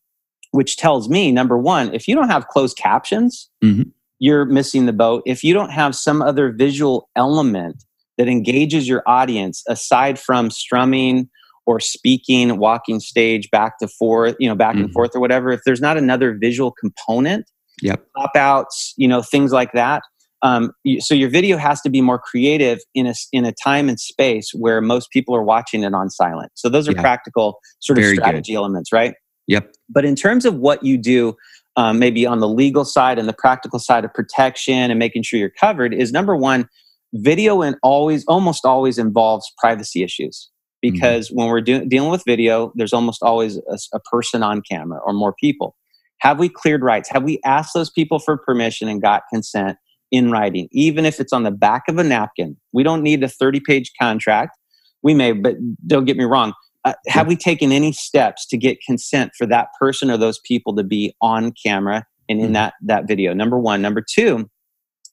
which 0.53 0.77
tells 0.77 1.09
me 1.09 1.33
number 1.33 1.59
one, 1.59 1.93
if 1.95 2.07
you 2.07 2.15
don't 2.15 2.29
have 2.29 2.49
closed 2.49 2.77
captions, 2.77 3.49
mm-hmm. 3.65 3.89
you're 4.19 4.45
missing 4.45 4.87
the 4.87 4.93
boat. 4.93 5.23
If 5.27 5.43
you 5.43 5.55
don't 5.55 5.71
have 5.71 5.95
some 5.95 6.23
other 6.23 6.53
visual 6.53 7.09
element 7.17 7.83
that 8.19 8.29
engages 8.29 8.87
your 8.87 9.03
audience 9.07 9.65
aside 9.69 10.19
from 10.19 10.51
strumming 10.51 11.31
or 11.71 11.79
speaking, 11.79 12.59
walking 12.59 12.99
stage 12.99 13.49
back 13.51 13.79
to 13.79 13.87
forth, 13.87 14.35
you 14.41 14.49
know, 14.49 14.57
back 14.57 14.75
mm-hmm. 14.75 14.87
and 14.87 14.93
forth 14.93 15.15
or 15.15 15.21
whatever, 15.21 15.53
if 15.53 15.61
there's 15.65 15.81
not 15.81 15.97
another 15.97 16.37
visual 16.37 16.73
component, 16.73 17.49
yep. 17.81 18.05
pop 18.17 18.35
outs, 18.35 18.93
you 18.97 19.07
know, 19.07 19.23
things 19.23 19.53
like 19.53 19.73
that, 19.73 20.03
um, 20.43 20.73
so 21.01 21.15
your 21.15 21.29
video 21.29 21.59
has 21.59 21.81
to 21.83 21.91
be 21.91 22.01
more 22.01 22.19
creative 22.19 22.79
in 22.95 23.07
a 23.07 23.15
in 23.33 23.45
a 23.45 23.53
time 23.53 23.89
and 23.89 24.01
space 24.01 24.53
where 24.55 24.81
most 24.81 25.11
people 25.11 25.35
are 25.37 25.43
watching 25.43 25.83
it 25.85 25.95
on 25.95 26.09
silent. 26.09 26.51
So 26.55 26.69
those 26.69 26.89
are 26.89 26.93
yeah. 26.93 27.01
practical 27.03 27.59
sort 27.81 27.99
of 27.99 28.05
Very 28.05 28.17
strategy 28.17 28.53
good. 28.53 28.59
elements, 28.59 28.93
right? 28.93 29.15
Yep. 29.49 29.75
But 29.89 30.05
in 30.05 30.17
terms 30.17 30.45
of 30.45 30.55
what 30.57 30.83
you 30.83 30.97
do, 30.97 31.37
um, 31.77 31.99
maybe 31.99 32.27
on 32.27 32.41
the 32.41 32.49
legal 32.49 32.85
side 32.85 33.19
and 33.19 33.29
the 33.29 33.35
practical 33.35 33.79
side 33.79 34.05
of 34.05 34.15
protection 34.15 34.91
and 34.91 34.99
making 34.99 35.25
sure 35.25 35.39
you're 35.39 35.51
covered, 35.51 35.93
is 35.93 36.11
number 36.13 36.37
one, 36.37 36.69
video 37.13 37.61
and 37.63 37.77
always 37.83 38.25
almost 38.27 38.65
always 38.65 38.97
involves 38.97 39.51
privacy 39.59 40.03
issues. 40.03 40.49
Because 40.81 41.29
mm-hmm. 41.29 41.39
when 41.39 41.49
we're 41.49 41.61
do- 41.61 41.85
dealing 41.85 42.11
with 42.11 42.23
video, 42.27 42.73
there's 42.75 42.93
almost 42.93 43.23
always 43.23 43.57
a, 43.57 43.79
a 43.95 44.01
person 44.01 44.43
on 44.43 44.63
camera 44.63 45.01
or 45.05 45.13
more 45.13 45.35
people. 45.39 45.77
Have 46.19 46.39
we 46.39 46.49
cleared 46.49 46.83
rights? 46.83 47.09
Have 47.11 47.23
we 47.23 47.41
asked 47.45 47.73
those 47.75 47.91
people 47.91 48.19
for 48.19 48.37
permission 48.37 48.89
and 48.89 49.01
got 49.01 49.23
consent? 49.33 49.79
in 50.11 50.31
writing, 50.31 50.69
even 50.73 51.05
if 51.05 51.21
it's 51.21 51.33
on 51.33 51.45
the 51.45 51.51
back 51.51 51.85
of 51.89 51.99
a 51.99 52.05
napkin. 52.05 52.57
We 52.73 52.83
don't 52.83 53.03
need 53.03 53.23
a 53.23 53.29
30 53.29 53.61
page 53.61 53.93
contract. 54.01 54.59
We 55.03 55.15
may, 55.15 55.33
but 55.33 55.57
don't 55.87 56.05
get 56.05 56.17
me 56.17 56.25
wrong. 56.25 56.53
Uh, 56.85 56.95
have 57.09 57.27
we 57.27 57.37
taken 57.37 57.73
any 57.73 57.93
steps 57.93 58.47
to 58.49 58.57
get 58.57 58.79
consent 58.87 59.33
for 59.37 59.47
that 59.47 59.69
person 59.79 60.11
or 60.11 60.17
those 60.17 60.41
people 60.41 60.75
to 60.77 60.83
be 60.83 61.15
on 61.21 61.53
camera 61.65 62.07
and 62.29 62.41
in 62.41 62.47
mm-hmm. 62.47 62.55
that, 62.55 62.75
that 62.83 63.07
video? 63.07 63.35
Number 63.35 63.59
one. 63.59 63.83
Number 63.83 64.03
two, 64.03 64.49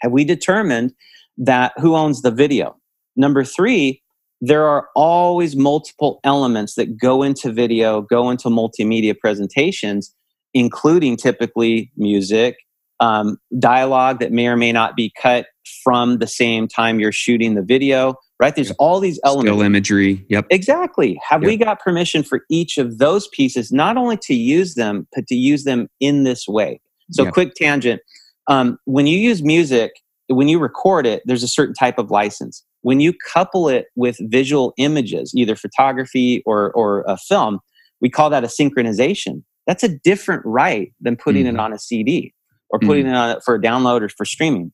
have 0.02 0.12
we 0.12 0.24
determined 0.24 0.94
that 1.38 1.74
who 1.78 1.96
owns 1.96 2.22
the 2.22 2.32
video? 2.32 2.78
Number 3.16 3.44
three, 3.44 4.02
there 4.41 4.65
are 4.67 4.88
always 4.95 5.56
multiple 5.56 6.19
elements 6.23 6.76
that 6.76 6.97
go 6.97 7.23
into 7.23 7.52
video, 7.52 8.02
go 8.02 8.30
into 8.30 8.50
multimedia 8.50 9.17
presentations, 9.17 10.13
including 10.54 11.17
typically 11.17 11.91
music, 11.97 12.58
um, 13.00 13.38
dialogue 13.60 14.19
that 14.19 14.32
may 14.32 14.47
or 14.47 14.58
may 14.58 14.71
not 14.71 14.95
be 14.95 15.12
cut 15.21 15.47
from 15.84 16.19
the 16.19 16.28
same 16.28 16.67
time 16.67 17.00
you're 17.00 17.12
shooting 17.12 17.56
the 17.56 17.62
video 17.62 18.15
right? 18.39 18.56
There's 18.56 18.69
yep. 18.69 18.76
all 18.80 19.00
these 19.00 19.19
elements. 19.23 19.50
still 19.50 19.62
imagery. 19.62 20.26
Yep. 20.30 20.47
Exactly. 20.50 21.19
Have 21.28 21.41
yep. 21.41 21.47
we 21.47 21.58
got 21.58 21.80
permission 21.80 22.23
for 22.23 22.41
each 22.50 22.78
of 22.78 22.97
those 22.97 23.28
pieces 23.30 23.71
not 23.71 23.97
only 23.97 24.17
to 24.17 24.36
use 24.36 24.76
them 24.76 25.08
but 25.13 25.28
to 25.28 25.36
use 25.36 25.63
them 25.63 25.88
in 26.00 26.23
this 26.23 26.47
way? 26.47 26.80
So 27.12 27.23
yep. 27.23 27.34
quick 27.34 27.56
tangent. 27.56 28.02
Um, 28.47 28.80
when 28.86 29.08
you 29.08 29.17
use 29.17 29.43
music 29.43 29.91
when 30.30 30.50
you 30.50 30.60
record 30.60 31.06
it 31.06 31.21
there's 31.26 31.43
a 31.43 31.47
certain 31.47 31.73
type 31.73 31.97
of 31.97 32.12
license 32.12 32.63
when 32.88 33.00
you 33.00 33.13
couple 33.34 33.67
it 33.67 33.88
with 33.95 34.17
visual 34.32 34.73
images 34.78 35.34
either 35.36 35.56
photography 35.56 36.41
or 36.45 36.71
or 36.71 37.04
a 37.08 37.17
film 37.17 37.60
we 38.02 38.10
call 38.10 38.30
that 38.30 38.43
a 38.43 38.47
synchronization 38.47 39.43
that's 39.65 39.84
a 39.84 39.89
different 39.89 40.41
right 40.45 40.93
than 41.02 41.15
putting 41.15 41.45
mm-hmm. 41.45 41.56
it 41.56 41.60
on 41.60 41.73
a 41.73 41.80
cd 41.80 42.34
or 42.69 42.80
putting 42.80 43.06
mm-hmm. 43.06 43.13
it 43.13 43.36
on 43.36 43.41
for 43.41 43.56
a 43.56 43.62
download 43.62 44.02
or 44.02 44.10
for 44.10 44.26
streaming. 44.26 44.71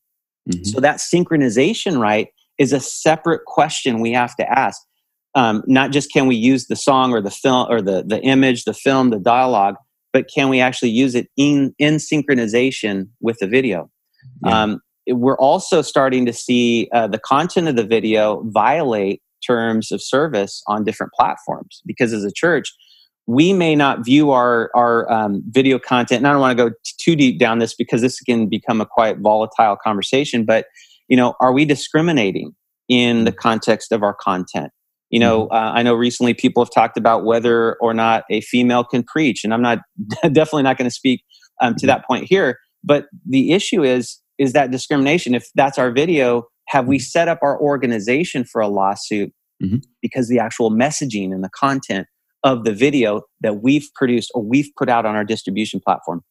Mm-hmm. 0.50 0.64
So 0.64 0.80
that 0.80 0.98
synchronization 0.98 2.00
right 2.00 2.28
is 2.58 2.74
a 2.74 2.80
separate 2.80 3.46
question 3.46 4.02
we 4.02 4.12
have 4.14 4.36
to 4.38 4.60
ask. 4.60 4.82
Um, 5.36 5.64
not 5.66 5.92
just 5.92 6.12
can 6.12 6.28
we 6.28 6.36
use 6.36 6.68
the 6.68 6.76
song 6.76 7.12
or 7.12 7.22
the 7.22 7.32
film 7.32 7.68
or 7.70 7.82
the 7.82 8.04
the 8.04 8.22
image, 8.22 8.66
the 8.66 8.74
film, 8.74 9.10
the 9.10 9.20
dialogue, 9.20 9.76
but 10.12 10.28
can 10.34 10.50
we 10.50 10.60
actually 10.60 10.92
use 10.92 11.16
it 11.16 11.28
in 11.38 11.74
in 11.80 11.96
synchronization 11.96 13.10
with 13.20 13.40
the 13.40 13.48
video? 13.48 13.90
Yeah. 14.46 14.64
Um, 14.64 14.82
we're 15.08 15.38
also 15.38 15.82
starting 15.82 16.26
to 16.26 16.34
see 16.34 16.90
uh, 16.94 17.08
the 17.08 17.20
content 17.20 17.68
of 17.68 17.76
the 17.76 17.84
video 17.84 18.44
violate 18.48 19.22
terms 19.46 19.92
of 19.92 20.02
service 20.02 20.64
on 20.68 20.84
different 20.84 21.12
platforms 21.14 21.82
because 21.86 22.14
as 22.14 22.24
a 22.24 22.32
church 22.32 22.74
we 23.26 23.54
may 23.54 23.76
not 23.76 24.04
view 24.04 24.32
our 24.32 24.70
our 24.76 25.12
um, 25.12 25.44
video 25.50 25.80
content 25.80 26.20
and 26.20 26.28
i 26.28 26.32
don't 26.32 26.42
want 26.42 26.58
to 26.58 26.64
go 26.64 26.70
t- 26.70 26.94
too 26.98 27.16
deep 27.16 27.40
down 27.40 27.60
this 27.60 27.74
because 27.74 28.02
this 28.02 28.20
can 28.22 28.48
become 28.48 28.82
a 28.82 28.86
quite 28.86 29.20
volatile 29.20 29.78
conversation 29.84 30.46
but 30.46 30.66
you 31.08 31.18
know 31.18 31.34
are 31.40 31.54
we 31.54 31.66
discriminating 31.66 32.54
in 32.88 33.26
the 33.26 33.32
context 33.32 33.92
of 33.92 34.04
our 34.04 34.14
content 34.14 34.72
you 35.10 35.20
know 35.20 35.46
mm-hmm. 35.46 35.56
uh, 35.56 35.72
i 35.74 35.84
know 35.84 35.94
recently 35.94 36.34
people 36.34 36.64
have 36.64 36.72
talked 36.74 36.98
about 36.98 37.26
whether 37.26 37.76
or 37.76 37.94
not 37.94 38.24
a 38.30 38.42
female 38.42 38.84
can 38.84 39.04
preach 39.04 39.44
and 39.44 39.54
i'm 39.54 39.62
not 39.62 39.80
definitely 40.32 40.64
not 40.64 40.78
going 40.78 40.90
to 40.90 40.96
speak 40.96 41.24
um, 41.62 41.74
to 41.74 41.80
mm-hmm. 41.80 41.88
that 41.88 42.06
point 42.06 42.26
here 42.26 42.58
but 42.84 43.06
the 43.26 43.52
issue 43.52 43.84
is 43.84 44.20
is 44.44 44.54
that 44.54 44.72
discrimination 44.72 45.34
if 45.34 45.48
that's 45.56 45.78
our 45.80 45.92
video 45.92 46.44
have 46.68 46.86
we 46.86 46.98
mm-hmm. 46.98 47.04
set 47.04 47.28
up 47.28 47.40
our 47.42 47.60
organization 47.60 48.44
for 48.44 48.62
a 48.62 48.68
lawsuit 48.68 49.34
mm-hmm. 49.62 49.78
because 50.02 50.28
the 50.28 50.40
actual 50.40 50.72
messaging 50.72 51.34
and 51.34 51.44
the 51.44 51.50
content 51.50 52.08
of 52.44 52.66
the 52.66 52.74
video 52.74 53.22
that 53.42 53.62
we've 53.62 53.90
produced 53.96 54.32
or 54.36 54.44
we've 54.44 54.70
put 54.78 54.90
out 54.90 55.06
on 55.06 55.16
our 55.16 55.24
distribution 55.24 55.80
platform. 55.80 56.22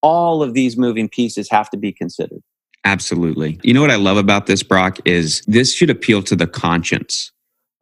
All 0.00 0.42
of 0.42 0.54
these 0.54 0.76
moving 0.76 1.08
pieces 1.08 1.50
have 1.50 1.68
to 1.70 1.76
be 1.76 1.92
considered. 1.92 2.40
Absolutely. 2.84 3.58
You 3.64 3.74
know 3.74 3.80
what 3.80 3.90
I 3.90 3.96
love 3.96 4.16
about 4.16 4.46
this, 4.46 4.62
Brock, 4.62 4.98
is 5.04 5.42
this 5.48 5.74
should 5.74 5.90
appeal 5.90 6.22
to 6.22 6.36
the 6.36 6.46
conscience 6.46 7.32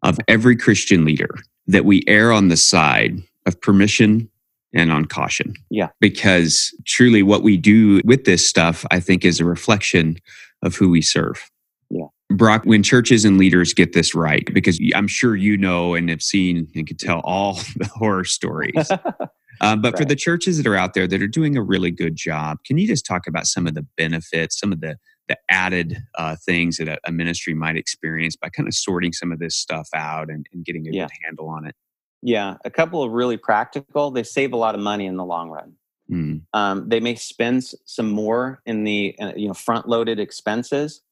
of 0.02 0.18
every 0.28 0.56
Christian 0.56 1.04
leader 1.04 1.34
that 1.66 1.84
we 1.84 2.02
err 2.06 2.32
on 2.32 2.48
the 2.48 2.56
side 2.56 3.22
of 3.44 3.60
permission 3.60 4.30
and 4.74 4.90
on 4.92 5.04
caution. 5.04 5.54
Yeah. 5.70 5.88
Because 6.00 6.74
truly 6.86 7.22
what 7.22 7.42
we 7.42 7.56
do 7.56 8.00
with 8.04 8.24
this 8.24 8.46
stuff, 8.46 8.84
I 8.90 9.00
think, 9.00 9.24
is 9.24 9.40
a 9.40 9.44
reflection 9.44 10.18
of 10.62 10.74
who 10.74 10.90
we 10.90 11.00
serve. 11.00 11.50
Yeah. 11.90 12.06
Brock, 12.30 12.62
when 12.64 12.82
churches 12.82 13.24
and 13.24 13.38
leaders 13.38 13.72
get 13.72 13.92
this 13.92 14.14
right, 14.14 14.48
because 14.52 14.80
I'm 14.94 15.06
sure 15.06 15.36
you 15.36 15.56
know 15.56 15.94
and 15.94 16.08
have 16.10 16.22
seen 16.22 16.68
and 16.74 16.86
can 16.86 16.96
tell 16.96 17.20
all 17.20 17.54
the 17.76 17.88
horror 17.94 18.24
stories. 18.24 18.90
Um, 19.60 19.80
but 19.82 19.92
right. 19.92 19.98
for 19.98 20.04
the 20.04 20.16
churches 20.16 20.56
that 20.56 20.66
are 20.66 20.76
out 20.76 20.94
there 20.94 21.06
that 21.06 21.22
are 21.22 21.28
doing 21.28 21.56
a 21.56 21.62
really 21.62 21.90
good 21.90 22.16
job, 22.16 22.58
can 22.66 22.76
you 22.78 22.86
just 22.86 23.06
talk 23.06 23.26
about 23.26 23.46
some 23.46 23.66
of 23.66 23.74
the 23.74 23.86
benefits, 23.96 24.58
some 24.58 24.72
of 24.72 24.80
the 24.80 24.96
the 25.28 25.38
added 25.50 26.02
uh, 26.16 26.36
things 26.44 26.76
that 26.76 26.86
a, 26.86 26.98
a, 27.06 27.10
ministry 27.10 27.54
might 27.54 27.76
experience 27.76 28.36
by 28.36 28.50
kind 28.50 28.68
of 28.68 28.74
sorting 28.74 29.10
some 29.10 29.32
of 29.32 29.38
this 29.38 29.56
stuff 29.56 29.88
out 29.94 30.28
and, 30.28 30.46
and 30.52 30.66
getting 30.66 30.86
a 30.86 30.90
yeah. 30.90 31.04
good 31.04 31.12
handle 31.24 31.48
on 31.48 31.66
it? 31.66 31.74
Yeah, 32.24 32.56
a 32.64 32.70
couple 32.70 33.02
of 33.02 33.12
really 33.12 33.36
practical. 33.36 34.10
They 34.10 34.22
save 34.22 34.54
a 34.54 34.56
lot 34.56 34.74
of 34.74 34.80
money 34.80 35.04
in 35.04 35.16
the 35.16 35.24
long 35.24 35.50
run. 35.50 35.74
Mm. 36.10 36.40
Um, 36.54 36.88
they 36.88 36.98
may 36.98 37.14
spend 37.16 37.64
some 37.84 38.10
more 38.10 38.62
in 38.64 38.84
the 38.84 39.14
uh, 39.20 39.32
you 39.36 39.46
know 39.46 39.54
front 39.54 39.88
loaded 39.88 40.18
expenses, 40.18 41.02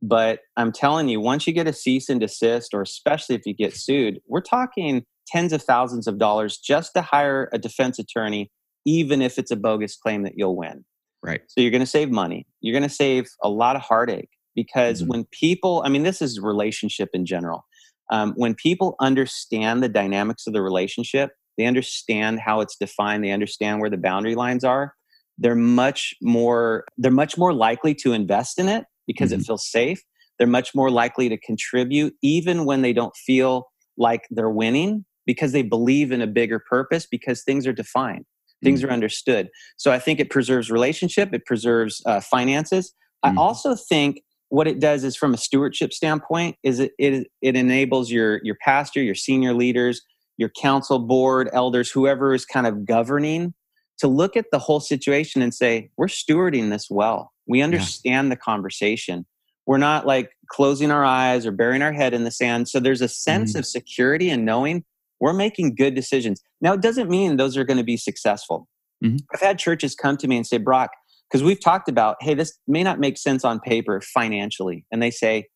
but 0.00 0.40
I'm 0.56 0.72
telling 0.72 1.08
you, 1.08 1.20
once 1.20 1.46
you 1.46 1.52
get 1.52 1.68
a 1.68 1.74
cease 1.74 2.08
and 2.08 2.20
desist, 2.20 2.72
or 2.72 2.80
especially 2.80 3.34
if 3.36 3.46
you 3.46 3.54
get 3.54 3.76
sued, 3.76 4.20
we're 4.26 4.40
talking 4.40 5.04
tens 5.26 5.52
of 5.52 5.62
thousands 5.62 6.06
of 6.06 6.18
dollars 6.18 6.56
just 6.56 6.94
to 6.94 7.02
hire 7.02 7.50
a 7.52 7.58
defense 7.58 7.98
attorney, 7.98 8.50
even 8.86 9.20
if 9.20 9.38
it's 9.38 9.50
a 9.50 9.56
bogus 9.56 9.94
claim 9.96 10.22
that 10.22 10.34
you'll 10.36 10.56
win. 10.56 10.84
Right. 11.22 11.42
So 11.48 11.60
you're 11.60 11.70
going 11.70 11.80
to 11.80 11.86
save 11.86 12.10
money. 12.10 12.46
You're 12.60 12.78
going 12.78 12.88
to 12.88 12.94
save 12.94 13.28
a 13.42 13.48
lot 13.48 13.76
of 13.76 13.82
heartache 13.82 14.30
because 14.56 15.00
mm-hmm. 15.00 15.10
when 15.10 15.24
people, 15.26 15.82
I 15.84 15.88
mean, 15.88 16.02
this 16.02 16.20
is 16.20 16.40
relationship 16.40 17.10
in 17.12 17.24
general. 17.24 17.64
Um, 18.12 18.34
when 18.36 18.54
people 18.54 18.94
understand 19.00 19.82
the 19.82 19.88
dynamics 19.88 20.46
of 20.46 20.52
the 20.52 20.62
relationship, 20.62 21.30
they 21.58 21.64
understand 21.64 22.40
how 22.40 22.60
it's 22.60 22.76
defined, 22.76 23.24
they 23.24 23.30
understand 23.30 23.80
where 23.80 23.90
the 23.90 23.96
boundary 23.96 24.34
lines 24.34 24.64
are. 24.64 24.94
They're 25.38 25.54
much 25.54 26.14
more. 26.22 26.84
They're 26.98 27.10
much 27.10 27.36
more 27.36 27.52
likely 27.52 27.94
to 27.96 28.12
invest 28.12 28.58
in 28.58 28.68
it 28.68 28.84
because 29.06 29.30
mm-hmm. 29.30 29.40
it 29.40 29.46
feels 29.46 29.68
safe. 29.68 30.02
They're 30.38 30.46
much 30.46 30.74
more 30.74 30.90
likely 30.90 31.28
to 31.30 31.38
contribute 31.38 32.14
even 32.22 32.64
when 32.64 32.82
they 32.82 32.92
don't 32.92 33.16
feel 33.16 33.68
like 33.96 34.22
they're 34.30 34.50
winning 34.50 35.04
because 35.26 35.52
they 35.52 35.62
believe 35.62 36.12
in 36.12 36.20
a 36.20 36.26
bigger 36.26 36.58
purpose 36.58 37.06
because 37.10 37.42
things 37.42 37.66
are 37.66 37.72
defined, 37.72 38.24
things 38.62 38.80
mm-hmm. 38.80 38.90
are 38.90 38.92
understood. 38.92 39.48
So 39.76 39.90
I 39.90 39.98
think 39.98 40.20
it 40.20 40.30
preserves 40.30 40.70
relationship, 40.70 41.32
it 41.32 41.46
preserves 41.46 42.02
uh, 42.06 42.20
finances. 42.20 42.92
Mm-hmm. 43.24 43.38
I 43.38 43.42
also 43.42 43.74
think 43.74 44.22
what 44.52 44.68
it 44.68 44.80
does 44.80 45.02
is 45.02 45.16
from 45.16 45.34
a 45.34 45.38
stewardship 45.38 45.92
standpoint 45.92 46.56
is 46.62 46.78
it, 46.78 46.92
it 46.98 47.26
it 47.40 47.56
enables 47.56 48.10
your 48.10 48.40
your 48.44 48.56
pastor, 48.62 49.02
your 49.02 49.14
senior 49.14 49.54
leaders 49.54 50.02
your 50.42 50.50
council 50.50 50.98
board, 50.98 51.48
elders, 51.52 51.90
whoever 51.90 52.34
is 52.34 52.44
kind 52.44 52.66
of 52.66 52.84
governing, 52.84 53.54
to 53.98 54.08
look 54.08 54.36
at 54.36 54.46
the 54.50 54.58
whole 54.58 54.80
situation 54.80 55.42
and 55.42 55.54
say, 55.54 55.90
we're 55.96 56.06
stewarding 56.06 56.70
this 56.70 56.88
well. 56.90 57.32
We 57.46 57.62
understand 57.62 58.26
yeah. 58.26 58.34
the 58.34 58.36
conversation. 58.36 59.26
We're 59.66 59.78
not 59.78 60.06
like 60.06 60.30
closing 60.48 60.90
our 60.90 61.04
eyes 61.04 61.46
or 61.46 61.52
burying 61.52 61.82
our 61.82 61.92
head 61.92 62.14
in 62.14 62.24
the 62.24 62.30
sand. 62.30 62.68
So 62.68 62.80
there's 62.80 63.00
a 63.00 63.08
sense 63.08 63.52
mm-hmm. 63.52 63.60
of 63.60 63.66
security 63.66 64.28
and 64.28 64.44
knowing 64.44 64.84
we're 65.20 65.32
making 65.32 65.76
good 65.76 65.94
decisions. 65.94 66.42
Now, 66.60 66.72
it 66.72 66.80
doesn't 66.80 67.08
mean 67.08 67.36
those 67.36 67.56
are 67.56 67.64
going 67.64 67.76
to 67.76 67.84
be 67.84 67.96
successful. 67.96 68.66
Mm-hmm. 69.04 69.18
I've 69.32 69.40
had 69.40 69.58
churches 69.58 69.94
come 69.94 70.16
to 70.16 70.26
me 70.26 70.36
and 70.36 70.46
say, 70.46 70.58
Brock, 70.58 70.90
because 71.32 71.42
we've 71.42 71.60
talked 71.60 71.88
about, 71.88 72.16
hey, 72.20 72.34
this 72.34 72.58
may 72.68 72.82
not 72.82 73.00
make 73.00 73.16
sense 73.16 73.42
on 73.42 73.58
paper 73.58 74.02
financially. 74.02 74.84
And 74.92 75.02
they 75.02 75.10
say, 75.10 75.46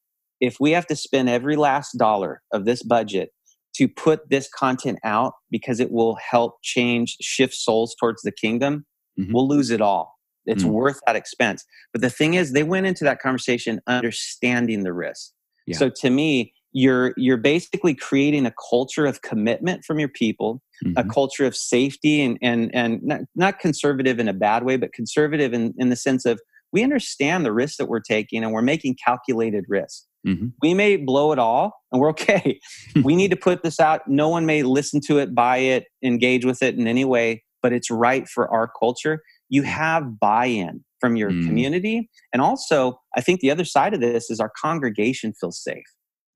if 0.40 0.56
we 0.58 0.70
have 0.70 0.86
to 0.86 0.96
spend 0.96 1.28
every 1.28 1.54
last 1.54 1.98
dollar 1.98 2.40
of 2.50 2.64
this 2.64 2.82
budget 2.82 3.30
to 3.74 3.86
put 3.86 4.30
this 4.30 4.48
content 4.48 4.98
out 5.04 5.34
because 5.50 5.78
it 5.78 5.92
will 5.92 6.16
help 6.16 6.54
change, 6.62 7.16
shift 7.20 7.52
souls 7.52 7.94
towards 8.00 8.22
the 8.22 8.32
kingdom, 8.32 8.86
mm-hmm. 9.20 9.32
we'll 9.34 9.46
lose 9.46 9.70
it 9.70 9.82
all. 9.82 10.14
It's 10.46 10.62
mm-hmm. 10.62 10.72
worth 10.72 11.00
that 11.06 11.16
expense. 11.16 11.62
But 11.92 12.00
the 12.00 12.10
thing 12.10 12.34
is, 12.34 12.52
they 12.52 12.62
went 12.62 12.86
into 12.86 13.04
that 13.04 13.20
conversation 13.20 13.80
understanding 13.86 14.82
the 14.82 14.94
risk. 14.94 15.32
Yeah. 15.66 15.76
So 15.76 15.90
to 15.90 16.10
me, 16.10 16.54
you're 16.72 17.12
you're 17.16 17.38
basically 17.38 17.94
creating 17.94 18.46
a 18.46 18.52
culture 18.70 19.06
of 19.06 19.22
commitment 19.22 19.84
from 19.84 19.98
your 19.98 20.08
people 20.08 20.62
mm-hmm. 20.84 20.96
a 20.96 21.04
culture 21.04 21.44
of 21.46 21.56
safety 21.56 22.22
and 22.22 22.38
and 22.42 22.74
and 22.74 23.02
not, 23.02 23.20
not 23.34 23.58
conservative 23.58 24.18
in 24.18 24.28
a 24.28 24.32
bad 24.32 24.64
way 24.64 24.76
but 24.76 24.92
conservative 24.92 25.52
in, 25.52 25.74
in 25.78 25.90
the 25.90 25.96
sense 25.96 26.24
of 26.24 26.40
we 26.72 26.82
understand 26.82 27.44
the 27.44 27.52
risks 27.52 27.76
that 27.78 27.86
we're 27.86 28.00
taking 28.00 28.42
and 28.42 28.52
we're 28.52 28.62
making 28.62 28.96
calculated 29.02 29.64
risks 29.68 30.06
mm-hmm. 30.26 30.48
we 30.62 30.74
may 30.74 30.96
blow 30.96 31.32
it 31.32 31.38
all 31.38 31.72
and 31.92 32.00
we're 32.00 32.10
okay 32.10 32.58
we 33.02 33.16
need 33.16 33.30
to 33.30 33.36
put 33.36 33.62
this 33.62 33.80
out 33.80 34.02
no 34.06 34.28
one 34.28 34.46
may 34.46 34.62
listen 34.62 35.00
to 35.00 35.18
it 35.18 35.34
buy 35.34 35.58
it 35.58 35.84
engage 36.02 36.44
with 36.44 36.62
it 36.62 36.76
in 36.76 36.86
any 36.86 37.04
way 37.04 37.42
but 37.62 37.72
it's 37.72 37.90
right 37.90 38.28
for 38.28 38.48
our 38.52 38.70
culture 38.78 39.22
you 39.48 39.62
have 39.62 40.18
buy-in 40.18 40.84
from 41.00 41.16
your 41.16 41.30
mm. 41.30 41.46
community 41.46 42.08
and 42.32 42.42
also 42.42 42.98
i 43.16 43.20
think 43.20 43.40
the 43.40 43.50
other 43.50 43.64
side 43.64 43.94
of 43.94 44.00
this 44.00 44.30
is 44.30 44.40
our 44.40 44.52
congregation 44.60 45.32
feels 45.40 45.62
safe 45.62 45.84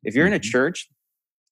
if 0.03 0.15
you're 0.15 0.27
in 0.27 0.33
a 0.33 0.37
mm-hmm. 0.37 0.51
church 0.51 0.89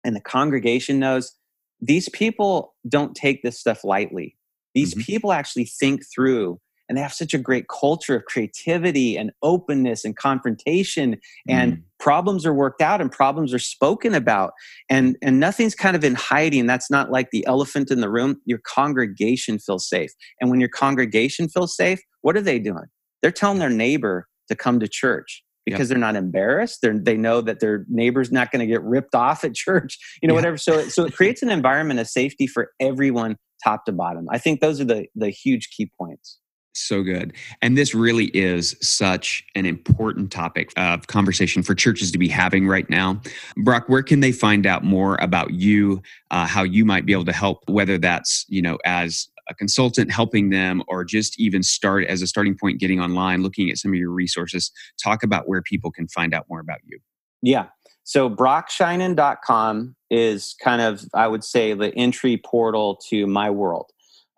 and 0.04 0.16
the 0.16 0.20
congregation 0.20 0.98
knows 0.98 1.34
these 1.80 2.08
people 2.08 2.74
don't 2.88 3.14
take 3.14 3.42
this 3.42 3.58
stuff 3.58 3.84
lightly, 3.84 4.36
these 4.74 4.94
mm-hmm. 4.94 5.02
people 5.02 5.32
actually 5.32 5.64
think 5.64 6.02
through 6.12 6.60
and 6.88 6.96
they 6.96 7.02
have 7.02 7.12
such 7.12 7.34
a 7.34 7.38
great 7.38 7.68
culture 7.68 8.16
of 8.16 8.24
creativity 8.24 9.16
and 9.16 9.30
openness 9.42 10.04
and 10.04 10.16
confrontation 10.16 11.18
and 11.46 11.74
mm. 11.74 11.82
problems 12.00 12.46
are 12.46 12.54
worked 12.54 12.80
out 12.80 13.00
and 13.00 13.12
problems 13.12 13.52
are 13.52 13.58
spoken 13.58 14.14
about 14.14 14.52
and 14.88 15.16
and 15.22 15.38
nothing's 15.38 15.74
kind 15.74 15.94
of 15.94 16.04
in 16.04 16.14
hiding. 16.14 16.66
That's 16.66 16.90
not 16.90 17.10
like 17.10 17.30
the 17.30 17.46
elephant 17.46 17.90
in 17.90 18.00
the 18.00 18.10
room. 18.10 18.40
Your 18.46 18.60
congregation 18.64 19.58
feels 19.58 19.88
safe. 19.88 20.12
And 20.40 20.50
when 20.50 20.60
your 20.60 20.70
congregation 20.70 21.48
feels 21.48 21.76
safe 21.76 22.00
what 22.22 22.36
are 22.36 22.42
they 22.42 22.58
doing? 22.58 22.86
They're 23.22 23.30
telling 23.30 23.58
their 23.58 23.70
neighbor 23.70 24.28
to 24.48 24.56
come 24.56 24.80
to 24.80 24.88
church 24.88 25.44
because 25.70 25.88
yep. 25.88 25.96
they're 25.96 25.98
not 25.98 26.16
embarrassed. 26.16 26.80
They're, 26.82 26.98
they 26.98 27.16
know 27.16 27.40
that 27.40 27.60
their 27.60 27.84
neighbor's 27.88 28.32
not 28.32 28.50
going 28.50 28.60
to 28.60 28.66
get 28.66 28.82
ripped 28.82 29.14
off 29.14 29.44
at 29.44 29.54
church, 29.54 29.98
you 30.22 30.28
know, 30.28 30.34
yeah. 30.34 30.38
whatever. 30.38 30.56
So, 30.56 30.88
so 30.88 31.04
it 31.04 31.14
creates 31.14 31.42
an 31.42 31.50
environment 31.50 32.00
of 32.00 32.08
safety 32.08 32.46
for 32.46 32.72
everyone, 32.80 33.36
top 33.62 33.84
to 33.86 33.92
bottom. 33.92 34.26
I 34.30 34.38
think 34.38 34.60
those 34.60 34.80
are 34.80 34.84
the 34.84 35.06
the 35.14 35.30
huge 35.30 35.70
key 35.70 35.90
points. 35.98 36.38
So 36.78 37.02
good. 37.02 37.32
And 37.60 37.76
this 37.76 37.94
really 37.94 38.26
is 38.26 38.76
such 38.80 39.44
an 39.56 39.66
important 39.66 40.30
topic 40.30 40.70
of 40.76 41.06
conversation 41.08 41.62
for 41.62 41.74
churches 41.74 42.12
to 42.12 42.18
be 42.18 42.28
having 42.28 42.68
right 42.68 42.88
now. 42.88 43.20
Brock, 43.56 43.88
where 43.88 44.02
can 44.02 44.20
they 44.20 44.32
find 44.32 44.64
out 44.64 44.84
more 44.84 45.16
about 45.20 45.52
you, 45.52 46.02
uh, 46.30 46.46
how 46.46 46.62
you 46.62 46.84
might 46.84 47.04
be 47.04 47.12
able 47.12 47.24
to 47.24 47.32
help, 47.32 47.64
whether 47.68 47.98
that's, 47.98 48.46
you 48.48 48.62
know, 48.62 48.78
as 48.84 49.28
a 49.48 49.54
consultant 49.54 50.10
helping 50.10 50.50
them 50.50 50.82
or 50.88 51.04
just 51.04 51.38
even 51.40 51.62
start 51.62 52.04
as 52.04 52.22
a 52.22 52.26
starting 52.26 52.56
point 52.56 52.78
getting 52.78 53.00
online 53.00 53.42
looking 53.42 53.70
at 53.70 53.78
some 53.78 53.92
of 53.92 53.98
your 53.98 54.10
resources 54.10 54.70
talk 55.02 55.22
about 55.22 55.48
where 55.48 55.62
people 55.62 55.90
can 55.90 56.08
find 56.08 56.34
out 56.34 56.46
more 56.48 56.60
about 56.60 56.78
you 56.84 56.98
yeah 57.42 57.66
so 58.04 58.28
brockshinen.com 58.30 59.94
is 60.10 60.54
kind 60.62 60.80
of 60.80 61.04
i 61.14 61.26
would 61.26 61.44
say 61.44 61.74
the 61.74 61.94
entry 61.96 62.40
portal 62.44 63.00
to 63.08 63.26
my 63.26 63.50
world 63.50 63.90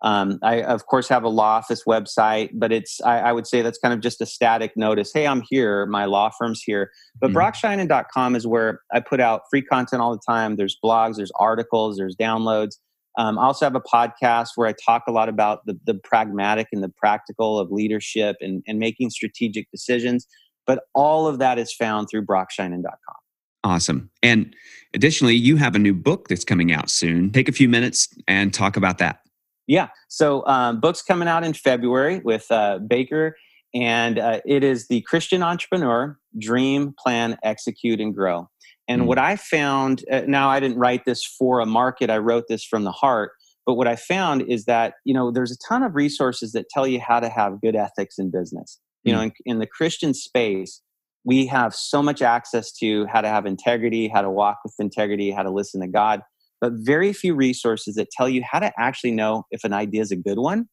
um, 0.03 0.39
I, 0.41 0.63
of 0.63 0.87
course, 0.87 1.07
have 1.09 1.23
a 1.23 1.29
law 1.29 1.57
office 1.57 1.83
website, 1.83 2.49
but 2.53 2.71
it's 2.71 2.99
I, 3.01 3.19
I, 3.19 3.31
would 3.31 3.45
say 3.45 3.61
that's 3.61 3.77
kind 3.77 3.93
of 3.93 3.99
just 3.99 4.19
a 4.19 4.25
static 4.25 4.75
notice. 4.75 5.11
Hey, 5.13 5.27
I'm 5.27 5.43
here. 5.47 5.85
My 5.85 6.05
law 6.05 6.31
firm's 6.31 6.63
here. 6.63 6.89
But 7.19 7.29
mm-hmm. 7.29 7.37
brockshinen.com 7.37 8.35
is 8.35 8.47
where 8.47 8.81
I 8.91 8.99
put 8.99 9.19
out 9.19 9.41
free 9.51 9.61
content 9.61 10.01
all 10.01 10.11
the 10.11 10.21
time. 10.27 10.55
There's 10.55 10.75
blogs, 10.83 11.17
there's 11.17 11.31
articles, 11.35 11.97
there's 11.97 12.15
downloads. 12.15 12.77
Um, 13.17 13.37
I 13.37 13.43
also 13.43 13.65
have 13.65 13.75
a 13.75 13.81
podcast 13.81 14.49
where 14.55 14.67
I 14.67 14.73
talk 14.73 15.03
a 15.07 15.11
lot 15.11 15.29
about 15.29 15.65
the, 15.65 15.77
the 15.85 15.95
pragmatic 15.95 16.67
and 16.71 16.81
the 16.81 16.89
practical 16.89 17.59
of 17.59 17.71
leadership 17.71 18.37
and, 18.39 18.63
and 18.67 18.79
making 18.79 19.09
strategic 19.09 19.69
decisions. 19.71 20.27
But 20.65 20.83
all 20.93 21.27
of 21.27 21.39
that 21.39 21.59
is 21.59 21.73
found 21.73 22.07
through 22.09 22.25
brockshinen.com. 22.25 23.15
Awesome. 23.63 24.09
And 24.23 24.55
additionally, 24.93 25.35
you 25.35 25.57
have 25.57 25.75
a 25.75 25.79
new 25.79 25.93
book 25.93 26.27
that's 26.27 26.43
coming 26.43 26.71
out 26.71 26.89
soon. 26.89 27.31
Take 27.31 27.47
a 27.47 27.51
few 27.51 27.69
minutes 27.69 28.07
and 28.27 28.53
talk 28.53 28.75
about 28.75 28.97
that. 28.99 29.21
Yeah. 29.67 29.89
So, 30.07 30.45
um, 30.47 30.79
book's 30.79 31.01
coming 31.01 31.27
out 31.27 31.43
in 31.43 31.53
February 31.53 32.19
with 32.19 32.45
uh, 32.49 32.79
Baker, 32.79 33.37
and 33.73 34.17
uh, 34.17 34.41
it 34.45 34.63
is 34.63 34.87
the 34.87 35.01
Christian 35.01 35.43
Entrepreneur 35.43 36.17
Dream, 36.37 36.93
Plan, 36.97 37.37
Execute, 37.43 38.01
and 38.01 38.13
Grow. 38.13 38.49
And 38.91 39.03
mm. 39.03 39.05
what 39.05 39.17
I 39.17 39.37
found 39.37 40.03
uh, 40.11 40.21
now, 40.27 40.49
I 40.49 40.59
didn't 40.59 40.77
write 40.77 41.05
this 41.05 41.23
for 41.23 41.61
a 41.61 41.65
market, 41.65 42.09
I 42.09 42.17
wrote 42.17 42.45
this 42.49 42.63
from 42.63 42.83
the 42.83 42.91
heart. 42.91 43.31
But 43.65 43.75
what 43.75 43.87
I 43.87 43.95
found 43.95 44.41
is 44.49 44.65
that, 44.65 44.95
you 45.05 45.13
know, 45.13 45.31
there's 45.31 45.51
a 45.51 45.57
ton 45.67 45.83
of 45.83 45.95
resources 45.95 46.51
that 46.53 46.67
tell 46.69 46.87
you 46.87 46.99
how 46.99 47.19
to 47.19 47.29
have 47.29 47.61
good 47.61 47.75
ethics 47.75 48.17
in 48.17 48.31
business. 48.31 48.79
You 49.03 49.13
mm. 49.13 49.15
know, 49.15 49.21
in, 49.23 49.31
in 49.45 49.59
the 49.59 49.67
Christian 49.67 50.13
space, 50.13 50.81
we 51.23 51.45
have 51.45 51.73
so 51.73 52.01
much 52.03 52.21
access 52.21 52.71
to 52.73 53.05
how 53.05 53.21
to 53.21 53.29
have 53.29 53.45
integrity, 53.45 54.09
how 54.09 54.23
to 54.23 54.29
walk 54.29 54.57
with 54.63 54.73
integrity, 54.79 55.31
how 55.31 55.43
to 55.43 55.51
listen 55.51 55.79
to 55.81 55.87
God, 55.87 56.21
but 56.59 56.73
very 56.75 57.13
few 57.13 57.33
resources 57.35 57.95
that 57.95 58.09
tell 58.11 58.27
you 58.27 58.43
how 58.49 58.59
to 58.59 58.71
actually 58.77 59.11
know 59.11 59.45
if 59.51 59.63
an 59.63 59.73
idea 59.73 60.01
is 60.01 60.11
a 60.11 60.15
good 60.15 60.39
one, 60.39 60.65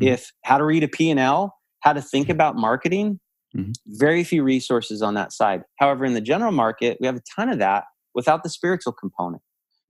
mm. 0.00 0.06
if 0.06 0.30
how 0.44 0.58
to 0.58 0.64
read 0.64 0.84
a 0.84 0.88
P&L, 0.88 1.54
how 1.80 1.92
to 1.92 2.02
think 2.02 2.28
about 2.28 2.54
marketing, 2.56 3.18
Mm-hmm. 3.56 3.72
Very 3.86 4.24
few 4.24 4.42
resources 4.42 5.02
on 5.02 5.14
that 5.14 5.32
side. 5.32 5.62
However, 5.78 6.04
in 6.04 6.14
the 6.14 6.20
general 6.20 6.52
market, 6.52 6.98
we 7.00 7.06
have 7.06 7.16
a 7.16 7.22
ton 7.34 7.48
of 7.48 7.58
that 7.58 7.84
without 8.14 8.42
the 8.42 8.50
spiritual 8.50 8.92
component. 8.92 9.42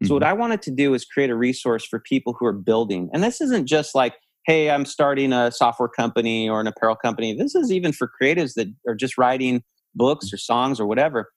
So, 0.02 0.06
mm-hmm. 0.06 0.14
what 0.14 0.22
I 0.22 0.32
wanted 0.32 0.62
to 0.62 0.70
do 0.70 0.94
is 0.94 1.04
create 1.04 1.30
a 1.30 1.34
resource 1.34 1.84
for 1.84 1.98
people 1.98 2.36
who 2.38 2.46
are 2.46 2.52
building. 2.52 3.10
And 3.12 3.22
this 3.22 3.40
isn't 3.40 3.66
just 3.66 3.96
like, 3.96 4.14
hey, 4.46 4.70
I'm 4.70 4.84
starting 4.84 5.32
a 5.32 5.50
software 5.50 5.88
company 5.88 6.48
or 6.48 6.60
an 6.60 6.68
apparel 6.68 6.94
company. 6.94 7.34
This 7.34 7.54
is 7.54 7.72
even 7.72 7.92
for 7.92 8.10
creatives 8.20 8.54
that 8.54 8.68
are 8.86 8.94
just 8.94 9.18
writing 9.18 9.62
books 9.94 10.32
or 10.32 10.36
songs 10.36 10.78
or 10.78 10.86
whatever. 10.86 11.30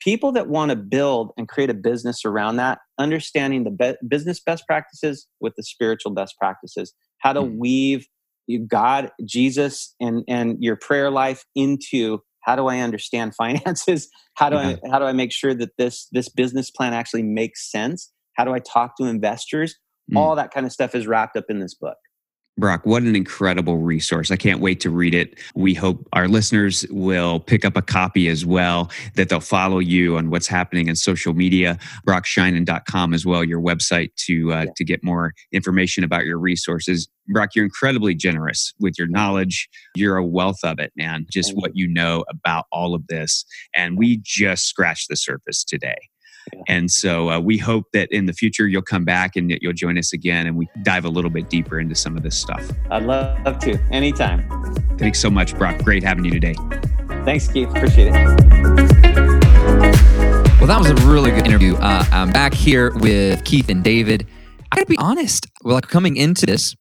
People 0.00 0.32
that 0.32 0.48
want 0.48 0.70
to 0.70 0.76
build 0.76 1.32
and 1.36 1.48
create 1.48 1.70
a 1.70 1.74
business 1.74 2.24
around 2.24 2.56
that, 2.56 2.78
understanding 2.98 3.64
the 3.64 3.70
be- 3.70 4.06
business 4.06 4.38
best 4.38 4.66
practices 4.66 5.26
with 5.40 5.54
the 5.56 5.62
spiritual 5.62 6.12
best 6.12 6.36
practices, 6.38 6.94
how 7.20 7.32
to 7.32 7.40
mm-hmm. 7.40 7.58
weave 7.58 8.06
God, 8.66 9.10
Jesus, 9.24 9.94
and 10.00 10.24
and 10.28 10.56
your 10.60 10.76
prayer 10.76 11.10
life 11.10 11.44
into 11.54 12.20
how 12.40 12.56
do 12.56 12.66
I 12.66 12.78
understand 12.80 13.34
finances? 13.36 14.08
How 14.34 14.48
do 14.50 14.56
I 14.56 14.78
how 14.90 14.98
do 14.98 15.04
I 15.04 15.12
make 15.12 15.32
sure 15.32 15.54
that 15.54 15.76
this 15.76 16.08
this 16.12 16.28
business 16.28 16.70
plan 16.70 16.94
actually 16.94 17.22
makes 17.22 17.70
sense? 17.70 18.12
How 18.36 18.44
do 18.44 18.52
I 18.52 18.60
talk 18.60 18.96
to 18.96 19.04
investors? 19.04 19.76
Mm. 20.12 20.18
All 20.18 20.36
that 20.36 20.52
kind 20.52 20.64
of 20.64 20.72
stuff 20.72 20.94
is 20.94 21.06
wrapped 21.06 21.36
up 21.36 21.44
in 21.48 21.58
this 21.58 21.74
book. 21.74 21.96
Brock, 22.58 22.84
what 22.84 23.02
an 23.04 23.14
incredible 23.14 23.78
resource. 23.78 24.32
I 24.32 24.36
can't 24.36 24.60
wait 24.60 24.80
to 24.80 24.90
read 24.90 25.14
it. 25.14 25.38
We 25.54 25.74
hope 25.74 26.06
our 26.12 26.26
listeners 26.26 26.84
will 26.90 27.38
pick 27.38 27.64
up 27.64 27.76
a 27.76 27.82
copy 27.82 28.28
as 28.28 28.44
well, 28.44 28.90
that 29.14 29.28
they'll 29.28 29.40
follow 29.40 29.78
you 29.78 30.16
on 30.16 30.30
what's 30.30 30.48
happening 30.48 30.88
in 30.88 30.96
social 30.96 31.34
media, 31.34 31.78
brockshinen.com 32.06 33.14
as 33.14 33.24
well, 33.24 33.44
your 33.44 33.60
website 33.60 34.14
to 34.26 34.52
uh, 34.52 34.62
yeah. 34.62 34.70
to 34.76 34.84
get 34.84 35.04
more 35.04 35.34
information 35.52 36.02
about 36.02 36.24
your 36.24 36.38
resources. 36.38 37.08
Brock, 37.28 37.50
you're 37.54 37.64
incredibly 37.64 38.14
generous 38.14 38.72
with 38.80 38.98
your 38.98 39.06
knowledge. 39.06 39.68
You're 39.94 40.16
a 40.16 40.26
wealth 40.26 40.60
of 40.64 40.80
it, 40.80 40.92
man. 40.96 41.26
Just 41.30 41.54
what 41.54 41.76
you 41.76 41.86
know 41.86 42.24
about 42.28 42.64
all 42.72 42.94
of 42.94 43.06
this. 43.06 43.44
And 43.74 43.96
we 43.96 44.20
just 44.24 44.64
scratched 44.64 45.08
the 45.08 45.16
surface 45.16 45.62
today. 45.62 45.98
And 46.66 46.90
so 46.90 47.30
uh, 47.30 47.40
we 47.40 47.58
hope 47.58 47.86
that 47.92 48.10
in 48.10 48.26
the 48.26 48.32
future 48.32 48.66
you'll 48.68 48.82
come 48.82 49.04
back 49.04 49.36
and 49.36 49.56
you'll 49.60 49.72
join 49.72 49.98
us 49.98 50.12
again 50.12 50.46
and 50.46 50.56
we 50.56 50.68
dive 50.82 51.04
a 51.04 51.08
little 51.08 51.30
bit 51.30 51.48
deeper 51.48 51.80
into 51.80 51.94
some 51.94 52.16
of 52.16 52.22
this 52.22 52.38
stuff. 52.38 52.70
I'd 52.90 53.04
love 53.04 53.58
to. 53.60 53.78
Anytime. 53.90 54.48
Thanks 54.98 55.18
so 55.18 55.30
much, 55.30 55.56
Brock. 55.56 55.78
Great 55.84 56.02
having 56.02 56.24
you 56.24 56.30
today. 56.30 56.54
Thanks, 57.24 57.48
Keith. 57.48 57.68
Appreciate 57.70 58.08
it. 58.08 58.14
Well, 60.58 60.66
that 60.66 60.78
was 60.78 60.90
a 60.90 60.94
really 61.06 61.30
good 61.30 61.46
interview. 61.46 61.74
Uh, 61.76 62.04
I'm 62.10 62.30
back 62.32 62.52
here 62.52 62.92
with 62.96 63.44
Keith 63.44 63.68
and 63.68 63.84
David. 63.84 64.26
I 64.72 64.76
gotta 64.76 64.86
be 64.86 64.98
honest. 64.98 65.46
Well, 65.62 65.74
like 65.74 65.88
coming 65.88 66.16
into 66.16 66.46
this, 66.46 66.74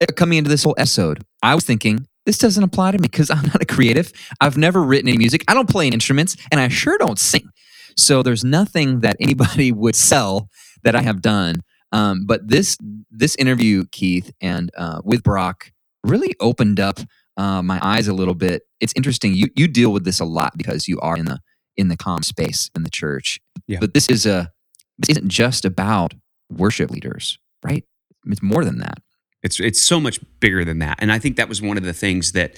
uh, 0.00 0.06
coming 0.16 0.38
into 0.38 0.50
this 0.50 0.64
whole 0.64 0.74
episode, 0.78 1.22
I 1.42 1.54
was 1.54 1.64
thinking 1.64 2.06
this 2.24 2.38
doesn't 2.38 2.62
apply 2.62 2.92
to 2.92 2.98
me 2.98 3.08
because 3.08 3.30
I'm 3.30 3.42
not 3.42 3.60
a 3.60 3.66
creative. 3.66 4.12
I've 4.40 4.56
never 4.56 4.82
written 4.82 5.08
any 5.08 5.18
music. 5.18 5.44
I 5.46 5.54
don't 5.54 5.68
play 5.68 5.86
any 5.86 5.94
instruments, 5.94 6.36
and 6.50 6.60
I 6.60 6.68
sure 6.68 6.96
don't 6.98 7.18
sing. 7.18 7.48
So 7.96 8.22
there's 8.22 8.44
nothing 8.44 9.00
that 9.00 9.16
anybody 9.20 9.72
would 9.82 9.96
sell 9.96 10.48
that 10.82 10.94
I 10.94 11.02
have 11.02 11.22
done. 11.22 11.62
Um, 11.92 12.24
but 12.26 12.48
this 12.48 12.78
this 13.10 13.36
interview, 13.36 13.84
Keith, 13.92 14.32
and 14.40 14.70
uh, 14.76 15.00
with 15.04 15.22
Brock, 15.22 15.72
really 16.04 16.34
opened 16.40 16.80
up 16.80 17.00
uh, 17.36 17.62
my 17.62 17.78
eyes 17.82 18.08
a 18.08 18.14
little 18.14 18.34
bit. 18.34 18.62
It's 18.80 18.94
interesting. 18.96 19.34
You 19.34 19.48
you 19.56 19.68
deal 19.68 19.92
with 19.92 20.04
this 20.04 20.20
a 20.20 20.24
lot 20.24 20.56
because 20.56 20.88
you 20.88 20.98
are 21.00 21.16
in 21.16 21.26
the 21.26 21.40
in 21.76 21.88
the 21.88 21.96
comm 21.96 22.24
space 22.24 22.70
in 22.74 22.82
the 22.82 22.90
church. 22.90 23.40
Yeah. 23.66 23.78
But 23.80 23.94
this 23.94 24.08
is 24.08 24.26
a 24.26 24.50
this 24.98 25.16
isn't 25.16 25.28
just 25.28 25.64
about 25.64 26.14
worship 26.50 26.90
leaders, 26.90 27.38
right? 27.64 27.84
It's 28.26 28.42
more 28.42 28.64
than 28.64 28.78
that. 28.78 28.98
It's 29.42 29.60
it's 29.60 29.82
so 29.82 30.00
much 30.00 30.20
bigger 30.40 30.64
than 30.64 30.78
that. 30.78 30.98
And 31.00 31.12
I 31.12 31.18
think 31.18 31.36
that 31.36 31.48
was 31.48 31.60
one 31.60 31.76
of 31.76 31.82
the 31.82 31.92
things 31.92 32.32
that 32.32 32.56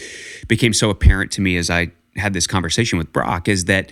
became 0.48 0.72
so 0.72 0.90
apparent 0.90 1.32
to 1.32 1.40
me 1.40 1.56
as 1.56 1.70
I 1.70 1.92
had 2.16 2.32
this 2.32 2.46
conversation 2.46 2.98
with 2.98 3.12
Brock 3.12 3.48
is 3.48 3.64
that 3.64 3.90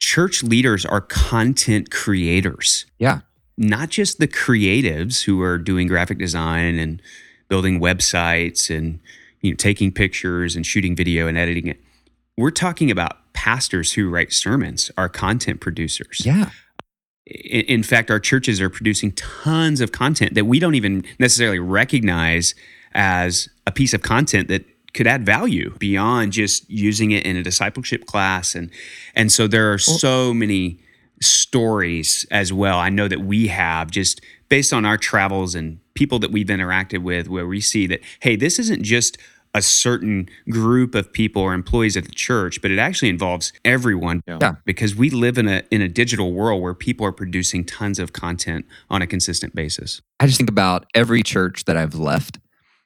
church 0.00 0.42
leaders 0.42 0.84
are 0.84 1.02
content 1.02 1.90
creators. 1.90 2.86
Yeah. 2.98 3.20
Not 3.56 3.90
just 3.90 4.18
the 4.18 4.26
creatives 4.26 5.24
who 5.24 5.40
are 5.42 5.58
doing 5.58 5.86
graphic 5.86 6.18
design 6.18 6.78
and 6.78 7.00
building 7.48 7.80
websites 7.80 8.74
and 8.74 8.98
you 9.42 9.52
know 9.52 9.56
taking 9.56 9.92
pictures 9.92 10.56
and 10.56 10.66
shooting 10.66 10.96
video 10.96 11.28
and 11.28 11.36
editing 11.36 11.68
it. 11.68 11.80
We're 12.36 12.50
talking 12.50 12.90
about 12.90 13.32
pastors 13.34 13.92
who 13.92 14.08
write 14.08 14.32
sermons 14.32 14.90
are 14.96 15.08
content 15.08 15.60
producers. 15.60 16.22
Yeah. 16.24 16.50
In, 17.26 17.60
in 17.62 17.82
fact, 17.82 18.10
our 18.10 18.18
churches 18.18 18.60
are 18.60 18.70
producing 18.70 19.12
tons 19.12 19.80
of 19.80 19.92
content 19.92 20.34
that 20.34 20.46
we 20.46 20.58
don't 20.58 20.74
even 20.74 21.04
necessarily 21.18 21.58
recognize 21.58 22.54
as 22.92 23.48
a 23.66 23.70
piece 23.70 23.92
of 23.92 24.02
content 24.02 24.48
that 24.48 24.64
could 24.94 25.06
add 25.06 25.24
value 25.24 25.74
beyond 25.78 26.32
just 26.32 26.68
using 26.70 27.10
it 27.10 27.24
in 27.24 27.36
a 27.36 27.42
discipleship 27.42 28.06
class 28.06 28.54
and 28.54 28.70
and 29.14 29.30
so 29.32 29.46
there 29.46 29.72
are 29.72 29.78
so 29.78 30.32
many 30.34 30.78
stories 31.20 32.26
as 32.30 32.52
well 32.52 32.78
i 32.78 32.88
know 32.88 33.06
that 33.06 33.20
we 33.20 33.48
have 33.48 33.90
just 33.90 34.20
based 34.48 34.72
on 34.72 34.84
our 34.84 34.96
travels 34.96 35.54
and 35.54 35.78
people 35.94 36.18
that 36.18 36.30
we've 36.32 36.48
interacted 36.48 37.02
with 37.02 37.28
where 37.28 37.46
we 37.46 37.60
see 37.60 37.86
that 37.86 38.00
hey 38.20 38.36
this 38.36 38.58
isn't 38.58 38.82
just 38.82 39.16
a 39.52 39.60
certain 39.60 40.28
group 40.48 40.94
of 40.94 41.12
people 41.12 41.42
or 41.42 41.52
employees 41.54 41.96
at 41.96 42.04
the 42.04 42.10
church 42.12 42.62
but 42.62 42.70
it 42.70 42.78
actually 42.78 43.08
involves 43.08 43.52
everyone 43.64 44.22
Yeah. 44.26 44.54
because 44.64 44.94
we 44.94 45.10
live 45.10 45.38
in 45.38 45.48
a 45.48 45.62
in 45.70 45.82
a 45.82 45.88
digital 45.88 46.32
world 46.32 46.62
where 46.62 46.74
people 46.74 47.04
are 47.04 47.12
producing 47.12 47.64
tons 47.64 47.98
of 47.98 48.12
content 48.12 48.64
on 48.88 49.02
a 49.02 49.06
consistent 49.06 49.54
basis 49.54 50.00
I 50.20 50.26
just 50.26 50.38
think 50.38 50.50
about 50.50 50.86
every 50.94 51.22
church 51.22 51.64
that 51.64 51.76
I've 51.78 51.94
left. 51.94 52.38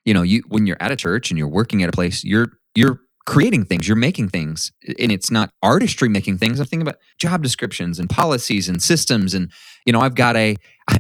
You 0.05 0.15
know, 0.15 0.23
you 0.23 0.43
when 0.49 0.67
you're 0.67 0.77
at 0.81 0.91
a 0.93 0.97
church 0.97 1.31
and 1.31 1.39
you're 1.39 1.49
working 1.49 1.83
at 1.83 1.89
a 1.89 1.93
place, 1.93 2.25
you're 2.25 2.53
you're 2.75 3.01
creating 3.27 3.65
things, 3.65 3.89
you're 3.89 3.97
making 3.97 4.29
things, 4.29 4.71
and 4.99 5.11
it's 5.11 5.31
not 5.31 5.51
artistry 5.63 6.09
making 6.09 6.39
things. 6.39 6.61
I'm 6.61 6.67
thinking 6.67 6.83
about 6.87 6.97
job 7.19 7.43
descriptions 7.43 7.99
and 7.99 8.09
policies 8.11 8.69
and 8.69 8.83
systems, 8.83 9.33
and 9.35 9.51
you 9.87 9.93
know, 9.93 10.01
I've 10.01 10.15
got 10.15 10.37
a 10.37 10.57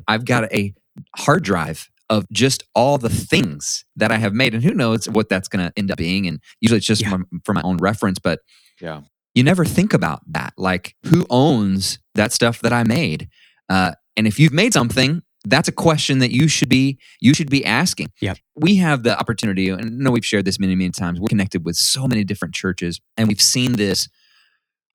I've 0.08 0.24
got 0.24 0.50
a 0.52 0.72
hard 1.16 1.42
drive 1.44 1.88
of 2.10 2.26
just 2.30 2.62
all 2.74 2.98
the 2.98 3.08
things 3.10 3.84
that 3.96 4.10
I 4.12 4.16
have 4.18 4.32
made, 4.34 4.54
and 4.54 4.62
who 4.62 4.72
knows 4.74 5.08
what 5.08 5.28
that's 5.28 5.48
going 5.48 5.66
to 5.66 5.72
end 5.76 5.90
up 5.90 5.98
being. 5.98 6.26
And 6.26 6.38
usually, 6.60 6.78
it's 6.78 6.86
just 6.86 7.02
Yeah. 7.02 7.10
from, 7.10 7.54
my 7.54 7.62
own 7.62 7.78
reference, 7.78 8.18
but 8.18 8.40
Yeah. 8.80 9.00
you 9.34 9.42
never 9.42 9.64
think 9.64 9.94
about 9.94 10.20
that. 10.32 10.52
Like, 10.58 10.94
who 11.06 11.26
owns 11.30 11.98
that 12.14 12.30
stuff 12.32 12.60
that 12.60 12.72
I 12.74 12.84
made? 12.84 13.28
Uh, 13.70 13.92
and 14.16 14.26
if 14.26 14.38
you've 14.38 14.52
made 14.52 14.74
something, 14.74 15.22
that's 15.44 15.68
a 15.68 15.72
question 15.72 16.18
that 16.20 16.32
you 16.32 16.48
should 16.48 16.68
be 16.68 16.98
you 17.20 17.34
should 17.34 17.50
be 17.50 17.64
asking. 17.64 18.10
Yeah. 18.20 18.34
We 18.56 18.76
have 18.76 19.02
the 19.02 19.18
opportunity, 19.18 19.68
and 19.68 19.80
I 19.80 19.88
know 19.88 20.10
we've 20.10 20.24
shared 20.24 20.44
this 20.44 20.58
many, 20.58 20.74
many 20.74 20.90
times. 20.90 21.20
We're 21.20 21.28
connected 21.28 21.64
with 21.64 21.76
so 21.76 22.06
many 22.06 22.24
different 22.24 22.54
churches, 22.54 23.00
and 23.16 23.28
we've 23.28 23.40
seen 23.40 23.72
this. 23.72 24.08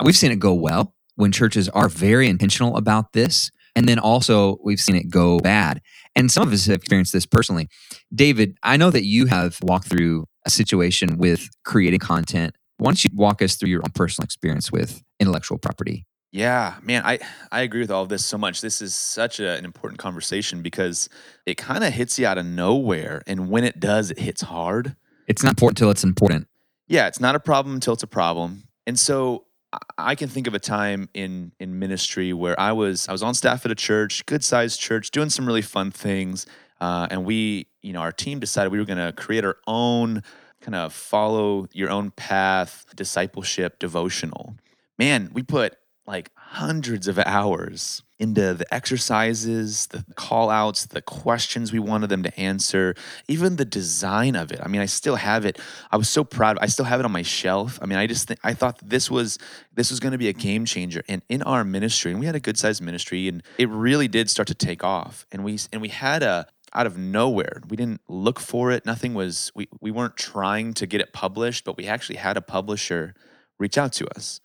We've 0.04 0.18
seen 0.18 0.32
it 0.32 0.40
go 0.40 0.54
well 0.54 0.96
when 1.16 1.32
churches 1.32 1.68
are 1.70 1.90
very 1.90 2.28
intentional 2.28 2.78
about 2.78 3.14
this, 3.14 3.52
and 3.76 3.88
then 3.88 4.00
also 4.00 4.58
we've 4.64 4.80
seen 4.80 4.96
it 4.96 5.10
go 5.10 5.40
bad. 5.40 5.82
And 6.16 6.32
some 6.32 6.48
of 6.48 6.54
us 6.54 6.66
have 6.66 6.78
experienced 6.78 7.14
this 7.14 7.26
personally. 7.26 7.68
David, 8.14 8.58
I 8.64 8.78
know 8.78 8.90
that 8.90 9.06
you 9.06 9.28
have 9.28 9.58
walked 9.62 9.88
through 9.88 10.26
a 10.46 10.50
situation 10.50 11.18
with 11.18 11.50
creating 11.64 12.00
content. 12.00 12.56
Why 12.78 12.88
don't 12.88 13.04
you 13.04 13.10
walk 13.14 13.42
us 13.42 13.56
through 13.56 13.70
your 13.70 13.82
own 13.82 13.92
personal 13.94 14.26
experience 14.26 14.72
with 14.72 15.02
intellectual 15.20 15.58
property? 15.58 16.06
Yeah, 16.32 16.76
man, 16.84 17.02
I 17.06 17.20
I 17.52 17.62
agree 17.62 17.82
with 17.82 17.90
all 17.92 18.04
of 18.04 18.10
this 18.10 18.24
so 18.24 18.38
much. 18.38 18.62
This 18.62 18.82
is 18.82 18.94
such 18.94 19.40
a, 19.40 19.50
an 19.58 19.66
important 19.66 20.00
conversation 20.00 20.62
because 20.62 21.10
it 21.46 21.58
kind 21.58 21.84
of 21.84 21.92
hits 21.94 22.20
you 22.20 22.28
out 22.28 22.38
of 22.38 22.46
nowhere, 22.46 23.24
and 23.26 23.50
when 23.50 23.64
it 23.64 23.80
does, 23.80 24.12
it 24.12 24.20
hits 24.20 24.42
hard. 24.42 24.96
It's 25.28 25.44
not 25.44 25.52
important 25.52 25.78
till 25.78 25.90
it's 25.90 26.04
important. 26.04 26.48
Yeah, 26.88 27.08
it's 27.08 27.20
not 27.20 27.36
a 27.36 27.40
problem 27.40 27.76
until 27.76 27.94
it's 27.94 28.04
a 28.04 28.08
problem. 28.08 28.64
And 28.86 28.98
so 29.00 29.46
I- 29.74 29.80
I 30.12 30.16
can 30.16 30.30
think 30.30 30.46
of 30.48 30.54
a 30.54 30.60
time 30.60 31.10
in 31.16 31.52
in 31.60 31.80
ministry 31.80 32.32
where 32.34 32.60
I 32.60 32.74
was 32.74 33.08
I 33.08 33.12
was 33.12 33.24
on 33.24 33.34
staff 33.34 33.66
at 33.66 33.72
a 33.72 33.76
church, 33.76 34.24
good 34.28 34.44
sized 34.44 34.80
church, 34.80 35.10
doing 35.10 35.30
some 35.32 35.48
really 35.48 35.64
fun 35.64 35.90
things, 35.90 36.46
uh, 36.80 37.08
and 37.10 37.26
we, 37.26 37.68
you 37.82 37.92
know, 37.94 38.02
our 38.02 38.12
team 38.12 38.40
decided 38.40 38.72
we 38.72 38.78
were 38.78 38.86
going 38.86 38.98
to 39.04 39.14
create 39.14 39.44
our 39.46 39.58
own 39.66 40.22
kind 40.62 40.76
of 40.76 40.94
follow 40.94 41.68
your 41.74 41.90
own 41.90 42.12
path 42.12 42.86
discipleship 42.96 43.80
devotional. 43.80 44.56
Man, 45.00 45.30
we 45.34 45.42
put 45.42 45.78
like 46.10 46.32
hundreds 46.34 47.08
of 47.08 47.20
hours 47.20 48.02
into 48.18 48.56
the 48.56 48.74
exercises, 48.74 49.86
the 49.88 50.04
call 50.16 50.50
outs, 50.50 50.88
the 50.88 51.04
questions 51.04 51.72
we 51.72 51.78
wanted 51.78 52.10
them 52.10 52.24
to 52.24 52.38
answer, 52.38 52.96
even 53.28 53.58
the 53.58 53.64
design 53.64 54.36
of 54.36 54.52
it. 54.52 54.60
I 54.62 54.68
mean, 54.68 54.82
I 54.82 54.88
still 54.88 55.18
have 55.18 55.46
it. 55.46 55.60
I 55.92 55.98
was 55.98 56.10
so 56.10 56.24
proud. 56.24 56.58
I 56.62 56.66
still 56.66 56.86
have 56.86 57.00
it 57.00 57.06
on 57.06 57.12
my 57.12 57.22
shelf. 57.22 57.78
I 57.80 57.86
mean, 57.86 58.00
I 58.00 58.08
just 58.08 58.28
think 58.28 58.40
I 58.44 58.56
thought 58.56 58.80
this 58.84 59.12
was 59.12 59.38
this 59.72 59.92
was 59.92 60.00
going 60.00 60.12
to 60.14 60.18
be 60.18 60.28
a 60.28 60.34
game 60.34 60.66
changer. 60.66 61.04
And 61.08 61.22
in 61.30 61.44
our 61.44 61.64
ministry, 61.64 62.10
and 62.10 62.20
we 62.20 62.26
had 62.26 62.36
a 62.36 62.40
good 62.40 62.58
sized 62.58 62.82
ministry, 62.82 63.28
and 63.28 63.44
it 63.60 63.70
really 63.70 64.08
did 64.08 64.32
start 64.32 64.48
to 64.48 64.56
take 64.56 64.84
off. 64.84 65.28
And 65.32 65.44
we 65.44 65.60
and 65.72 65.80
we 65.80 65.90
had 65.90 66.24
a 66.24 66.48
out 66.74 66.88
of 66.88 66.98
nowhere. 66.98 67.62
We 67.70 67.78
didn't 67.78 68.02
look 68.08 68.40
for 68.40 68.72
it. 68.72 68.84
Nothing 68.84 69.14
was 69.14 69.52
we 69.54 69.70
we 69.80 69.92
weren't 69.92 70.18
trying 70.18 70.74
to 70.74 70.88
get 70.88 71.02
it 71.02 71.14
published, 71.14 71.66
but 71.66 71.78
we 71.78 71.86
actually 71.86 72.18
had 72.18 72.36
a 72.36 72.42
publisher 72.42 73.14
reach 73.60 73.78
out 73.78 73.94
to 73.94 74.08
us 74.16 74.42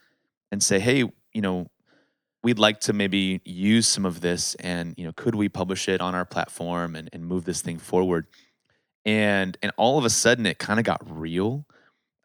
and 0.53 0.63
say, 0.63 0.79
"Hey, 0.79 1.11
you 1.35 1.43
know, 1.43 1.69
we'd 2.43 2.59
like 2.59 2.81
to 2.81 2.93
maybe 2.93 3.41
use 3.45 3.87
some 3.87 4.05
of 4.05 4.21
this 4.21 4.55
and 4.57 4.95
you 4.97 5.05
know 5.05 5.13
could 5.13 5.35
we 5.35 5.49
publish 5.49 5.89
it 5.89 6.01
on 6.01 6.15
our 6.15 6.25
platform 6.25 6.95
and, 6.95 7.09
and 7.13 7.25
move 7.25 7.45
this 7.45 7.61
thing 7.61 7.79
forward? 7.79 8.27
And 9.05 9.57
and 9.63 9.73
all 9.77 9.99
of 9.99 10.05
a 10.05 10.11
sudden 10.11 10.47
it 10.47 10.59
kind 10.59 10.79
of 10.79 10.87
got 10.87 11.03
real 11.07 11.67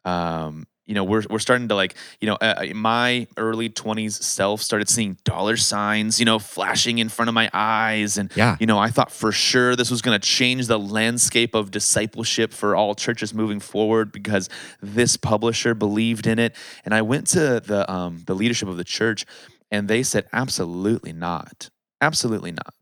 um 0.04 0.66
you 0.90 0.94
know 0.96 1.04
we're, 1.04 1.22
we're 1.30 1.38
starting 1.38 1.68
to 1.68 1.76
like 1.76 1.94
you 2.20 2.26
know 2.26 2.34
uh, 2.40 2.66
my 2.74 3.28
early 3.36 3.70
20s 3.70 4.20
self 4.22 4.60
started 4.60 4.88
seeing 4.88 5.16
dollar 5.22 5.56
signs 5.56 6.18
you 6.18 6.26
know 6.26 6.40
flashing 6.40 6.98
in 6.98 7.08
front 7.08 7.28
of 7.28 7.34
my 7.34 7.48
eyes. 7.54 8.18
And 8.18 8.28
Yeah. 8.34 8.56
you 8.58 8.66
know 8.66 8.78
i 8.78 8.90
thought 8.90 9.12
for 9.12 9.30
sure 9.30 9.76
this 9.76 9.90
was 9.90 10.02
going 10.02 10.18
to 10.20 10.28
change 10.38 10.66
the 10.66 10.78
landscape 10.80 11.54
of 11.54 11.70
discipleship 11.70 12.52
for 12.52 12.74
all 12.74 12.96
churches 12.96 13.32
moving 13.32 13.60
forward 13.60 14.10
because 14.10 14.48
this 14.82 15.16
publisher 15.16 15.74
believed 15.74 16.26
in 16.26 16.38
it. 16.40 16.56
And 16.84 16.92
i 16.92 17.02
went 17.02 17.28
to 17.28 17.60
the 17.60 17.80
um 17.90 18.24
the 18.26 18.34
leadership 18.34 18.68
of 18.68 18.76
the 18.76 18.88
church 18.98 19.24
and 19.70 19.86
they 19.86 20.02
said 20.02 20.24
absolutely 20.32 21.12
not. 21.12 21.70
Absolutely 22.00 22.50
not. 22.50 22.74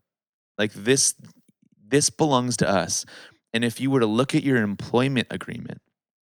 Like 0.57 0.73
this 0.73 1.13
this 1.87 2.09
belongs 2.09 2.57
to 2.57 2.67
us. 2.67 3.05
And 3.53 3.63
if 3.63 3.79
you 3.81 3.91
were 3.91 3.99
to 3.99 4.05
look 4.19 4.33
at 4.33 4.43
your 4.43 4.57
employment 4.57 5.27
agreement 5.29 5.79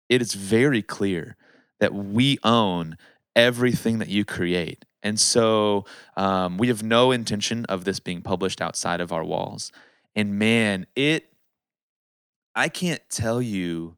it 0.10 0.22
is 0.22 0.34
very 0.34 0.82
clear 0.82 1.36
that 1.80 1.94
we 1.94 2.38
own 2.44 2.98
everything 3.36 4.00
that 4.00 4.10
you 4.10 4.26
create 4.26 4.84
and 5.04 5.20
so 5.20 5.86
um, 6.18 6.58
we 6.58 6.68
have 6.68 6.84
no 6.84 7.12
intention 7.12 7.66
of 7.66 7.86
this 7.86 8.00
being 8.00 8.22
published 8.22 8.62
outside 8.62 9.00
of 9.02 9.12
our 9.12 9.24
walls 9.24 9.72
and 10.16 10.38
man 10.40 10.86
it 10.96 11.30
i 12.56 12.68
can't 12.70 13.02
tell 13.10 13.42
you 13.42 13.96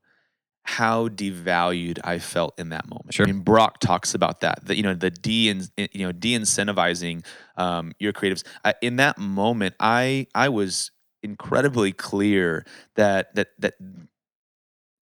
how 0.65 1.07
devalued 1.07 1.99
I 2.03 2.19
felt 2.19 2.59
in 2.59 2.69
that 2.69 2.87
moment. 2.87 3.15
Sure. 3.15 3.25
I 3.25 3.31
mean, 3.31 3.41
Brock 3.41 3.79
talks 3.79 4.13
about 4.13 4.41
that. 4.41 4.65
That 4.65 4.77
you 4.77 4.83
know, 4.83 4.93
the 4.93 5.09
de 5.09 5.51
you 5.91 6.05
know 6.05 6.11
de-incentivizing 6.11 7.25
um, 7.57 7.93
your 7.99 8.13
creatives. 8.13 8.43
I, 8.63 8.75
in 8.81 8.97
that 8.97 9.17
moment, 9.17 9.75
I 9.79 10.27
I 10.35 10.49
was 10.49 10.91
incredibly 11.23 11.91
clear 11.91 12.65
that 12.95 13.33
that 13.35 13.47
that 13.59 13.75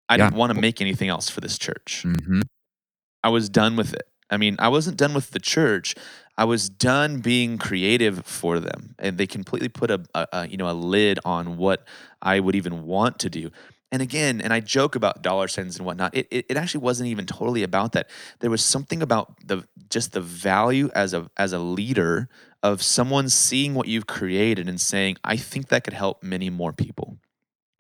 I 0.09 0.17
Yeah. 0.17 0.27
didn't 0.27 0.37
want 0.37 0.51
to 0.51 0.55
make 0.61 0.81
anything 0.81 1.09
else 1.09 1.29
for 1.29 1.41
this 1.41 1.59
church. 1.59 2.05
hmm 2.05 2.43
I 3.27 3.29
was 3.29 3.49
done 3.49 3.75
with 3.75 3.93
it. 3.93 4.07
I 4.31 4.37
mean, 4.37 4.55
I 4.61 4.69
wasn't 4.69 4.97
done 4.97 5.13
with 5.13 5.33
the 5.33 5.41
church. 5.41 5.97
I 6.39 6.45
was 6.45 6.69
done 6.69 7.19
being 7.19 7.59
creative 7.59 8.25
for 8.25 8.61
them, 8.61 8.95
and 9.01 9.19
they 9.19 9.27
completely 9.27 9.69
put 9.69 9.91
a, 9.91 10.01
a, 10.15 10.29
a 10.33 10.49
you 10.49 10.57
know 10.57 10.71
a 10.71 10.79
lid 10.95 11.19
on 11.25 11.57
what 11.57 11.85
I 12.23 12.39
would 12.39 12.55
even 12.55 12.85
want 12.85 13.19
to 13.21 13.29
do. 13.29 13.51
And 13.91 14.01
again, 14.01 14.41
and 14.41 14.53
I 14.53 14.61
joke 14.61 14.95
about 14.95 15.23
dollar 15.23 15.49
signs 15.49 15.77
and 15.77 15.85
whatnot. 15.85 16.15
It, 16.15 16.29
it, 16.31 16.47
it 16.51 16.57
actually 16.57 16.83
wasn't 16.83 17.09
even 17.09 17.27
totally 17.27 17.65
about 17.65 17.93
that. 17.93 18.11
There 18.39 18.51
was 18.51 18.65
something 18.65 19.03
about 19.03 19.45
the 19.45 19.67
just 19.91 20.13
the 20.13 20.21
value 20.21 20.89
as 20.95 21.13
a 21.13 21.29
as 21.37 21.53
a 21.53 21.59
leader 21.59 22.29
of 22.63 22.81
someone 22.81 23.29
seeing 23.29 23.75
what 23.75 23.89
you've 23.89 24.07
created 24.07 24.69
and 24.69 24.81
saying, 24.81 25.17
"I 25.25 25.37
think 25.37 25.67
that 25.69 25.83
could 25.83 25.95
help 25.95 26.23
many 26.23 26.49
more 26.49 26.73
people." 26.73 27.19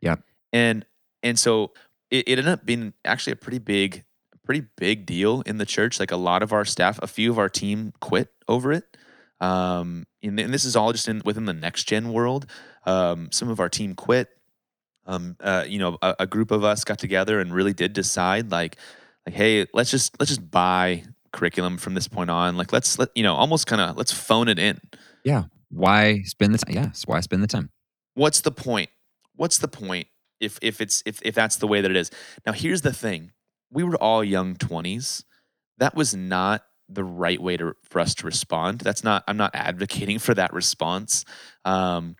Yeah. 0.00 0.16
And 0.52 0.84
and 1.22 1.38
so 1.38 1.70
it, 2.10 2.26
it 2.26 2.38
ended 2.40 2.48
up 2.48 2.66
being 2.66 2.94
actually 3.04 3.34
a 3.34 3.36
pretty 3.36 3.58
big 3.60 4.02
pretty 4.46 4.66
big 4.76 5.04
deal 5.04 5.42
in 5.42 5.58
the 5.58 5.66
church. 5.66 6.00
Like 6.00 6.10
a 6.10 6.16
lot 6.16 6.42
of 6.42 6.52
our 6.52 6.64
staff, 6.64 6.98
a 7.02 7.06
few 7.06 7.30
of 7.30 7.38
our 7.38 7.48
team 7.48 7.92
quit 8.00 8.28
over 8.48 8.72
it. 8.72 8.84
Um, 9.40 10.06
and, 10.22 10.40
and 10.40 10.54
this 10.54 10.64
is 10.64 10.76
all 10.76 10.92
just 10.92 11.08
in 11.08 11.20
within 11.24 11.44
the 11.44 11.52
next 11.52 11.84
gen 11.84 12.12
world. 12.12 12.46
Um, 12.84 13.28
some 13.32 13.50
of 13.50 13.60
our 13.60 13.68
team 13.68 13.94
quit. 13.94 14.28
Um, 15.04 15.36
uh, 15.40 15.64
you 15.68 15.78
know, 15.78 15.98
a, 16.02 16.16
a 16.20 16.26
group 16.26 16.50
of 16.50 16.64
us 16.64 16.82
got 16.82 16.98
together 16.98 17.38
and 17.38 17.54
really 17.54 17.72
did 17.72 17.92
decide, 17.92 18.50
like, 18.50 18.76
like, 19.24 19.36
hey, 19.36 19.66
let's 19.72 19.90
just 19.90 20.18
let's 20.18 20.30
just 20.30 20.50
buy 20.50 21.04
curriculum 21.32 21.78
from 21.78 21.94
this 21.94 22.08
point 22.08 22.30
on. 22.30 22.56
Like, 22.56 22.72
let's 22.72 22.98
let 22.98 23.10
you 23.14 23.22
know, 23.22 23.34
almost 23.34 23.66
kind 23.66 23.80
of 23.80 23.96
let's 23.96 24.12
phone 24.12 24.48
it 24.48 24.58
in. 24.58 24.80
Yeah. 25.22 25.44
Why 25.70 26.22
spend 26.22 26.54
the 26.54 26.58
time? 26.58 26.74
Yes. 26.74 27.04
Why 27.06 27.20
spend 27.20 27.42
the 27.42 27.48
time? 27.48 27.70
What's 28.14 28.40
the 28.40 28.52
point? 28.52 28.90
What's 29.36 29.58
the 29.58 29.68
point 29.68 30.08
if 30.40 30.58
if 30.62 30.80
it's 30.80 31.02
if 31.06 31.20
if 31.22 31.34
that's 31.34 31.56
the 31.56 31.66
way 31.66 31.80
that 31.80 31.90
it 31.90 31.96
is? 31.96 32.10
Now, 32.44 32.52
here's 32.52 32.82
the 32.82 32.92
thing: 32.92 33.32
we 33.70 33.84
were 33.84 33.96
all 33.96 34.22
young 34.24 34.56
twenties. 34.56 35.24
That 35.78 35.94
was 35.94 36.14
not 36.14 36.62
the 36.88 37.04
right 37.04 37.40
way 37.40 37.56
to 37.56 37.74
for 37.82 38.00
us 38.00 38.14
to 38.16 38.26
respond. 38.26 38.80
That's 38.80 39.04
not. 39.04 39.24
I'm 39.26 39.36
not 39.36 39.54
advocating 39.54 40.18
for 40.26 40.34
that 40.34 40.52
response. 40.52 41.24
Um, 41.64 42.16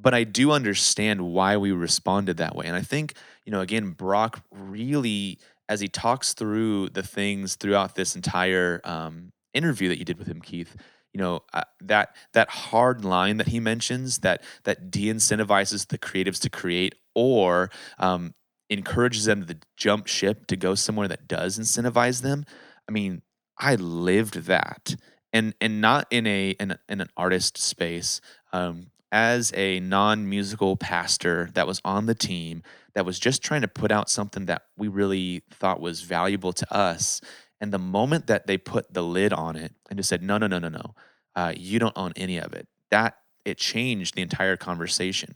but 0.00 0.14
I 0.14 0.24
do 0.24 0.52
understand 0.52 1.22
why 1.22 1.56
we 1.56 1.72
responded 1.72 2.36
that 2.36 2.54
way. 2.54 2.66
And 2.66 2.76
I 2.76 2.82
think, 2.82 3.14
you 3.44 3.52
know, 3.52 3.60
again, 3.60 3.90
Brock 3.90 4.42
really, 4.52 5.38
as 5.68 5.80
he 5.80 5.88
talks 5.88 6.34
through 6.34 6.90
the 6.90 7.02
things 7.02 7.56
throughout 7.56 7.96
this 7.96 8.14
entire 8.14 8.80
um, 8.84 9.32
interview 9.54 9.88
that 9.88 9.98
you 9.98 10.04
did 10.04 10.18
with 10.18 10.28
him, 10.28 10.40
Keith, 10.40 10.76
you 11.12 11.20
know, 11.20 11.40
uh, 11.52 11.62
that 11.80 12.14
that 12.32 12.48
hard 12.48 13.04
line 13.04 13.38
that 13.38 13.48
he 13.48 13.60
mentions 13.60 14.18
that 14.18 14.42
that 14.64 14.90
de-incentivizes 14.90 15.88
the 15.88 15.98
creatives 15.98 16.40
to 16.40 16.50
create 16.50 16.94
or 17.14 17.70
um, 17.98 18.34
encourages 18.70 19.24
them 19.24 19.46
to 19.46 19.56
jump 19.76 20.06
ship 20.06 20.46
to 20.48 20.56
go 20.56 20.74
somewhere 20.74 21.08
that 21.08 21.28
does 21.28 21.58
incentivize 21.58 22.22
them. 22.22 22.44
I 22.88 22.92
mean, 22.92 23.22
I 23.58 23.74
lived 23.76 24.46
that, 24.46 24.96
and 25.32 25.54
and 25.60 25.80
not 25.80 26.06
in 26.10 26.26
a 26.26 26.50
in, 26.50 26.76
in 26.88 27.00
an 27.00 27.08
artist 27.16 27.58
space. 27.58 28.20
Um, 28.52 28.90
as 29.10 29.52
a 29.54 29.80
non-musical 29.80 30.76
pastor 30.76 31.48
that 31.54 31.66
was 31.66 31.80
on 31.84 32.06
the 32.06 32.14
team 32.14 32.62
that 32.94 33.06
was 33.06 33.18
just 33.18 33.42
trying 33.42 33.62
to 33.62 33.68
put 33.68 33.90
out 33.90 34.10
something 34.10 34.46
that 34.46 34.62
we 34.76 34.88
really 34.88 35.42
thought 35.50 35.80
was 35.80 36.02
valuable 36.02 36.52
to 36.52 36.74
us 36.74 37.20
and 37.60 37.72
the 37.72 37.78
moment 37.78 38.26
that 38.26 38.46
they 38.46 38.58
put 38.58 38.92
the 38.92 39.02
lid 39.02 39.32
on 39.32 39.56
it 39.56 39.72
and 39.88 39.98
just 39.98 40.08
said 40.08 40.22
no 40.22 40.36
no 40.36 40.46
no 40.46 40.58
no 40.58 40.68
no 40.68 40.94
uh, 41.34 41.52
you 41.56 41.78
don't 41.78 41.96
own 41.96 42.12
any 42.16 42.38
of 42.38 42.52
it 42.52 42.68
that 42.90 43.16
it 43.44 43.56
changed 43.56 44.14
the 44.14 44.22
entire 44.22 44.56
conversation 44.56 45.34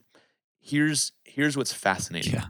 here's 0.61 1.13
here's 1.25 1.57
what's 1.57 1.73
fascinating 1.73 2.35
Yeah. 2.35 2.47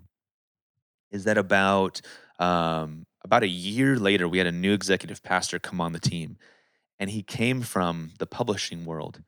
Is 1.13 1.25
that 1.25 1.39
about 1.39 2.01
um, 2.41 3.07
about 3.25 3.45
a 3.45 3.49
year 3.49 3.97
later 3.99 4.29
we 4.29 4.39
had 4.39 4.47
a 4.49 4.53
new 4.53 4.73
executive 4.73 5.23
pastor 5.23 5.59
come 5.59 5.81
on 5.81 5.93
the 5.93 6.01
team 6.01 6.39
and 7.01 7.11
he 7.11 7.23
came 7.23 7.63
from 7.63 8.13
the 8.19 8.27
publishing 8.27 8.85
world. 8.85 9.23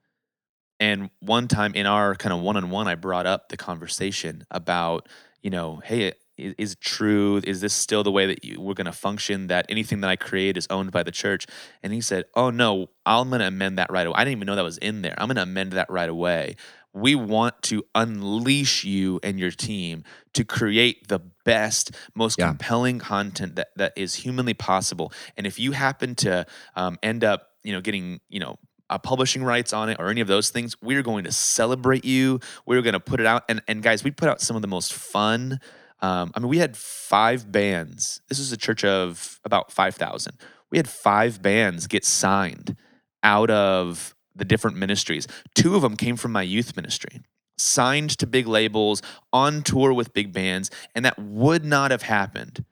And 0.80 1.10
one 1.20 1.48
time 1.48 1.74
in 1.74 1.86
our 1.86 2.14
kind 2.14 2.32
of 2.32 2.40
one-on-one 2.40 2.88
i 2.88 2.94
brought 2.94 3.26
up 3.26 3.48
the 3.48 3.56
conversation 3.56 4.44
about 4.50 5.08
you 5.42 5.50
know 5.50 5.80
hey 5.84 6.08
i- 6.08 6.14
is 6.36 6.72
it 6.72 6.80
true 6.80 7.40
is 7.44 7.60
this 7.60 7.72
still 7.72 8.02
the 8.02 8.10
way 8.10 8.26
that 8.26 8.44
you, 8.44 8.60
we're 8.60 8.74
going 8.74 8.86
to 8.86 8.92
function 8.92 9.46
that 9.46 9.66
anything 9.68 10.00
that 10.00 10.10
i 10.10 10.16
create 10.16 10.56
is 10.56 10.66
owned 10.70 10.90
by 10.92 11.02
the 11.02 11.12
church? 11.12 11.46
And 11.82 11.92
he 11.92 12.00
said 12.00 12.24
oh 12.34 12.50
no 12.50 12.88
i'm 13.06 13.28
going 13.28 13.40
to 13.40 13.46
amend 13.46 13.78
that 13.78 13.90
right 13.90 14.06
away. 14.06 14.14
I 14.16 14.24
didn't 14.24 14.38
even 14.38 14.46
know 14.46 14.56
that 14.56 14.64
was 14.64 14.78
in 14.78 15.02
there. 15.02 15.14
I'm 15.18 15.28
going 15.28 15.36
to 15.36 15.42
amend 15.42 15.72
that 15.72 15.90
right 15.90 16.08
away. 16.08 16.56
We 16.92 17.14
want 17.16 17.60
to 17.64 17.84
unleash 17.94 18.84
you 18.84 19.18
and 19.22 19.38
your 19.38 19.50
team 19.50 20.04
to 20.34 20.44
create 20.44 21.08
the 21.08 21.20
best 21.44 21.90
most 22.14 22.38
Yeah. 22.38 22.48
compelling 22.48 22.98
content 22.98 23.56
that, 23.56 23.68
that 23.76 23.92
is 23.96 24.14
humanly 24.14 24.54
possible 24.54 25.12
and 25.36 25.46
if 25.46 25.58
you 25.58 25.72
happen 25.72 26.14
to 26.16 26.46
um, 26.74 26.98
end 27.02 27.22
up 27.24 27.50
you 27.62 27.72
know 27.72 27.80
getting 27.80 28.20
you 28.28 28.40
know 28.40 28.58
uh, 28.90 28.98
publishing 28.98 29.42
rights 29.42 29.72
on 29.72 29.88
it 29.88 29.96
or 29.98 30.10
any 30.10 30.20
of 30.20 30.28
those 30.28 30.50
things, 30.50 30.76
we're 30.82 31.02
going 31.02 31.24
to 31.24 31.32
celebrate 31.32 32.04
you. 32.04 32.38
We're 32.66 32.82
going 32.82 32.92
to 32.92 33.00
put 33.00 33.18
it 33.18 33.24
out. 33.24 33.42
And, 33.48 33.62
and 33.66 33.82
guys, 33.82 34.04
we 34.04 34.10
put 34.10 34.28
out 34.28 34.42
some 34.42 34.56
of 34.56 34.62
the 34.62 34.68
most 34.68 34.92
fun. 34.92 35.58
Um, 36.02 36.30
I 36.34 36.40
mean, 36.40 36.48
we 36.48 36.58
had 36.58 36.76
five 36.76 37.50
bands. 37.50 38.20
This 38.28 38.38
is 38.38 38.52
a 38.52 38.58
church 38.58 38.84
of 38.84 39.40
about 39.42 39.72
5,000. 39.72 40.36
We 40.70 40.76
had 40.76 40.86
five 40.86 41.40
bands 41.40 41.86
get 41.86 42.04
signed 42.04 42.76
out 43.22 43.48
of 43.50 44.14
the 44.36 44.44
different 44.44 44.76
ministries. 44.76 45.26
Two 45.54 45.76
of 45.76 45.80
them 45.80 45.96
came 45.96 46.16
from 46.18 46.32
my 46.32 46.42
youth 46.42 46.76
ministry, 46.76 47.22
signed 47.56 48.10
to 48.18 48.26
big 48.26 48.46
labels, 48.46 49.02
on 49.32 49.62
tour 49.62 49.92
with 49.92 50.12
big 50.12 50.32
bands. 50.32 50.70
And 50.94 51.04
that 51.04 51.18
would 51.18 51.64
not 51.64 51.90
have 51.90 52.02
happened 52.02 52.64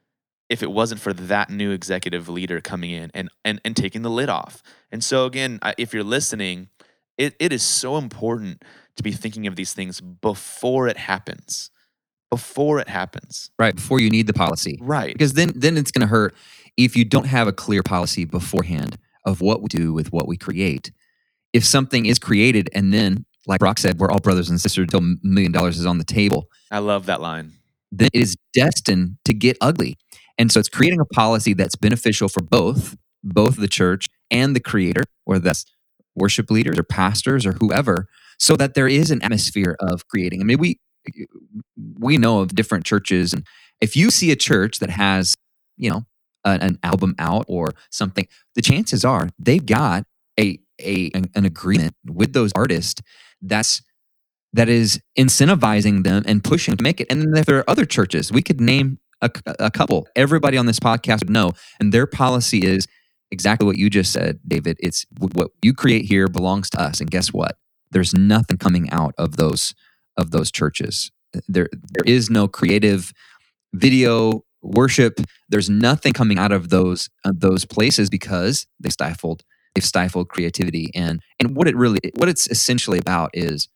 if 0.48 0.62
it 0.62 0.70
wasn't 0.70 1.00
for 1.00 1.12
that 1.12 1.48
new 1.48 1.70
executive 1.70 2.28
leader 2.28 2.60
coming 2.60 2.90
in 2.90 3.10
and 3.14 3.30
and, 3.44 3.60
and 3.64 3.74
taking 3.76 4.02
the 4.02 4.10
lid 4.10 4.28
off. 4.28 4.62
And 4.90 5.02
so 5.02 5.24
again, 5.24 5.58
if 5.78 5.94
you're 5.94 6.04
listening, 6.04 6.68
it, 7.16 7.34
it 7.38 7.52
is 7.52 7.62
so 7.62 7.96
important 7.96 8.62
to 8.96 9.02
be 9.02 9.12
thinking 9.12 9.46
of 9.46 9.56
these 9.56 9.72
things 9.72 10.00
before 10.00 10.88
it 10.88 10.98
happens. 10.98 11.70
Before 12.30 12.78
it 12.78 12.88
happens. 12.88 13.50
Right. 13.58 13.74
Before 13.74 14.00
you 14.00 14.10
need 14.10 14.26
the 14.26 14.32
policy. 14.32 14.78
Right. 14.80 15.12
Because 15.12 15.34
then 15.34 15.52
then 15.54 15.76
it's 15.76 15.90
going 15.90 16.06
to 16.06 16.10
hurt 16.10 16.34
if 16.76 16.96
you 16.96 17.04
don't 17.04 17.26
have 17.26 17.46
a 17.46 17.52
clear 17.52 17.82
policy 17.82 18.24
beforehand 18.24 18.98
of 19.24 19.40
what 19.40 19.62
we 19.62 19.68
do 19.68 19.92
with 19.92 20.12
what 20.12 20.26
we 20.26 20.36
create. 20.36 20.92
If 21.52 21.64
something 21.64 22.06
is 22.06 22.18
created 22.18 22.70
and 22.74 22.92
then, 22.92 23.26
like 23.46 23.60
Brock 23.60 23.78
said, 23.78 23.98
we're 23.98 24.10
all 24.10 24.20
brothers 24.20 24.48
and 24.50 24.60
sisters 24.60 24.84
until 24.84 25.00
a 25.00 25.14
million 25.22 25.52
dollars 25.52 25.78
is 25.78 25.86
on 25.86 25.98
the 25.98 26.04
table, 26.04 26.48
I 26.70 26.78
love 26.78 27.06
that 27.06 27.20
line. 27.20 27.52
then 27.90 28.08
it 28.12 28.20
is 28.20 28.36
destined 28.54 29.18
to 29.24 29.34
get 29.34 29.56
ugly. 29.60 29.96
And 30.38 30.50
so 30.50 30.60
it's 30.60 30.68
creating 30.68 31.00
a 31.00 31.04
policy 31.04 31.52
that's 31.54 31.76
beneficial 31.76 32.28
for 32.28 32.42
both, 32.42 32.96
both 33.22 33.56
the 33.56 33.68
church 33.68 34.06
and 34.30 34.56
the 34.56 34.60
creator, 34.60 35.02
or 35.26 35.38
that's 35.38 35.64
worship 36.14 36.50
leaders 36.50 36.78
or 36.78 36.82
pastors 36.82 37.44
or 37.46 37.52
whoever, 37.52 38.06
so 38.38 38.56
that 38.56 38.74
there 38.74 38.88
is 38.88 39.10
an 39.10 39.22
atmosphere 39.22 39.76
of 39.80 40.08
creating. 40.08 40.40
I 40.40 40.44
mean, 40.44 40.58
we 40.58 40.78
we 41.98 42.16
know 42.16 42.40
of 42.40 42.54
different 42.54 42.84
churches, 42.84 43.32
and 43.32 43.46
if 43.80 43.96
you 43.96 44.10
see 44.10 44.30
a 44.30 44.36
church 44.36 44.78
that 44.78 44.90
has, 44.90 45.36
you 45.76 45.90
know, 45.90 46.04
an, 46.44 46.60
an 46.60 46.78
album 46.82 47.14
out 47.18 47.44
or 47.48 47.72
something, 47.90 48.26
the 48.54 48.62
chances 48.62 49.04
are 49.04 49.28
they've 49.38 49.64
got 49.64 50.04
a 50.38 50.58
a 50.82 51.10
an, 51.14 51.44
agreement 51.44 51.94
with 52.06 52.32
those 52.32 52.52
artists 52.54 53.02
that's 53.40 53.82
that 54.52 54.68
is 54.68 55.00
incentivizing 55.18 56.04
them 56.04 56.22
and 56.26 56.44
pushing 56.44 56.76
to 56.76 56.82
make 56.82 57.00
it. 57.00 57.06
And 57.10 57.22
then 57.22 57.36
if 57.36 57.46
there 57.46 57.58
are 57.58 57.70
other 57.70 57.86
churches, 57.86 58.30
we 58.30 58.42
could 58.42 58.60
name 58.60 58.98
a, 59.22 59.30
a 59.58 59.70
couple. 59.70 60.06
Everybody 60.14 60.58
on 60.58 60.66
this 60.66 60.78
podcast 60.78 61.20
would 61.20 61.30
know, 61.30 61.52
and 61.80 61.92
their 61.92 62.06
policy 62.06 62.64
is 62.64 62.86
exactly 63.30 63.66
what 63.66 63.78
you 63.78 63.88
just 63.88 64.12
said, 64.12 64.38
David. 64.46 64.76
It's 64.80 65.06
what 65.18 65.50
you 65.62 65.72
create 65.72 66.04
here 66.04 66.28
belongs 66.28 66.68
to 66.70 66.80
us. 66.80 67.00
And 67.00 67.10
guess 67.10 67.32
what? 67.32 67.56
There's 67.90 68.14
nothing 68.14 68.58
coming 68.58 68.90
out 68.90 69.14
of 69.18 69.36
those 69.36 69.74
of 70.16 70.30
those 70.30 70.50
churches. 70.50 71.10
There 71.48 71.68
there 71.72 72.04
is 72.04 72.28
no 72.28 72.46
creative 72.46 73.12
video 73.72 74.44
worship. 74.62 75.20
There's 75.48 75.70
nothing 75.70 76.12
coming 76.12 76.38
out 76.38 76.52
of 76.52 76.68
those 76.68 77.08
uh, 77.24 77.32
those 77.34 77.64
places 77.64 78.10
because 78.10 78.66
they 78.80 78.90
stifled 78.90 79.44
they've 79.74 79.84
stifled 79.84 80.28
creativity 80.28 80.90
and 80.94 81.20
and 81.40 81.56
what 81.56 81.68
it 81.68 81.76
really 81.76 82.00
what 82.16 82.28
it's 82.28 82.48
essentially 82.50 82.98
about 82.98 83.30
is 83.34 83.68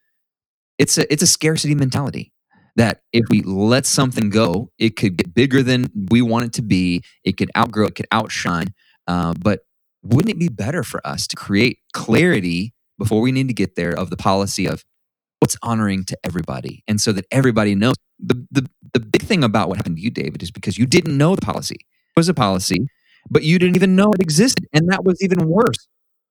it's 0.78 0.98
a 0.98 1.10
it's 1.12 1.22
a 1.22 1.26
scarcity 1.26 1.74
mentality 1.74 2.32
that 2.76 3.00
if 3.12 3.24
we 3.30 3.40
let 3.42 3.86
something 3.86 4.28
go, 4.28 4.70
it 4.78 4.96
could 4.96 5.16
get 5.16 5.34
bigger 5.34 5.62
than 5.62 5.90
we 6.10 6.20
want 6.20 6.44
it 6.44 6.52
to 6.52 6.62
be. 6.62 7.02
It 7.24 7.38
could 7.38 7.50
outgrow, 7.56 7.86
it 7.86 7.94
could 7.94 8.06
outshine. 8.12 8.68
Uh, 9.06 9.32
but 9.40 9.60
wouldn't 10.02 10.30
it 10.30 10.38
be 10.38 10.48
better 10.48 10.82
for 10.82 11.04
us 11.06 11.26
to 11.28 11.36
create 11.36 11.78
clarity 11.94 12.74
before 12.98 13.20
we 13.22 13.32
need 13.32 13.48
to 13.48 13.54
get 13.54 13.76
there 13.76 13.92
of 13.92 14.10
the 14.10 14.16
policy 14.16 14.66
of 14.66 14.84
what's 15.40 15.56
honoring 15.62 16.04
to 16.04 16.18
everybody, 16.24 16.82
and 16.86 17.00
so 17.00 17.12
that 17.12 17.26
everybody 17.30 17.74
knows 17.74 17.94
the 18.18 18.46
the 18.50 18.68
the 18.92 19.00
big 19.00 19.22
thing 19.22 19.44
about 19.44 19.68
what 19.68 19.76
happened 19.78 19.96
to 19.96 20.02
you, 20.02 20.10
David, 20.10 20.42
is 20.42 20.50
because 20.50 20.78
you 20.78 20.86
didn't 20.86 21.16
know 21.16 21.34
the 21.34 21.42
policy 21.42 21.76
it 21.76 22.20
was 22.20 22.28
a 22.28 22.34
policy, 22.34 22.88
but 23.30 23.42
you 23.42 23.58
didn't 23.58 23.76
even 23.76 23.96
know 23.96 24.10
it 24.12 24.20
existed, 24.20 24.66
and 24.72 24.88
that 24.90 25.04
was 25.04 25.22
even 25.22 25.48
worse. 25.48 25.88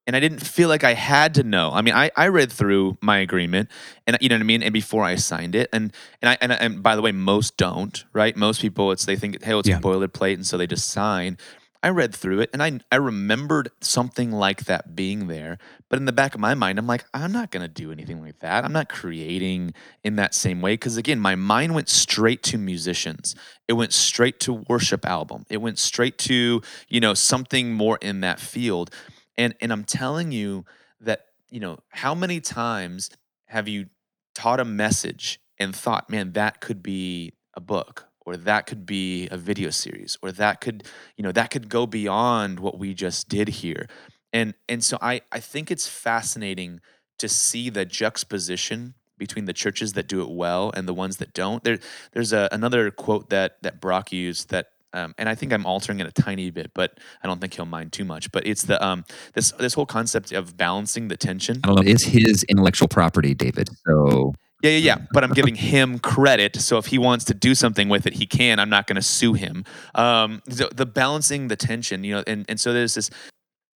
and 0.08 0.16
I 0.16 0.20
didn't 0.20 0.40
feel 0.40 0.70
like 0.70 0.84
I 0.84 0.94
had 0.94 1.34
to 1.36 1.44
know. 1.44 1.72
I 1.74 1.82
mean, 1.82 1.96
I, 1.96 2.12
I 2.16 2.28
read 2.28 2.52
through 2.52 2.98
my 3.02 3.18
agreement, 3.20 3.70
and 4.06 4.18
you 4.22 4.30
know 4.30 4.36
what 4.36 4.42
I 4.42 4.46
mean. 4.46 4.62
And 4.64 4.72
before 4.74 5.04
I 5.04 5.16
signed 5.16 5.56
it, 5.56 5.70
and 5.74 5.92
and 6.22 6.30
I 6.30 6.38
and, 6.42 6.52
and 6.52 6.84
by 6.84 6.96
the 6.96 7.02
way, 7.02 7.12
most 7.12 7.58
don't. 7.58 8.04
Right? 8.14 8.36
Most 8.38 8.62
people, 8.62 8.92
it's 8.92 9.06
they 9.06 9.16
think, 9.16 9.42
hey, 9.44 9.52
well, 9.52 9.60
it's 9.62 9.70
Yeah. 9.70 9.78
a 9.78 9.82
boilerplate, 9.82 10.36
and 10.36 10.46
so 10.46 10.58
they 10.58 10.68
just 10.68 10.90
sign. 10.90 11.38
I 11.86 11.90
read 11.90 12.16
through 12.16 12.40
it, 12.40 12.50
and 12.52 12.64
I 12.64 12.80
I 12.92 12.96
remembered 12.96 13.70
something 13.80 14.32
like 14.32 14.66
that 14.66 14.96
being 14.96 15.28
there. 15.28 15.60
But 15.88 16.00
in 16.00 16.06
the 16.06 16.12
back 16.12 16.34
of 16.34 16.42
my 16.42 16.56
mind, 16.56 16.80
I'm 16.80 16.88
like, 16.88 17.06
I'm 17.14 17.32
not 17.32 17.52
gonna 17.52 17.68
do 17.68 17.92
anything 17.92 18.24
like 18.24 18.40
that. 18.40 18.66
I'm 18.66 18.74
not 18.74 18.90
creating 18.90 19.76
in 20.04 20.16
that 20.16 20.34
same 20.34 20.62
way 20.62 20.74
because 20.74 20.98
again, 20.98 21.20
my 21.20 21.36
mind 21.36 21.76
went 21.76 21.88
straight 21.88 22.42
to 22.46 22.58
musicians. 22.58 23.36
It 23.68 23.74
went 23.74 23.94
straight 23.94 24.40
to 24.42 24.66
worship 24.68 25.06
album. 25.06 25.46
It 25.48 25.58
went 25.58 25.78
straight 25.78 26.18
to 26.20 26.64
you 26.90 27.00
know 27.00 27.14
something 27.14 27.72
more 27.72 28.00
in 28.02 28.22
that 28.22 28.40
field. 28.40 28.90
And 29.38 29.54
and 29.62 29.72
I'm 29.72 29.84
telling 29.84 30.32
you 30.32 30.66
that, 31.02 31.28
you 31.52 31.60
know, 31.60 31.78
how 31.90 32.16
many 32.16 32.42
times 32.42 33.12
have 33.46 33.68
you 33.68 33.90
taught 34.34 34.60
a 34.60 34.66
message 34.66 35.40
and 35.60 35.76
thought, 35.76 36.10
man, 36.10 36.32
that 36.32 36.62
could 36.62 36.82
be 36.82 37.34
a 37.54 37.62
book 37.62 38.08
or 38.26 38.36
that 38.38 38.66
could 38.66 38.86
be 38.86 39.28
a 39.30 39.38
video 39.38 39.70
series 39.70 40.18
or 40.22 40.32
that 40.32 40.62
could, 40.62 40.84
you 41.16 41.24
know, 41.24 41.32
that 41.32 41.52
could 41.52 41.70
go 41.70 41.86
beyond 41.86 42.60
what 42.60 42.80
we 42.80 42.94
just 42.94 43.30
did 43.30 43.48
here. 43.48 43.88
And 44.34 44.54
and 44.68 44.84
so 44.84 44.98
I 45.02 45.22
I 45.32 45.40
think 45.40 45.72
it's 45.72 45.88
fascinating 45.88 46.82
to 47.20 47.30
see 47.30 47.70
the 47.70 47.86
juxtaposition 47.86 48.96
between 49.18 49.46
the 49.46 49.54
churches 49.54 49.94
that 49.94 50.08
do 50.08 50.22
it 50.22 50.30
well 50.30 50.72
and 50.76 50.88
the 50.88 50.94
ones 50.94 51.18
that 51.18 51.34
don't. 51.34 51.64
There 51.64 51.80
there's 52.12 52.34
a, 52.34 52.50
another 52.52 52.92
quote 52.92 53.30
that 53.30 53.62
that 53.62 53.80
Brock 53.80 54.12
used 54.12 54.50
that 54.50 54.68
um, 54.96 55.14
and 55.18 55.28
I 55.28 55.36
think 55.36 55.52
I'm 55.52 55.66
altering 55.66 56.00
it 56.00 56.08
a 56.08 56.12
tiny 56.12 56.50
bit, 56.52 56.72
but 56.74 57.00
I 57.22 57.28
don't 57.28 57.42
think 57.42 57.54
he'll 57.54 57.66
mind 57.66 57.92
too 57.92 58.06
much. 58.06 58.32
But 58.32 58.48
it's 58.48 58.64
the 58.64 58.84
um, 58.84 59.04
this 59.34 59.52
this 59.52 59.74
whole 59.74 59.86
concept 59.86 60.32
of 60.32 60.56
balancing 60.56 61.10
the 61.10 61.18
tension. 61.18 61.60
I 61.64 61.68
don't 61.68 61.76
know. 61.76 61.92
It's 61.92 62.04
his 62.04 62.44
intellectual 62.44 62.88
property, 62.88 63.34
David. 63.34 63.70
So 63.86 64.34
yeah, 64.66 64.78
yeah, 64.78 64.96
yeah. 64.96 65.06
But 65.12 65.24
I'm 65.24 65.34
giving 65.34 65.56
him 65.56 66.00
credit. 66.00 66.56
So 66.58 66.78
if 66.78 66.88
he 66.88 66.98
wants 66.98 67.26
to 67.26 67.34
do 67.34 67.56
something 67.56 67.90
with 67.90 68.06
it, 68.06 68.14
he 68.14 68.26
can. 68.26 68.60
I'm 68.60 68.70
not 68.70 68.88
going 68.88 68.96
to 68.96 69.02
sue 69.02 69.34
him. 69.34 69.66
Um, 69.94 70.42
the, 70.46 70.70
the 70.74 70.86
balancing 70.86 71.48
the 71.48 71.56
tension, 71.56 72.04
you 72.04 72.16
know, 72.16 72.24
and, 72.26 72.46
and 72.50 72.60
so 72.60 72.74
there's 72.74 72.96
this 72.96 73.10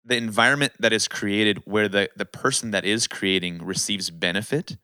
the 0.06 0.16
environment 0.16 0.74
that 0.80 0.92
is 0.92 1.08
created 1.08 1.62
where 1.66 1.88
the 1.88 2.10
the 2.16 2.26
person 2.26 2.72
that 2.72 2.86
is 2.86 3.08
creating 3.08 3.64
receives 3.64 4.10
benefit, 4.10 4.78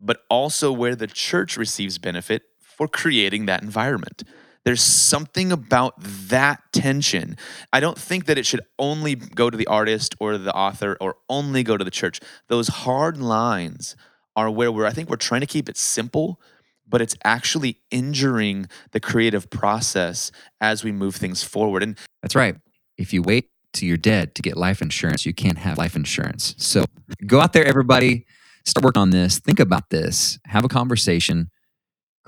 but 0.00 0.22
also 0.28 0.72
where 0.72 0.96
the 0.96 1.06
church 1.06 1.56
receives 1.56 1.98
benefit 1.98 2.42
for 2.60 2.88
creating 2.88 3.46
that 3.46 3.62
environment. 3.62 4.24
There's 4.64 4.82
something 4.82 5.52
about 5.52 5.94
that 5.98 6.60
tension. 6.72 7.36
I 7.72 7.80
don't 7.80 7.98
think 7.98 8.26
that 8.26 8.36
it 8.36 8.44
should 8.44 8.60
only 8.78 9.14
go 9.14 9.48
to 9.48 9.56
the 9.56 9.66
artist 9.66 10.14
or 10.20 10.36
the 10.36 10.52
author 10.52 10.96
or 11.00 11.16
only 11.28 11.62
go 11.62 11.76
to 11.76 11.84
the 11.84 11.90
church. 11.90 12.20
Those 12.48 12.68
hard 12.68 13.16
lines 13.16 13.96
are 14.38 14.50
where 14.50 14.70
we're, 14.70 14.86
I 14.86 14.92
think 14.92 15.08
we're 15.08 15.16
trying 15.16 15.40
to 15.40 15.46
keep 15.46 15.68
it 15.68 15.76
simple, 15.76 16.40
but 16.86 17.00
it's 17.00 17.16
actually 17.24 17.80
injuring 17.90 18.66
the 18.92 19.00
creative 19.00 19.50
process 19.50 20.30
as 20.60 20.84
we 20.84 20.92
move 20.92 21.16
things 21.16 21.42
forward. 21.42 21.82
And 21.82 21.98
that's 22.22 22.34
right. 22.34 22.56
If 22.96 23.12
you 23.12 23.22
wait 23.22 23.50
till 23.72 23.88
you're 23.88 23.96
dead 23.96 24.34
to 24.36 24.42
get 24.42 24.56
life 24.56 24.80
insurance, 24.80 25.26
you 25.26 25.34
can't 25.34 25.58
have 25.58 25.78
life 25.78 25.96
insurance. 25.96 26.54
So 26.58 26.84
go 27.26 27.40
out 27.40 27.52
there, 27.52 27.64
everybody, 27.64 28.26
start 28.64 28.84
working 28.84 29.02
on 29.02 29.10
this, 29.10 29.38
think 29.38 29.60
about 29.60 29.90
this, 29.90 30.38
have 30.46 30.64
a 30.64 30.68
conversation 30.68 31.50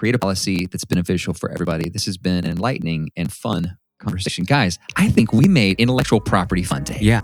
create 0.01 0.15
a 0.15 0.19
policy 0.19 0.67
that's 0.67 0.87
beneficial 0.87 1.35
for 1.35 1.51
everybody. 1.51 1.91
This 1.91 2.07
has 2.07 2.17
been 2.17 2.47
an 2.47 2.51
enlightening 2.51 3.11
and 3.19 3.31
fun 3.31 3.77
conversation. 3.99 4.45
Guys, 4.45 4.79
I 4.97 5.11
think 5.11 5.35
we 5.35 5.47
made 5.47 5.79
intellectual 5.79 6.23
property 6.23 6.63
fun 6.63 6.85
day. 6.85 6.97
Yeah. 7.03 7.21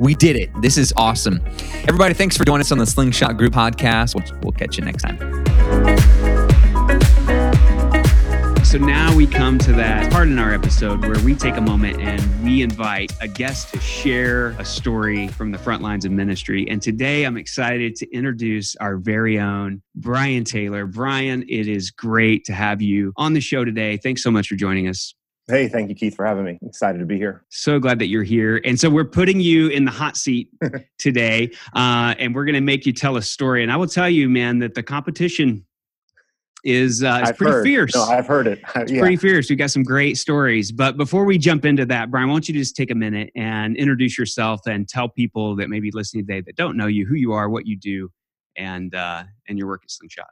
We 0.00 0.14
did 0.14 0.34
it. 0.34 0.50
This 0.62 0.78
is 0.78 0.94
awesome. 0.96 1.42
Everybody, 1.86 2.14
thanks 2.14 2.34
for 2.34 2.46
joining 2.46 2.62
us 2.62 2.72
on 2.72 2.78
the 2.78 2.86
Slingshot 2.86 3.36
Group 3.36 3.52
podcast. 3.52 4.14
We'll, 4.14 4.40
we'll 4.40 4.52
catch 4.52 4.78
you 4.78 4.84
next 4.84 5.02
time. 5.02 5.18
So 8.64 8.78
now 8.78 9.14
we 9.14 9.26
come 9.26 9.58
to 9.58 9.72
that 9.74 10.10
part 10.10 10.28
in 10.28 10.38
our 10.38 10.54
episode 10.54 11.04
where 11.04 11.22
we 11.22 11.34
take 11.34 11.56
a 11.56 11.60
moment 11.60 12.00
and 12.00 12.42
we 12.42 12.62
invite 12.62 13.12
a 13.20 13.28
guest 13.28 13.74
to 13.74 13.80
share 13.80 14.50
a 14.58 14.64
story 14.64 15.28
from 15.28 15.50
the 15.50 15.58
front 15.58 15.82
lines 15.82 16.06
of 16.06 16.12
ministry. 16.12 16.66
And 16.70 16.80
today 16.80 17.24
I'm 17.24 17.36
excited 17.36 17.94
to 17.96 18.10
introduce 18.10 18.76
our 18.76 18.96
very 18.96 19.38
own 19.38 19.82
Brian 19.96 20.44
Taylor. 20.44 20.86
Brian, 20.86 21.42
it 21.46 21.68
is 21.68 21.90
great 21.90 22.46
to 22.46 22.54
have 22.54 22.80
you 22.80 23.12
on 23.18 23.34
the 23.34 23.40
show 23.40 23.66
today. 23.66 23.98
Thanks 23.98 24.22
so 24.22 24.30
much 24.30 24.48
for 24.48 24.54
joining 24.54 24.88
us. 24.88 25.14
Hey, 25.50 25.68
thank 25.68 25.88
you, 25.88 25.94
Keith, 25.94 26.14
for 26.14 26.24
having 26.24 26.44
me. 26.44 26.58
Excited 26.62 26.98
to 26.98 27.06
be 27.06 27.16
here. 27.16 27.44
So 27.48 27.78
glad 27.78 27.98
that 27.98 28.06
you're 28.06 28.22
here. 28.22 28.60
And 28.64 28.78
so 28.78 28.88
we're 28.88 29.04
putting 29.04 29.40
you 29.40 29.68
in 29.68 29.84
the 29.84 29.90
hot 29.90 30.16
seat 30.16 30.48
today, 30.98 31.50
uh, 31.74 32.14
and 32.18 32.34
we're 32.34 32.44
going 32.44 32.54
to 32.54 32.60
make 32.60 32.86
you 32.86 32.92
tell 32.92 33.16
a 33.16 33.22
story. 33.22 33.62
And 33.62 33.72
I 33.72 33.76
will 33.76 33.88
tell 33.88 34.08
you, 34.08 34.28
man, 34.28 34.60
that 34.60 34.74
the 34.74 34.82
competition 34.82 35.66
is 36.62 37.02
uh, 37.02 37.22
is 37.24 37.32
pretty 37.32 37.52
heard. 37.52 37.64
fierce. 37.64 37.94
No, 37.94 38.02
I've 38.02 38.26
heard 38.26 38.46
it. 38.46 38.60
It's 38.76 38.92
yeah. 38.92 39.00
pretty 39.00 39.16
fierce. 39.16 39.50
We 39.50 39.56
got 39.56 39.70
some 39.70 39.82
great 39.82 40.16
stories. 40.16 40.70
But 40.72 40.96
before 40.96 41.24
we 41.24 41.38
jump 41.38 41.64
into 41.64 41.84
that, 41.86 42.10
Brian, 42.10 42.28
why 42.28 42.34
don't 42.34 42.48
you 42.48 42.54
just 42.54 42.76
take 42.76 42.90
a 42.90 42.94
minute 42.94 43.30
and 43.34 43.76
introduce 43.76 44.18
yourself 44.18 44.60
and 44.66 44.88
tell 44.88 45.08
people 45.08 45.56
that 45.56 45.68
may 45.68 45.80
be 45.80 45.90
listening 45.90 46.26
today 46.26 46.42
that 46.42 46.56
don't 46.56 46.76
know 46.76 46.86
you 46.86 47.06
who 47.06 47.14
you 47.14 47.32
are, 47.32 47.48
what 47.48 47.66
you 47.66 47.76
do, 47.76 48.10
and 48.56 48.94
uh, 48.94 49.24
and 49.48 49.58
your 49.58 49.66
work 49.66 49.82
at 49.84 49.90
Slingshot. 49.90 50.28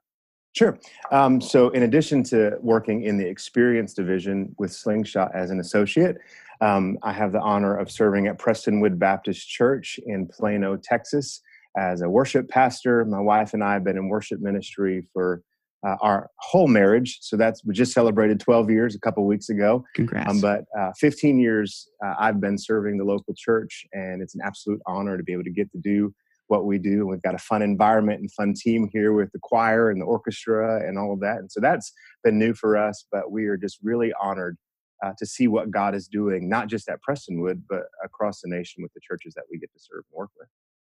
Sure. 0.59 0.77
Um, 1.13 1.41
so, 1.41 1.69
in 1.69 1.85
addition 1.85 2.25
to 2.25 2.59
working 2.61 3.05
in 3.05 3.17
the 3.17 3.25
experience 3.25 3.95
division 3.95 4.57
with 4.59 4.73
Slingshot 4.73 5.31
as 5.33 5.51
an 5.51 5.61
associate, 5.61 6.19
um, 6.61 6.99
I 7.05 7.13
have 7.13 7.31
the 7.31 7.41
honor 7.41 7.77
of 7.77 7.93
serving 7.93 8.27
at 8.27 8.39
Prestonwood 8.39 8.99
Baptist 8.99 9.49
Church 9.49 10.01
in 10.05 10.27
Plano, 10.27 10.77
Texas, 10.77 11.43
as 11.77 12.03
a 12.03 12.11
worship 12.11 12.49
pastor. 12.49 13.05
My 13.05 13.21
wife 13.21 13.55
and 13.55 13.63
I 13.63 13.75
have 13.75 13.85
been 13.85 13.97
in 13.97 14.09
worship 14.09 14.41
ministry 14.41 15.05
for 15.13 15.45
uh, 15.87 15.95
our 16.01 16.29
whole 16.41 16.67
marriage. 16.67 17.19
So 17.21 17.37
that's 17.37 17.65
we 17.65 17.73
just 17.73 17.93
celebrated 17.93 18.41
12 18.41 18.69
years 18.69 18.97
a 18.97 18.99
couple 18.99 19.25
weeks 19.27 19.51
ago. 19.51 19.85
Congrats! 19.95 20.29
Um, 20.29 20.41
but 20.41 20.65
uh, 20.77 20.91
15 20.99 21.39
years 21.39 21.89
uh, 22.05 22.15
I've 22.19 22.41
been 22.41 22.59
serving 22.59 22.99
the 22.99 23.05
local 23.05 23.33
church, 23.37 23.87
and 23.93 24.21
it's 24.21 24.35
an 24.35 24.41
absolute 24.45 24.81
honor 24.89 25.17
to 25.17 25.23
be 25.23 25.35
able 25.35 25.45
to 25.45 25.51
get 25.51 25.71
to 25.71 25.79
do 25.79 26.13
what 26.49 26.67
we 26.67 26.79
do. 26.79 27.07
We've 27.07 27.23
got 27.23 27.35
a 27.35 27.39
fun 27.39 27.63
environment 27.63 28.21
and 28.21 28.33
fun 28.33 28.55
team 28.55 28.89
here 28.93 29.13
with 29.13 29.31
the 29.33 29.39
choir 29.41 29.91
and 29.91 30.01
the 30.01 30.07
orchestra 30.07 30.87
and 30.87 30.99
all 30.99 31.13
of 31.13 31.21
that. 31.21 31.39
And 31.39 31.51
so 31.51 31.61
that's 31.61 31.93
been 32.25 32.39
new 32.39 32.55
for 32.55 32.77
us. 32.77 33.07
But 33.11 33.31
we 33.31 33.47
are 33.47 33.57
just 33.57 33.79
really 33.83 34.13
honored 34.21 34.57
uh, 35.05 35.13
to 35.19 35.27
see 35.27 35.47
what 35.47 35.71
God 35.71 35.95
is 35.95 36.09
doing, 36.09 36.49
not 36.49 36.69
just 36.69 36.89
at 36.89 36.99
Prestonwood, 37.09 37.63
but 37.69 37.85
across 38.05 38.41
the 38.41 38.49
nation 38.49 38.83
with 38.83 38.93
the 38.95 39.01
churches 39.01 39.35
that 39.35 39.45
we 39.51 39.59
get 39.59 39.73
to 39.73 39.79
serve 39.79 40.05
and 40.11 40.19
work 40.19 40.31
with 40.39 40.49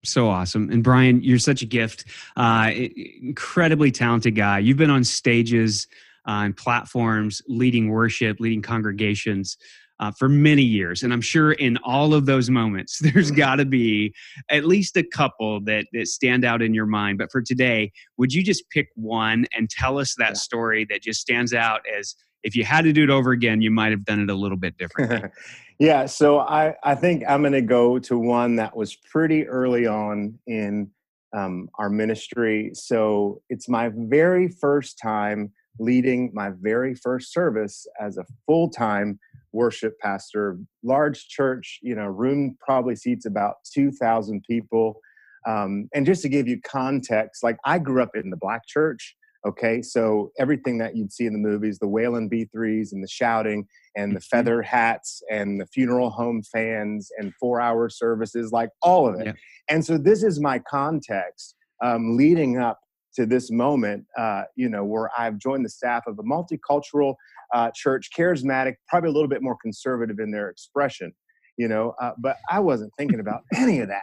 so 0.07 0.29
awesome. 0.29 0.71
And 0.71 0.83
Brian, 0.83 1.23
you're 1.23 1.39
such 1.39 1.63
a 1.63 1.67
gift. 1.67 2.05
Uh, 2.37 2.71
incredibly 2.75 3.91
talented 3.91 4.35
guy. 4.35 4.59
You've 4.59 4.77
been 4.77 4.91
on 4.91 5.05
stages 5.05 5.87
uh, 6.27 6.43
and 6.45 6.57
platforms, 6.57 7.43
leading 7.49 7.89
worship, 7.89 8.41
leading 8.41 8.63
congregations. 8.63 9.57
Uh, 10.01 10.11
for 10.11 10.29
many 10.29 10.63
years. 10.63 11.05
And 11.05 11.13
I'm 11.13 11.21
sure 11.21 11.53
in 11.53 11.77
all 11.85 12.15
of 12.15 12.27
those 12.27 12.51
moments, 12.51 12.99
there's 13.13 13.31
got 13.31 13.57
to 13.57 13.65
be 13.65 14.13
at 14.51 14.65
least 14.65 14.97
a 14.97 15.05
couple 15.05 15.61
that, 15.67 15.87
that 15.93 16.09
stand 16.09 16.45
out 16.45 16.63
in 16.63 16.75
your 16.75 16.85
mind. 16.85 17.17
But 17.19 17.31
for 17.31 17.41
today, 17.41 17.93
would 18.17 18.33
you 18.35 18.43
just 18.43 18.69
pick 18.71 18.89
one 18.97 19.47
and 19.57 19.71
tell 19.71 20.01
us 20.01 20.17
that 20.19 20.31
yeah. 20.31 20.35
story 20.35 20.85
that 20.91 21.01
just 21.01 21.21
stands 21.21 21.55
out 21.55 21.83
as 21.97 22.17
if 22.43 22.57
you 22.57 22.65
had 22.65 22.83
to 22.83 22.93
do 22.93 23.05
it 23.05 23.11
over 23.11 23.31
again, 23.31 23.63
you 23.63 23.71
might 23.71 23.93
have 23.93 24.05
done 24.05 24.21
it 24.21 24.31
a 24.31 24.35
little 24.35 24.59
bit 24.59 24.77
differently? 24.77 25.31
Yeah, 25.79 26.07
so 26.07 26.39
I, 26.39 26.77
I 26.85 26.95
think 26.95 27.25
I'm 27.29 27.43
going 27.43 27.53
to 27.53 27.61
go 27.61 27.99
to 27.99 28.19
one 28.19 28.57
that 28.57 28.77
was 28.77 28.95
pretty 28.95 29.47
early 29.47 29.87
on 29.87 30.39
in 30.47 30.91
um, 31.33 31.69
our 31.79 31.91
ministry. 31.91 32.71
So 32.75 33.43
it's 33.49 33.69
my 33.69 33.91
very 33.93 34.49
first 34.49 34.99
time 34.99 35.53
leading 35.79 36.31
my 36.33 36.51
very 36.61 36.95
first 36.95 37.33
service 37.33 37.87
as 38.01 38.17
a 38.17 38.25
full 38.47 38.71
time 38.71 39.19
worship 39.53 39.99
pastor. 40.01 40.59
Large 40.83 41.29
church, 41.29 41.79
you 41.83 41.95
know, 41.95 42.07
room 42.07 42.57
probably 42.61 42.97
seats 42.97 43.25
about 43.25 43.57
2,000 43.73 44.43
people. 44.49 45.01
Um, 45.47 45.89
and 45.95 46.07
just 46.07 46.23
to 46.23 46.29
give 46.29 46.49
you 46.49 46.61
context, 46.63 47.43
like 47.43 47.57
I 47.65 47.79
grew 47.79 48.03
up 48.03 48.11
in 48.15 48.31
the 48.31 48.37
black 48.37 48.67
church. 48.67 49.17
Okay, 49.47 49.83
so 49.83 50.33
everything 50.39 50.79
that 50.79 50.97
you'd 50.97 51.13
see 51.13 51.27
in 51.27 51.35
the 51.35 51.39
movies, 51.39 51.79
the 51.79 51.87
wailing 51.87 52.31
B3s 52.31 52.93
and 52.93 53.03
the 53.03 53.09
shouting 53.09 53.67
and 53.95 54.13
the 54.13 54.19
mm-hmm. 54.19 54.37
feather 54.37 54.63
hats 54.63 55.23
and 55.31 55.61
the 55.61 55.67
funeral 55.67 56.09
home 56.09 56.43
fans 56.51 57.11
and 57.19 57.35
four 57.39 57.61
hour 57.61 57.91
services, 57.91 58.53
like 58.53 58.71
all 58.81 59.07
of 59.07 59.21
it. 59.21 59.27
Yeah. 59.27 59.33
And 59.69 59.85
so 59.85 59.99
this 59.99 60.23
is 60.23 60.41
my 60.41 60.61
context 60.61 61.57
um, 61.83 62.17
leading 62.17 62.57
up 62.57 62.79
to 63.15 63.27
this 63.27 63.51
moment, 63.51 64.05
uh, 64.19 64.43
you 64.57 64.69
know, 64.69 64.85
where 64.85 65.11
I've 65.17 65.39
joined 65.39 65.65
the 65.65 65.71
staff 65.71 66.05
of 66.07 66.19
a 66.19 66.23
multicultural 66.23 67.15
uh, 67.55 67.71
church, 67.75 68.11
charismatic, 68.17 68.75
probably 68.89 69.11
a 69.11 69.13
little 69.13 69.29
bit 69.29 69.43
more 69.43 69.57
conservative 69.61 70.19
in 70.19 70.31
their 70.31 70.49
expression, 70.49 71.13
you 71.57 71.69
know, 71.69 71.95
uh, 72.01 72.13
but 72.19 72.37
I 72.51 72.61
wasn't 72.61 72.93
thinking 72.99 73.21
about 73.21 73.43
any 73.57 73.81
of 73.81 73.89
that. 73.89 74.03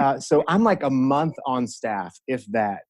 Uh, 0.00 0.18
so 0.18 0.44
I'm 0.48 0.62
like 0.62 0.82
a 0.82 0.90
month 0.90 1.34
on 1.46 1.66
staff, 1.66 2.16
if 2.26 2.44
that. 2.46 2.80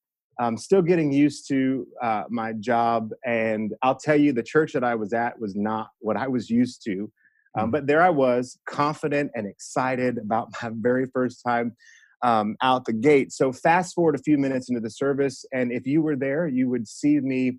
I'm 0.41 0.57
still 0.57 0.83
getting 0.83 1.13
used 1.13 1.47
to 1.49 1.87
uh, 2.03 2.25
my 2.29 2.55
job. 2.55 3.11
And 3.25 3.73
I'll 3.83 3.97
tell 3.97 4.17
you, 4.17 4.33
the 4.33 4.43
church 4.43 4.73
that 4.73 4.83
I 4.83 4.97
was 4.97 5.13
at 5.13 5.39
was 5.39 5.55
not 5.55 5.91
what 6.01 6.17
I 6.17 6.27
was 6.27 6.51
used 6.51 6.83
to. 6.87 7.11
Um, 7.57 7.69
mm. 7.69 7.73
but 7.73 7.87
there 7.87 8.03
I 8.03 8.11
was, 8.11 8.59
confident 8.67 9.31
and 9.35 9.47
excited 9.47 10.19
about 10.19 10.49
my 10.63 10.71
very 10.73 11.07
first 11.07 11.43
time 11.47 11.77
um, 12.23 12.57
out 12.63 12.85
the 12.85 12.93
gate. 12.93 13.33
So, 13.33 13.53
fast 13.53 13.95
forward 13.95 14.15
a 14.15 14.23
few 14.23 14.39
minutes 14.39 14.69
into 14.69 14.81
the 14.81 14.91
service, 14.91 15.45
and 15.53 15.73
if 15.73 15.87
you 15.87 16.03
were 16.03 16.17
there, 16.17 16.47
you 16.47 16.69
would 16.71 16.89
see 16.89 17.21
me. 17.21 17.59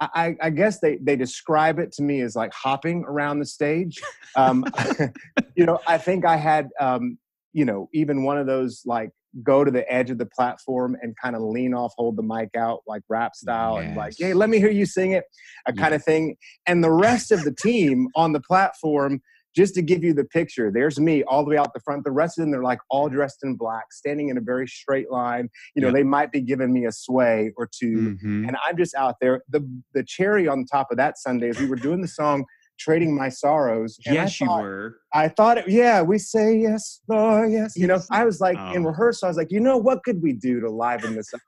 I, 0.00 0.34
I 0.42 0.50
guess 0.50 0.80
they, 0.80 0.98
they 1.00 1.14
describe 1.14 1.78
it 1.78 1.92
to 1.92 2.02
me 2.02 2.22
as 2.22 2.34
like 2.34 2.52
hopping 2.52 3.04
around 3.06 3.38
the 3.38 3.46
stage. 3.46 4.02
Um, 4.34 4.64
you 5.54 5.64
know, 5.64 5.78
I 5.86 5.96
think 5.96 6.24
I 6.24 6.36
had, 6.36 6.70
um, 6.80 7.18
you 7.52 7.64
know, 7.64 7.88
even 7.94 8.24
one 8.24 8.36
of 8.36 8.48
those 8.48 8.82
like 8.84 9.10
go 9.42 9.64
to 9.64 9.70
the 9.70 9.90
edge 9.90 10.10
of 10.10 10.18
the 10.18 10.26
platform 10.26 10.96
and 11.00 11.14
kind 11.22 11.34
of 11.34 11.42
lean 11.42 11.72
off, 11.72 11.94
hold 11.96 12.16
the 12.16 12.22
mic 12.22 12.50
out 12.56 12.80
like 12.86 13.02
rap 13.08 13.34
style, 13.34 13.76
yes. 13.76 13.86
and 13.86 13.96
like, 13.96 14.14
hey, 14.18 14.34
let 14.34 14.50
me 14.50 14.58
hear 14.58 14.70
you 14.70 14.84
sing 14.84 15.12
it, 15.12 15.24
a 15.66 15.72
yeah. 15.74 15.80
kind 15.80 15.94
of 15.94 16.04
thing. 16.04 16.36
And 16.66 16.84
the 16.84 16.90
rest 16.90 17.32
of 17.32 17.44
the 17.44 17.54
team 17.54 18.08
on 18.14 18.32
the 18.32 18.40
platform, 18.40 19.22
just 19.54 19.74
to 19.74 19.82
give 19.82 20.02
you 20.02 20.12
the 20.14 20.24
picture, 20.24 20.70
there's 20.72 20.98
me 20.98 21.22
all 21.24 21.44
the 21.44 21.50
way 21.50 21.56
out 21.56 21.72
the 21.74 21.80
front. 21.80 22.04
The 22.04 22.10
rest 22.10 22.38
of 22.38 22.42
them, 22.42 22.50
they're 22.50 22.62
like 22.62 22.80
all 22.90 23.08
dressed 23.08 23.40
in 23.42 23.56
black, 23.56 23.92
standing 23.92 24.28
in 24.28 24.38
a 24.38 24.40
very 24.40 24.66
straight 24.66 25.10
line. 25.10 25.48
You 25.74 25.82
know, 25.82 25.88
yeah. 25.88 25.94
they 25.94 26.02
might 26.02 26.32
be 26.32 26.40
giving 26.40 26.72
me 26.72 26.86
a 26.86 26.92
sway 26.92 27.52
or 27.56 27.66
2 27.66 27.86
mm-hmm. 27.86 28.48
and 28.48 28.56
I'm 28.66 28.76
just 28.76 28.94
out 28.94 29.16
there. 29.20 29.42
The 29.48 29.68
the 29.94 30.04
cherry 30.04 30.48
on 30.48 30.64
top 30.64 30.90
of 30.90 30.96
that 30.96 31.18
Sunday 31.18 31.48
is 31.48 31.58
we 31.58 31.66
were 31.66 31.76
doing 31.76 32.00
the 32.00 32.08
song 32.08 32.44
trading 32.78 33.14
my 33.16 33.28
sorrows. 33.28 33.98
And 34.06 34.14
yes, 34.14 34.40
I 34.40 34.46
thought, 34.46 34.56
you 34.58 34.62
were. 34.62 34.96
I 35.12 35.28
thought, 35.28 35.58
it, 35.58 35.68
yeah, 35.68 36.02
we 36.02 36.18
say 36.18 36.58
yes, 36.58 37.00
Lord, 37.08 37.52
yes. 37.52 37.76
You 37.76 37.86
know, 37.86 38.00
I 38.10 38.24
was 38.24 38.40
like 38.40 38.56
in 38.74 38.84
Oh. 38.84 38.88
rehearsal, 38.88 39.26
I 39.26 39.30
was 39.30 39.36
like, 39.36 39.52
you 39.52 39.60
know, 39.60 39.76
what 39.76 40.02
could 40.04 40.22
we 40.22 40.32
do 40.32 40.60
to 40.60 40.70
liven 40.70 41.14
this 41.14 41.32
up? 41.32 41.40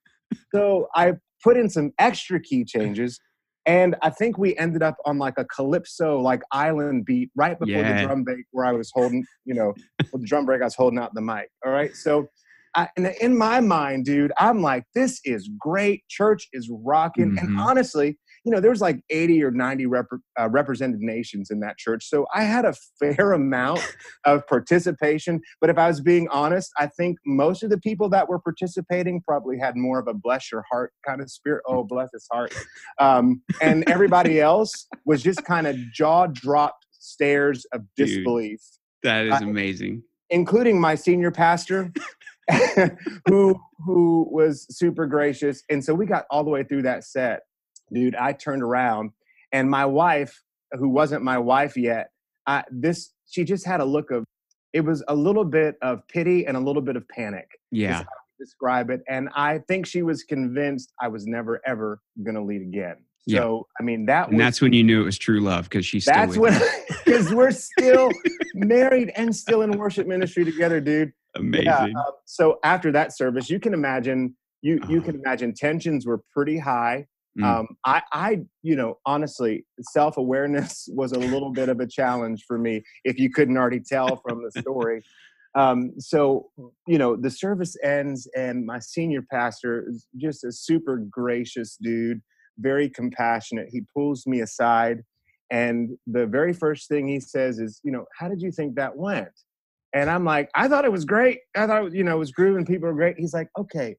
so 0.55 0.89
I 0.95 1.15
put 1.43 1.57
in 1.57 1.69
some 1.69 1.93
extra 1.99 2.41
key 2.41 2.65
changes. 2.65 3.21
And 3.67 3.97
I 4.03 4.11
think 4.11 4.37
we 4.39 4.57
ended 4.57 4.83
up 4.83 4.97
on 5.07 5.19
like 5.19 5.35
a 5.39 5.45
calypso, 5.47 6.21
like 6.21 6.43
island 6.53 7.05
beat 7.07 7.31
right 7.35 7.59
before 7.59 7.83
Yeah. 7.83 7.95
the 8.01 8.07
drum 8.07 8.25
break 8.25 8.45
where 8.53 8.67
I 8.67 8.73
was 8.73 8.91
holding, 8.95 9.25
you 9.45 9.55
know, 9.55 9.73
the 10.13 10.19
drum 10.27 10.45
break, 10.45 10.61
I 10.61 10.65
was 10.65 10.75
holding 10.75 10.99
out 10.99 11.15
the 11.15 11.23
mic. 11.23 11.49
All 11.65 11.73
right. 11.73 11.95
So 11.95 12.29
I, 12.77 12.89
and 12.97 13.07
in 13.21 13.37
my 13.39 13.61
mind, 13.61 14.05
dude, 14.05 14.33
I'm 14.39 14.61
like, 14.61 14.85
this 14.95 15.21
is 15.25 15.49
great. 15.59 16.07
Church 16.09 16.49
is 16.53 16.69
rocking. 16.71 17.35
And 17.39 17.49
Mhm. 17.49 17.59
honestly, 17.59 18.19
you 18.45 18.53
know, 18.53 18.61
there 18.61 18.71
was 18.71 18.81
like 18.81 19.01
80 19.11 19.43
or 19.43 19.51
90 19.51 19.87
rep- 19.87 20.07
uh, 20.39 20.49
represented 20.51 21.01
nations 21.01 21.51
in 21.51 21.61
that 21.61 21.79
church. 21.79 22.05
So 22.09 22.27
I 22.35 22.43
had 22.45 22.65
a 22.65 22.75
fair 23.01 23.33
amount 23.41 23.81
of 24.27 24.47
participation. 24.47 25.41
But 25.61 25.71
if 25.71 25.79
I 25.79 25.89
was 25.89 26.01
being 26.01 26.29
honest, 26.29 26.71
I 26.79 26.87
think 26.89 27.19
most 27.25 27.63
of 27.63 27.71
the 27.71 27.79
people 27.79 28.09
that 28.11 28.29
were 28.29 28.39
participating 28.39 29.23
probably 29.27 29.59
had 29.59 29.77
more 29.77 29.99
of 29.99 30.09
a 30.09 30.15
bless 30.15 30.53
your 30.53 30.65
heart 30.71 30.93
kind 31.07 31.21
of 31.23 31.31
spirit. 31.31 31.63
Oh, 31.67 31.85
bless 31.85 32.11
his 32.13 32.27
heart. 32.31 32.55
Um, 32.99 33.43
and 33.63 33.89
everybody 33.89 34.41
else 34.53 34.87
was 35.07 35.23
just 35.23 35.45
kind 35.45 35.67
of 35.67 35.77
jaw 35.93 36.27
dropped 36.27 36.87
stares 36.93 37.65
of 37.73 37.83
Dude. 37.97 38.09
disbelief 38.09 38.61
That 39.03 39.27
is 39.27 39.41
amazing. 39.43 40.03
including 40.31 40.81
my 40.81 40.95
senior 40.95 41.31
pastor 41.31 41.93
who 43.29 43.61
who 43.85 44.27
was 44.31 44.67
super 44.71 45.07
gracious 45.07 45.63
and 45.71 45.85
so 45.85 45.93
we 45.95 46.07
got 46.07 46.25
all 46.31 46.43
the 46.45 46.51
way 46.51 46.63
through 46.65 46.83
that 46.83 47.05
set 47.05 47.41
dude 47.93 48.15
i 48.17 48.33
turned 48.33 48.63
around 48.63 49.11
and 49.53 49.71
my 49.71 49.85
wife 49.85 50.43
who 50.73 50.89
wasn't 50.89 51.23
my 51.23 51.39
wife 51.39 51.77
yet 51.77 52.11
I, 52.47 52.65
this 52.71 53.13
she 53.27 53.45
just 53.45 53.67
had 53.67 53.81
a 53.81 53.85
look 53.85 54.11
of 54.11 54.25
it 54.73 54.81
was 54.81 55.03
a 55.09 55.15
little 55.15 55.45
bit 55.45 55.77
of 55.83 56.07
pity 56.09 56.47
and 56.47 56.57
a 56.57 56.61
little 56.61 56.83
bit 56.83 56.97
of 56.97 57.07
panic 57.09 57.49
Yeah. 57.71 58.03
describe 58.39 58.91
it 58.91 59.03
and 59.09 59.29
i 59.37 59.59
think 59.69 59.87
she 59.87 60.03
was 60.03 60.23
convinced 60.25 60.93
i 61.01 61.09
was 61.09 61.27
never 61.27 61.61
ever 61.67 62.01
going 62.23 62.35
to 62.35 62.43
lead 62.43 62.63
again 62.63 62.97
Yeah. 63.27 63.41
so 63.41 63.67
i 63.79 63.83
mean 63.83 64.07
that 64.07 64.29
And 64.29 64.37
was 64.39 64.45
that's 64.45 64.61
when 64.61 64.73
you 64.73 64.83
knew 64.83 65.01
it 65.01 65.05
was 65.05 65.19
true 65.19 65.41
love 65.41 65.65
because 65.65 65.87
she's 65.87 66.05
still 66.05 66.15
that's 66.15 66.37
when 66.37 66.61
because 67.05 67.33
we're 67.39 67.51
still 67.53 68.11
married 68.55 69.13
and 69.17 69.35
still 69.35 69.63
in 69.63 69.73
worship 69.79 70.07
ministry 70.07 70.45
together 70.45 70.81
dude 70.81 71.13
amazing. 71.37 71.67
yeah. 71.67 71.87
Uh, 71.99 72.11
so 72.25 72.59
after 72.63 72.93
that 72.93 73.17
service, 73.17 73.51
you 73.51 73.59
can 73.59 73.75
imagine 73.75 74.37
you 74.63 74.81
you 74.89 75.01
Oh. 75.01 75.05
can 75.05 75.17
imagine 75.17 75.53
tensions 75.53 76.07
were 76.07 76.21
pretty 76.33 76.59
high. 76.59 77.07
Mm. 77.39 77.45
Um, 77.45 77.69
I 77.85 78.03
I 78.13 78.39
you 78.63 78.77
know 78.77 78.99
honestly, 79.07 79.65
self 79.81 80.17
awareness 80.17 80.89
was 80.93 81.13
a 81.13 81.19
little 81.19 81.51
bit 81.51 81.69
of 81.69 81.81
a 81.81 81.87
challenge 81.87 82.45
for 82.47 82.59
me. 82.59 82.83
If 83.05 83.19
you 83.19 83.31
couldn't 83.31 83.57
already 83.57 83.81
tell 83.81 84.21
from 84.27 84.43
the 84.43 84.61
story. 84.61 85.03
Um, 85.57 85.93
so 85.99 86.51
you 86.87 86.99
know 86.99 87.17
the 87.17 87.31
service 87.31 87.77
ends, 87.83 88.29
and 88.37 88.67
my 88.67 88.79
senior 88.79 89.23
pastor 89.33 89.87
is 89.89 90.07
just 90.17 90.45
a 90.45 90.53
super 90.53 90.99
gracious 91.11 91.77
dude, 91.81 92.21
very 92.59 92.89
compassionate. 92.89 93.69
He 93.71 93.83
pulls 93.95 94.27
me 94.27 94.41
aside, 94.41 95.03
and 95.51 95.91
the 96.07 96.27
very 96.27 96.53
first 96.53 96.89
thing 96.89 97.07
he 97.07 97.21
says 97.21 97.61
is, 97.61 97.81
you 97.85 97.93
know, 97.93 98.05
how 98.19 98.29
did 98.29 98.43
you 98.43 98.51
think 98.51 98.75
that 98.75 98.97
went? 98.97 99.29
And 99.95 100.11
I'm 100.11 100.25
like, 100.25 100.51
I 100.57 100.67
thought 100.67 100.85
it 100.85 100.91
was 100.91 101.05
great. 101.05 101.39
I 101.57 101.69
thought, 101.69 101.93
you 101.93 102.03
know, 102.03 102.17
it 102.17 102.19
was 102.19 102.33
grooving. 102.33 102.67
People 102.67 102.89
were 102.89 102.95
great. 102.95 103.17
He's 103.17 103.33
like, 103.33 103.49
okay, 103.57 103.95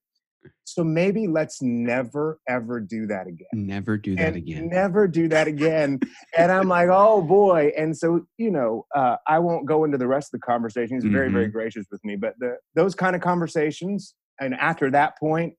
so 0.66 0.84
maybe 0.84 1.28
let's 1.28 1.62
never, 1.62 2.40
ever 2.50 2.80
do 2.80 3.06
that 3.08 3.28
again. 3.28 3.48
Never 3.54 3.98
do 3.98 4.16
that 4.16 4.28
and 4.28 4.36
again. 4.36 4.70
Never 4.70 5.08
do 5.08 5.28
that 5.30 5.48
again. 5.48 6.00
and 6.38 6.52
I'm 6.52 6.68
like, 6.68 6.90
oh 6.92 7.22
boy. 7.22 7.72
And 7.78 7.96
so, 7.96 8.26
you 8.38 8.52
know, 8.52 8.86
uh, 8.96 9.18
I 9.28 9.40
won't 9.40 9.68
go 9.68 9.84
into 9.84 9.98
the 9.98 10.08
rest 10.08 10.34
of 10.34 10.40
the 10.40 10.46
conversation. 10.46 10.96
He's 10.96 11.06
very, 11.12 11.28
Mm-hmm. 11.28 11.36
very 11.36 11.48
gracious 11.48 11.86
with 11.92 12.04
me. 12.04 12.16
But 12.16 12.34
the, 12.40 12.58
those 12.76 12.96
kind 12.96 13.16
of 13.16 13.22
conversations, 13.22 14.16
and 14.40 14.54
after 14.56 14.92
that 14.92 15.18
point, 15.20 15.54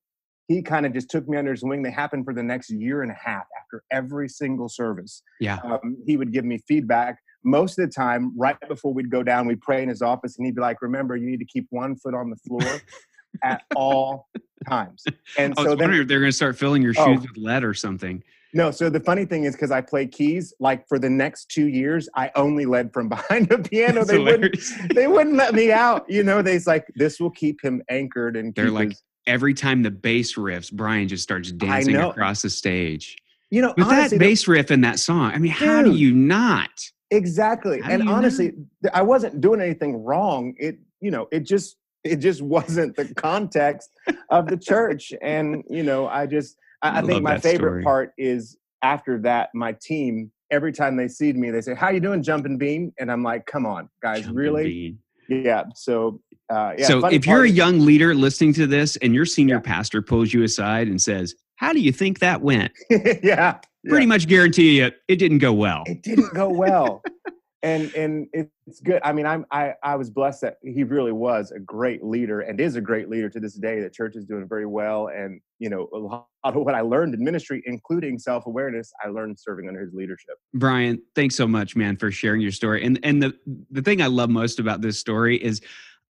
he 0.48 0.62
kind 0.62 0.86
of 0.86 0.92
just 0.92 1.10
took 1.10 1.28
me 1.28 1.36
under 1.36 1.50
his 1.50 1.64
wing. 1.64 1.82
They 1.82 1.90
happened 1.90 2.24
for 2.24 2.32
the 2.34 2.42
next 2.42 2.70
year 2.70 3.02
and 3.02 3.10
a 3.10 3.16
half 3.20 3.44
after 3.60 3.82
every 3.90 4.28
single 4.28 4.68
service 4.68 5.22
yeah. 5.40 5.58
um, 5.64 5.96
he 6.06 6.16
would 6.16 6.32
give 6.32 6.44
me 6.44 6.58
feedback. 6.68 7.18
Most 7.44 7.78
of 7.78 7.86
the 7.86 7.92
time, 7.92 8.32
right 8.36 8.56
before 8.68 8.92
we'd 8.92 9.10
go 9.10 9.22
down, 9.22 9.46
we'd 9.46 9.60
pray 9.60 9.82
in 9.82 9.88
his 9.88 10.02
office, 10.02 10.36
and 10.36 10.46
he'd 10.46 10.54
be 10.56 10.60
like, 10.60 10.82
"Remember, 10.82 11.16
you 11.16 11.26
need 11.28 11.38
to 11.38 11.44
keep 11.46 11.66
one 11.70 11.96
foot 11.96 12.14
on 12.14 12.28
the 12.30 12.36
floor 12.36 12.60
at 13.42 13.62
all 13.74 14.28
times." 14.68 15.04
And 15.38 15.54
I 15.56 15.62
was 15.62 15.70
so 15.70 15.76
then, 15.76 15.78
wondering 15.84 16.02
if 16.02 16.08
they're 16.08 16.20
going 16.20 16.30
to 16.32 16.36
start 16.36 16.56
filling 16.58 16.82
your 16.82 16.94
shoes 16.94 17.04
Oh. 17.06 17.20
with 17.20 17.36
lead 17.36 17.64
or 17.64 17.74
something. 17.74 18.22
no. 18.54 18.70
So 18.70 18.88
the 18.88 19.00
funny 19.00 19.24
thing 19.24 19.44
is, 19.44 19.54
because 19.54 19.70
I 19.70 19.80
play 19.80 20.06
keys, 20.06 20.54
like 20.60 20.86
for 20.88 20.98
the 20.98 21.10
next 21.10 21.48
two 21.50 21.66
years, 21.68 22.08
I 22.14 22.30
only 22.34 22.64
led 22.66 22.92
from 22.92 23.08
behind 23.16 23.48
the 23.48 23.58
piano. 23.58 24.00
That's 24.04 24.10
they 24.10 24.18
wouldn't. 24.18 24.56
They 24.94 25.06
wouldn't 25.06 25.36
let 25.36 25.54
me 25.54 25.72
out. 25.72 26.04
You 26.08 26.22
know, 26.22 26.42
they's 26.42 26.66
like, 26.66 26.86
"This 26.94 27.20
will 27.20 27.30
keep 27.30 27.62
him 27.62 27.82
anchored." 27.90 28.36
And 28.36 28.54
They're 28.54 28.70
like, 28.70 28.90
his- 28.90 29.02
Every 29.26 29.54
time 29.54 29.82
the 29.82 29.90
bass 29.90 30.36
riffs, 30.36 30.72
Brian 30.72 31.08
just 31.08 31.24
starts 31.24 31.50
dancing 31.50 31.96
across 31.96 32.42
the 32.42 32.50
stage. 32.50 33.16
you 33.50 33.60
know, 33.60 33.74
With 33.76 33.86
honestly, 33.88 34.02
that 34.02 34.10
the- 34.10 34.18
bass 34.30 34.46
riff 34.46 34.70
in 34.70 34.82
that 34.82 35.00
song, 35.00 35.32
I 35.34 35.38
mean, 35.38 35.50
how 35.50 35.82
do 35.82 35.90
you 35.92 36.12
not? 36.14 36.70
Exactly. 37.10 37.80
How 37.80 37.90
and 37.90 38.02
you 38.04 38.08
know? 38.08 38.14
honestly, 38.14 38.52
I 38.94 39.02
wasn't 39.02 39.40
doing 39.40 39.60
anything 39.60 40.04
wrong. 40.04 40.54
It, 40.58 40.78
you 41.00 41.10
know, 41.10 41.26
it 41.32 41.40
just 41.40 41.76
it 42.12 42.16
just 42.16 42.42
wasn't 42.42 42.96
the 42.96 43.12
context 43.14 43.90
of 44.30 44.46
the 44.48 44.56
church. 44.56 45.12
And, 45.22 45.62
you 45.68 45.82
know, 45.82 46.06
I 46.08 46.26
just 46.26 46.56
I, 46.82 46.98
I 46.98 47.02
think 47.02 47.22
my 47.22 47.38
favorite 47.38 47.70
story. 47.70 47.82
part 47.84 48.12
is 48.18 48.56
after 48.82 49.18
that, 49.20 49.50
my 49.54 49.74
team, 49.80 50.30
every 50.50 50.72
time 50.72 50.96
they 50.96 51.08
see 51.08 51.32
me, 51.32 51.50
they 51.50 51.60
say, 51.60 51.74
How 51.74 51.90
you 51.90 52.00
doing, 52.00 52.22
jumping 52.22 52.58
bean? 52.58 52.92
And 52.98 53.10
I'm 53.10 53.22
like, 53.22 53.46
come 53.46 53.66
on, 53.66 53.88
guys, 54.02 54.28
really? 54.28 54.64
bean. 54.64 54.98
Yeah. 55.28 55.64
So 55.74 56.20
uh 56.52 56.74
yeah. 56.78 56.86
so 56.86 57.04
if 57.06 57.26
you're 57.26 57.42
a 57.42 57.48
young 57.50 57.80
leader 57.84 58.14
listening 58.14 58.52
to 58.54 58.66
this 58.68 58.96
and 58.98 59.12
your 59.12 59.26
senior 59.26 59.56
Yeah. 59.56 59.60
pastor 59.62 60.00
pulls 60.00 60.32
you 60.32 60.44
aside 60.44 60.86
and 60.86 61.02
says, 61.02 61.34
How 61.56 61.72
do 61.72 61.80
you 61.80 61.90
think 61.90 62.20
that 62.20 62.42
went? 62.42 62.72
yeah. 63.22 63.58
Pretty 63.88 64.06
much 64.06 64.28
guarantee 64.28 64.78
you 64.78 64.90
it 65.08 65.16
didn't 65.16 65.38
go 65.38 65.52
well. 65.52 65.82
it 65.86 66.02
didn't 66.02 66.32
go 66.34 66.48
well 66.48 67.02
and 67.62 67.92
and 67.94 68.28
it's 68.66 68.80
good 68.80 69.00
i 69.02 69.12
mean 69.12 69.26
i'm 69.26 69.46
i 69.50 69.72
i 69.82 69.96
was 69.96 70.10
blessed 70.10 70.42
that 70.42 70.56
he 70.62 70.84
really 70.84 71.12
was 71.12 71.50
a 71.52 71.58
great 71.58 72.04
leader 72.04 72.40
and 72.40 72.60
is 72.60 72.76
a 72.76 72.80
great 72.80 73.08
leader 73.08 73.30
to 73.30 73.40
this 73.40 73.54
day 73.54 73.80
the 73.80 73.88
church 73.88 74.14
is 74.14 74.24
doing 74.26 74.46
very 74.46 74.66
well 74.66 75.08
and 75.08 75.40
you 75.58 75.70
know 75.70 75.88
a 75.94 75.96
lot 75.96 76.26
of 76.44 76.54
what 76.54 76.74
i 76.74 76.80
learned 76.82 77.14
in 77.14 77.24
ministry 77.24 77.62
including 77.66 78.18
self-awareness 78.18 78.92
i 79.04 79.08
learned 79.08 79.38
serving 79.38 79.68
under 79.68 79.80
his 79.80 79.94
leadership 79.94 80.36
Brian, 80.54 81.02
thanks 81.14 81.34
so 81.34 81.46
much, 81.46 81.76
man, 81.76 81.96
for 81.96 82.10
sharing 82.10 82.40
your 82.40 82.50
story. 82.50 82.84
And 82.84 82.98
and 83.02 83.22
the 83.22 83.34
the 83.70 83.82
thing 83.82 84.00
I 84.00 84.06
love 84.06 84.30
most 84.30 84.58
about 84.58 84.80
this 84.80 84.98
story 84.98 85.36
is 85.42 85.60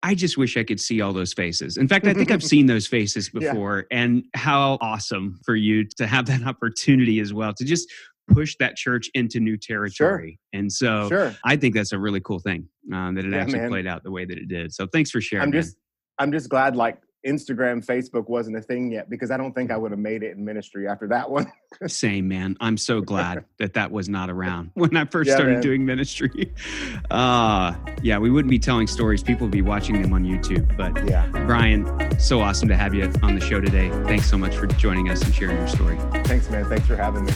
I 0.03 0.15
just 0.15 0.39
wish 0.39 0.57
I 0.57 0.63
could 0.63 0.81
see 0.81 1.01
all 1.01 1.13
those 1.13 1.33
faces. 1.33 1.77
In 1.79 1.89
fact, 1.89 2.07
I 2.07 2.15
think 2.15 2.31
I've 2.31 2.45
seen 2.45 2.67
those 2.67 2.87
faces 2.87 3.31
Yeah. 3.35 3.53
before. 3.53 3.87
And 3.91 4.25
how 4.35 4.79
awesome 4.81 5.41
for 5.45 5.57
you 5.57 5.85
to 5.97 6.07
have 6.07 6.27
that 6.27 6.45
opportunity 6.47 7.19
as 7.19 7.33
well 7.33 7.53
to 7.55 7.65
just 7.65 7.91
push 8.29 8.57
that 8.61 8.77
church 8.77 9.09
into 9.15 9.41
new 9.41 9.57
territory. 9.57 10.39
And 10.53 10.73
so 10.73 11.09
sure 11.09 11.35
I 11.45 11.57
think 11.57 11.75
that's 11.75 11.93
a 11.93 11.99
really 11.99 12.21
cool 12.21 12.39
thing 12.41 12.69
um, 12.93 13.15
that 13.15 13.25
it 13.25 13.33
Yeah, 13.33 13.39
actually 13.39 13.61
man. 13.61 13.71
played 13.71 13.87
out 13.87 14.03
the 14.03 14.11
way 14.11 14.25
that 14.25 14.37
it 14.39 14.49
did. 14.49 14.73
So 14.75 14.87
thanks 14.87 15.11
for 15.11 15.21
sharing. 15.21 15.45
i'm 15.45 15.51
man. 15.51 15.63
just 15.63 15.77
i'm 16.19 16.33
just 16.33 16.49
glad 16.49 16.77
like 16.77 16.99
instagram 17.27 17.85
facebook 17.85 18.29
wasn't 18.29 18.57
a 18.57 18.61
thing 18.61 18.93
yet 18.93 19.11
because 19.11 19.31
i 19.33 19.37
don't 19.37 19.53
think 19.53 19.73
i 19.73 19.77
would 19.77 19.91
have 19.91 19.99
made 19.99 20.23
it 20.23 20.37
in 20.37 20.45
ministry 20.45 20.87
after 20.87 21.09
that 21.09 21.29
one 21.29 21.51
Same, 21.89 22.27
man. 22.29 22.57
I'm 22.61 22.77
so 22.79 23.01
glad 23.03 23.45
that 23.59 23.75
that 23.75 23.91
was 23.91 24.09
not 24.09 24.31
around 24.31 24.71
when 24.75 24.97
I 24.97 25.05
first 25.05 25.29
Yeah, 25.29 25.35
started 25.35 25.53
man. 25.55 25.63
doing 25.63 25.85
ministry. 25.85 26.55
Uh, 27.11 27.75
yeah, 28.03 28.19
we 28.19 28.31
wouldn't 28.31 28.51
be 28.51 28.59
telling 28.59 28.87
stories. 28.87 29.23
People 29.23 29.47
would 29.47 29.53
be 29.53 29.63
watching 29.63 30.01
them 30.01 30.13
on 30.13 30.25
YouTube. 30.25 30.75
But 30.77 31.07
yeah 31.09 31.27
Brian, 31.47 32.19
so 32.19 32.41
awesome 32.41 32.69
to 32.69 32.77
have 32.77 32.95
you 32.95 33.05
on 33.23 33.35
the 33.35 33.41
show 33.41 33.61
today. 33.61 33.91
Thanks 34.07 34.29
so 34.31 34.39
much 34.39 34.57
for 34.57 34.67
joining 34.67 35.11
us 35.11 35.23
and 35.23 35.35
sharing 35.35 35.57
your 35.59 35.69
story. 35.69 35.99
thanks 36.25 36.49
man 36.51 36.65
thanks 36.69 36.87
for 36.87 36.97
having 36.97 37.25
me 37.27 37.33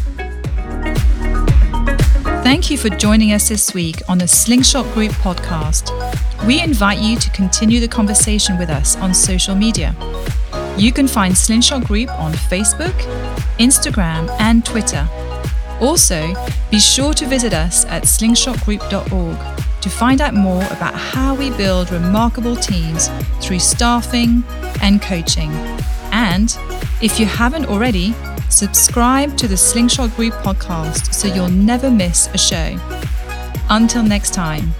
Thank 2.42 2.70
you 2.70 2.78
for 2.78 2.88
joining 2.88 3.32
us 3.32 3.48
this 3.48 3.74
week 3.74 4.02
on 4.08 4.18
the 4.18 4.26
Slingshot 4.26 4.92
Group 4.92 5.12
podcast. 5.12 5.90
We 6.46 6.60
invite 6.60 6.98
you 6.98 7.16
to 7.16 7.30
continue 7.30 7.80
the 7.80 7.88
conversation 7.88 8.58
with 8.58 8.70
us 8.70 8.96
on 8.96 9.14
social 9.14 9.54
media. 9.54 9.94
You 10.76 10.92
can 10.92 11.06
find 11.06 11.36
Slingshot 11.36 11.84
Group 11.84 12.10
on 12.18 12.32
Facebook, 12.32 12.94
Instagram, 13.58 14.28
and 14.40 14.64
Twitter. 14.64 15.08
Also, 15.80 16.34
be 16.70 16.80
sure 16.80 17.14
to 17.14 17.26
visit 17.26 17.54
us 17.54 17.84
at 17.86 18.04
slingshotgroup.org 18.04 19.60
to 19.80 19.88
find 19.88 20.20
out 20.20 20.34
more 20.34 20.64
about 20.64 20.94
how 20.94 21.34
we 21.34 21.50
build 21.56 21.90
remarkable 21.90 22.56
teams 22.56 23.08
through 23.40 23.58
staffing 23.58 24.42
and 24.82 25.00
coaching. 25.00 25.50
And 26.12 26.56
if 27.00 27.18
you 27.18 27.26
haven't 27.26 27.66
already, 27.66 28.14
subscribe 28.50 29.36
to 29.38 29.48
the 29.48 29.56
Slingshot 29.56 30.14
Group 30.16 30.34
podcast 30.34 31.14
so 31.14 31.28
you'll 31.28 31.48
never 31.48 31.90
miss 31.90 32.28
a 32.28 32.38
show. 32.38 32.76
Until 33.68 34.02
next 34.02 34.34
time. 34.34 34.74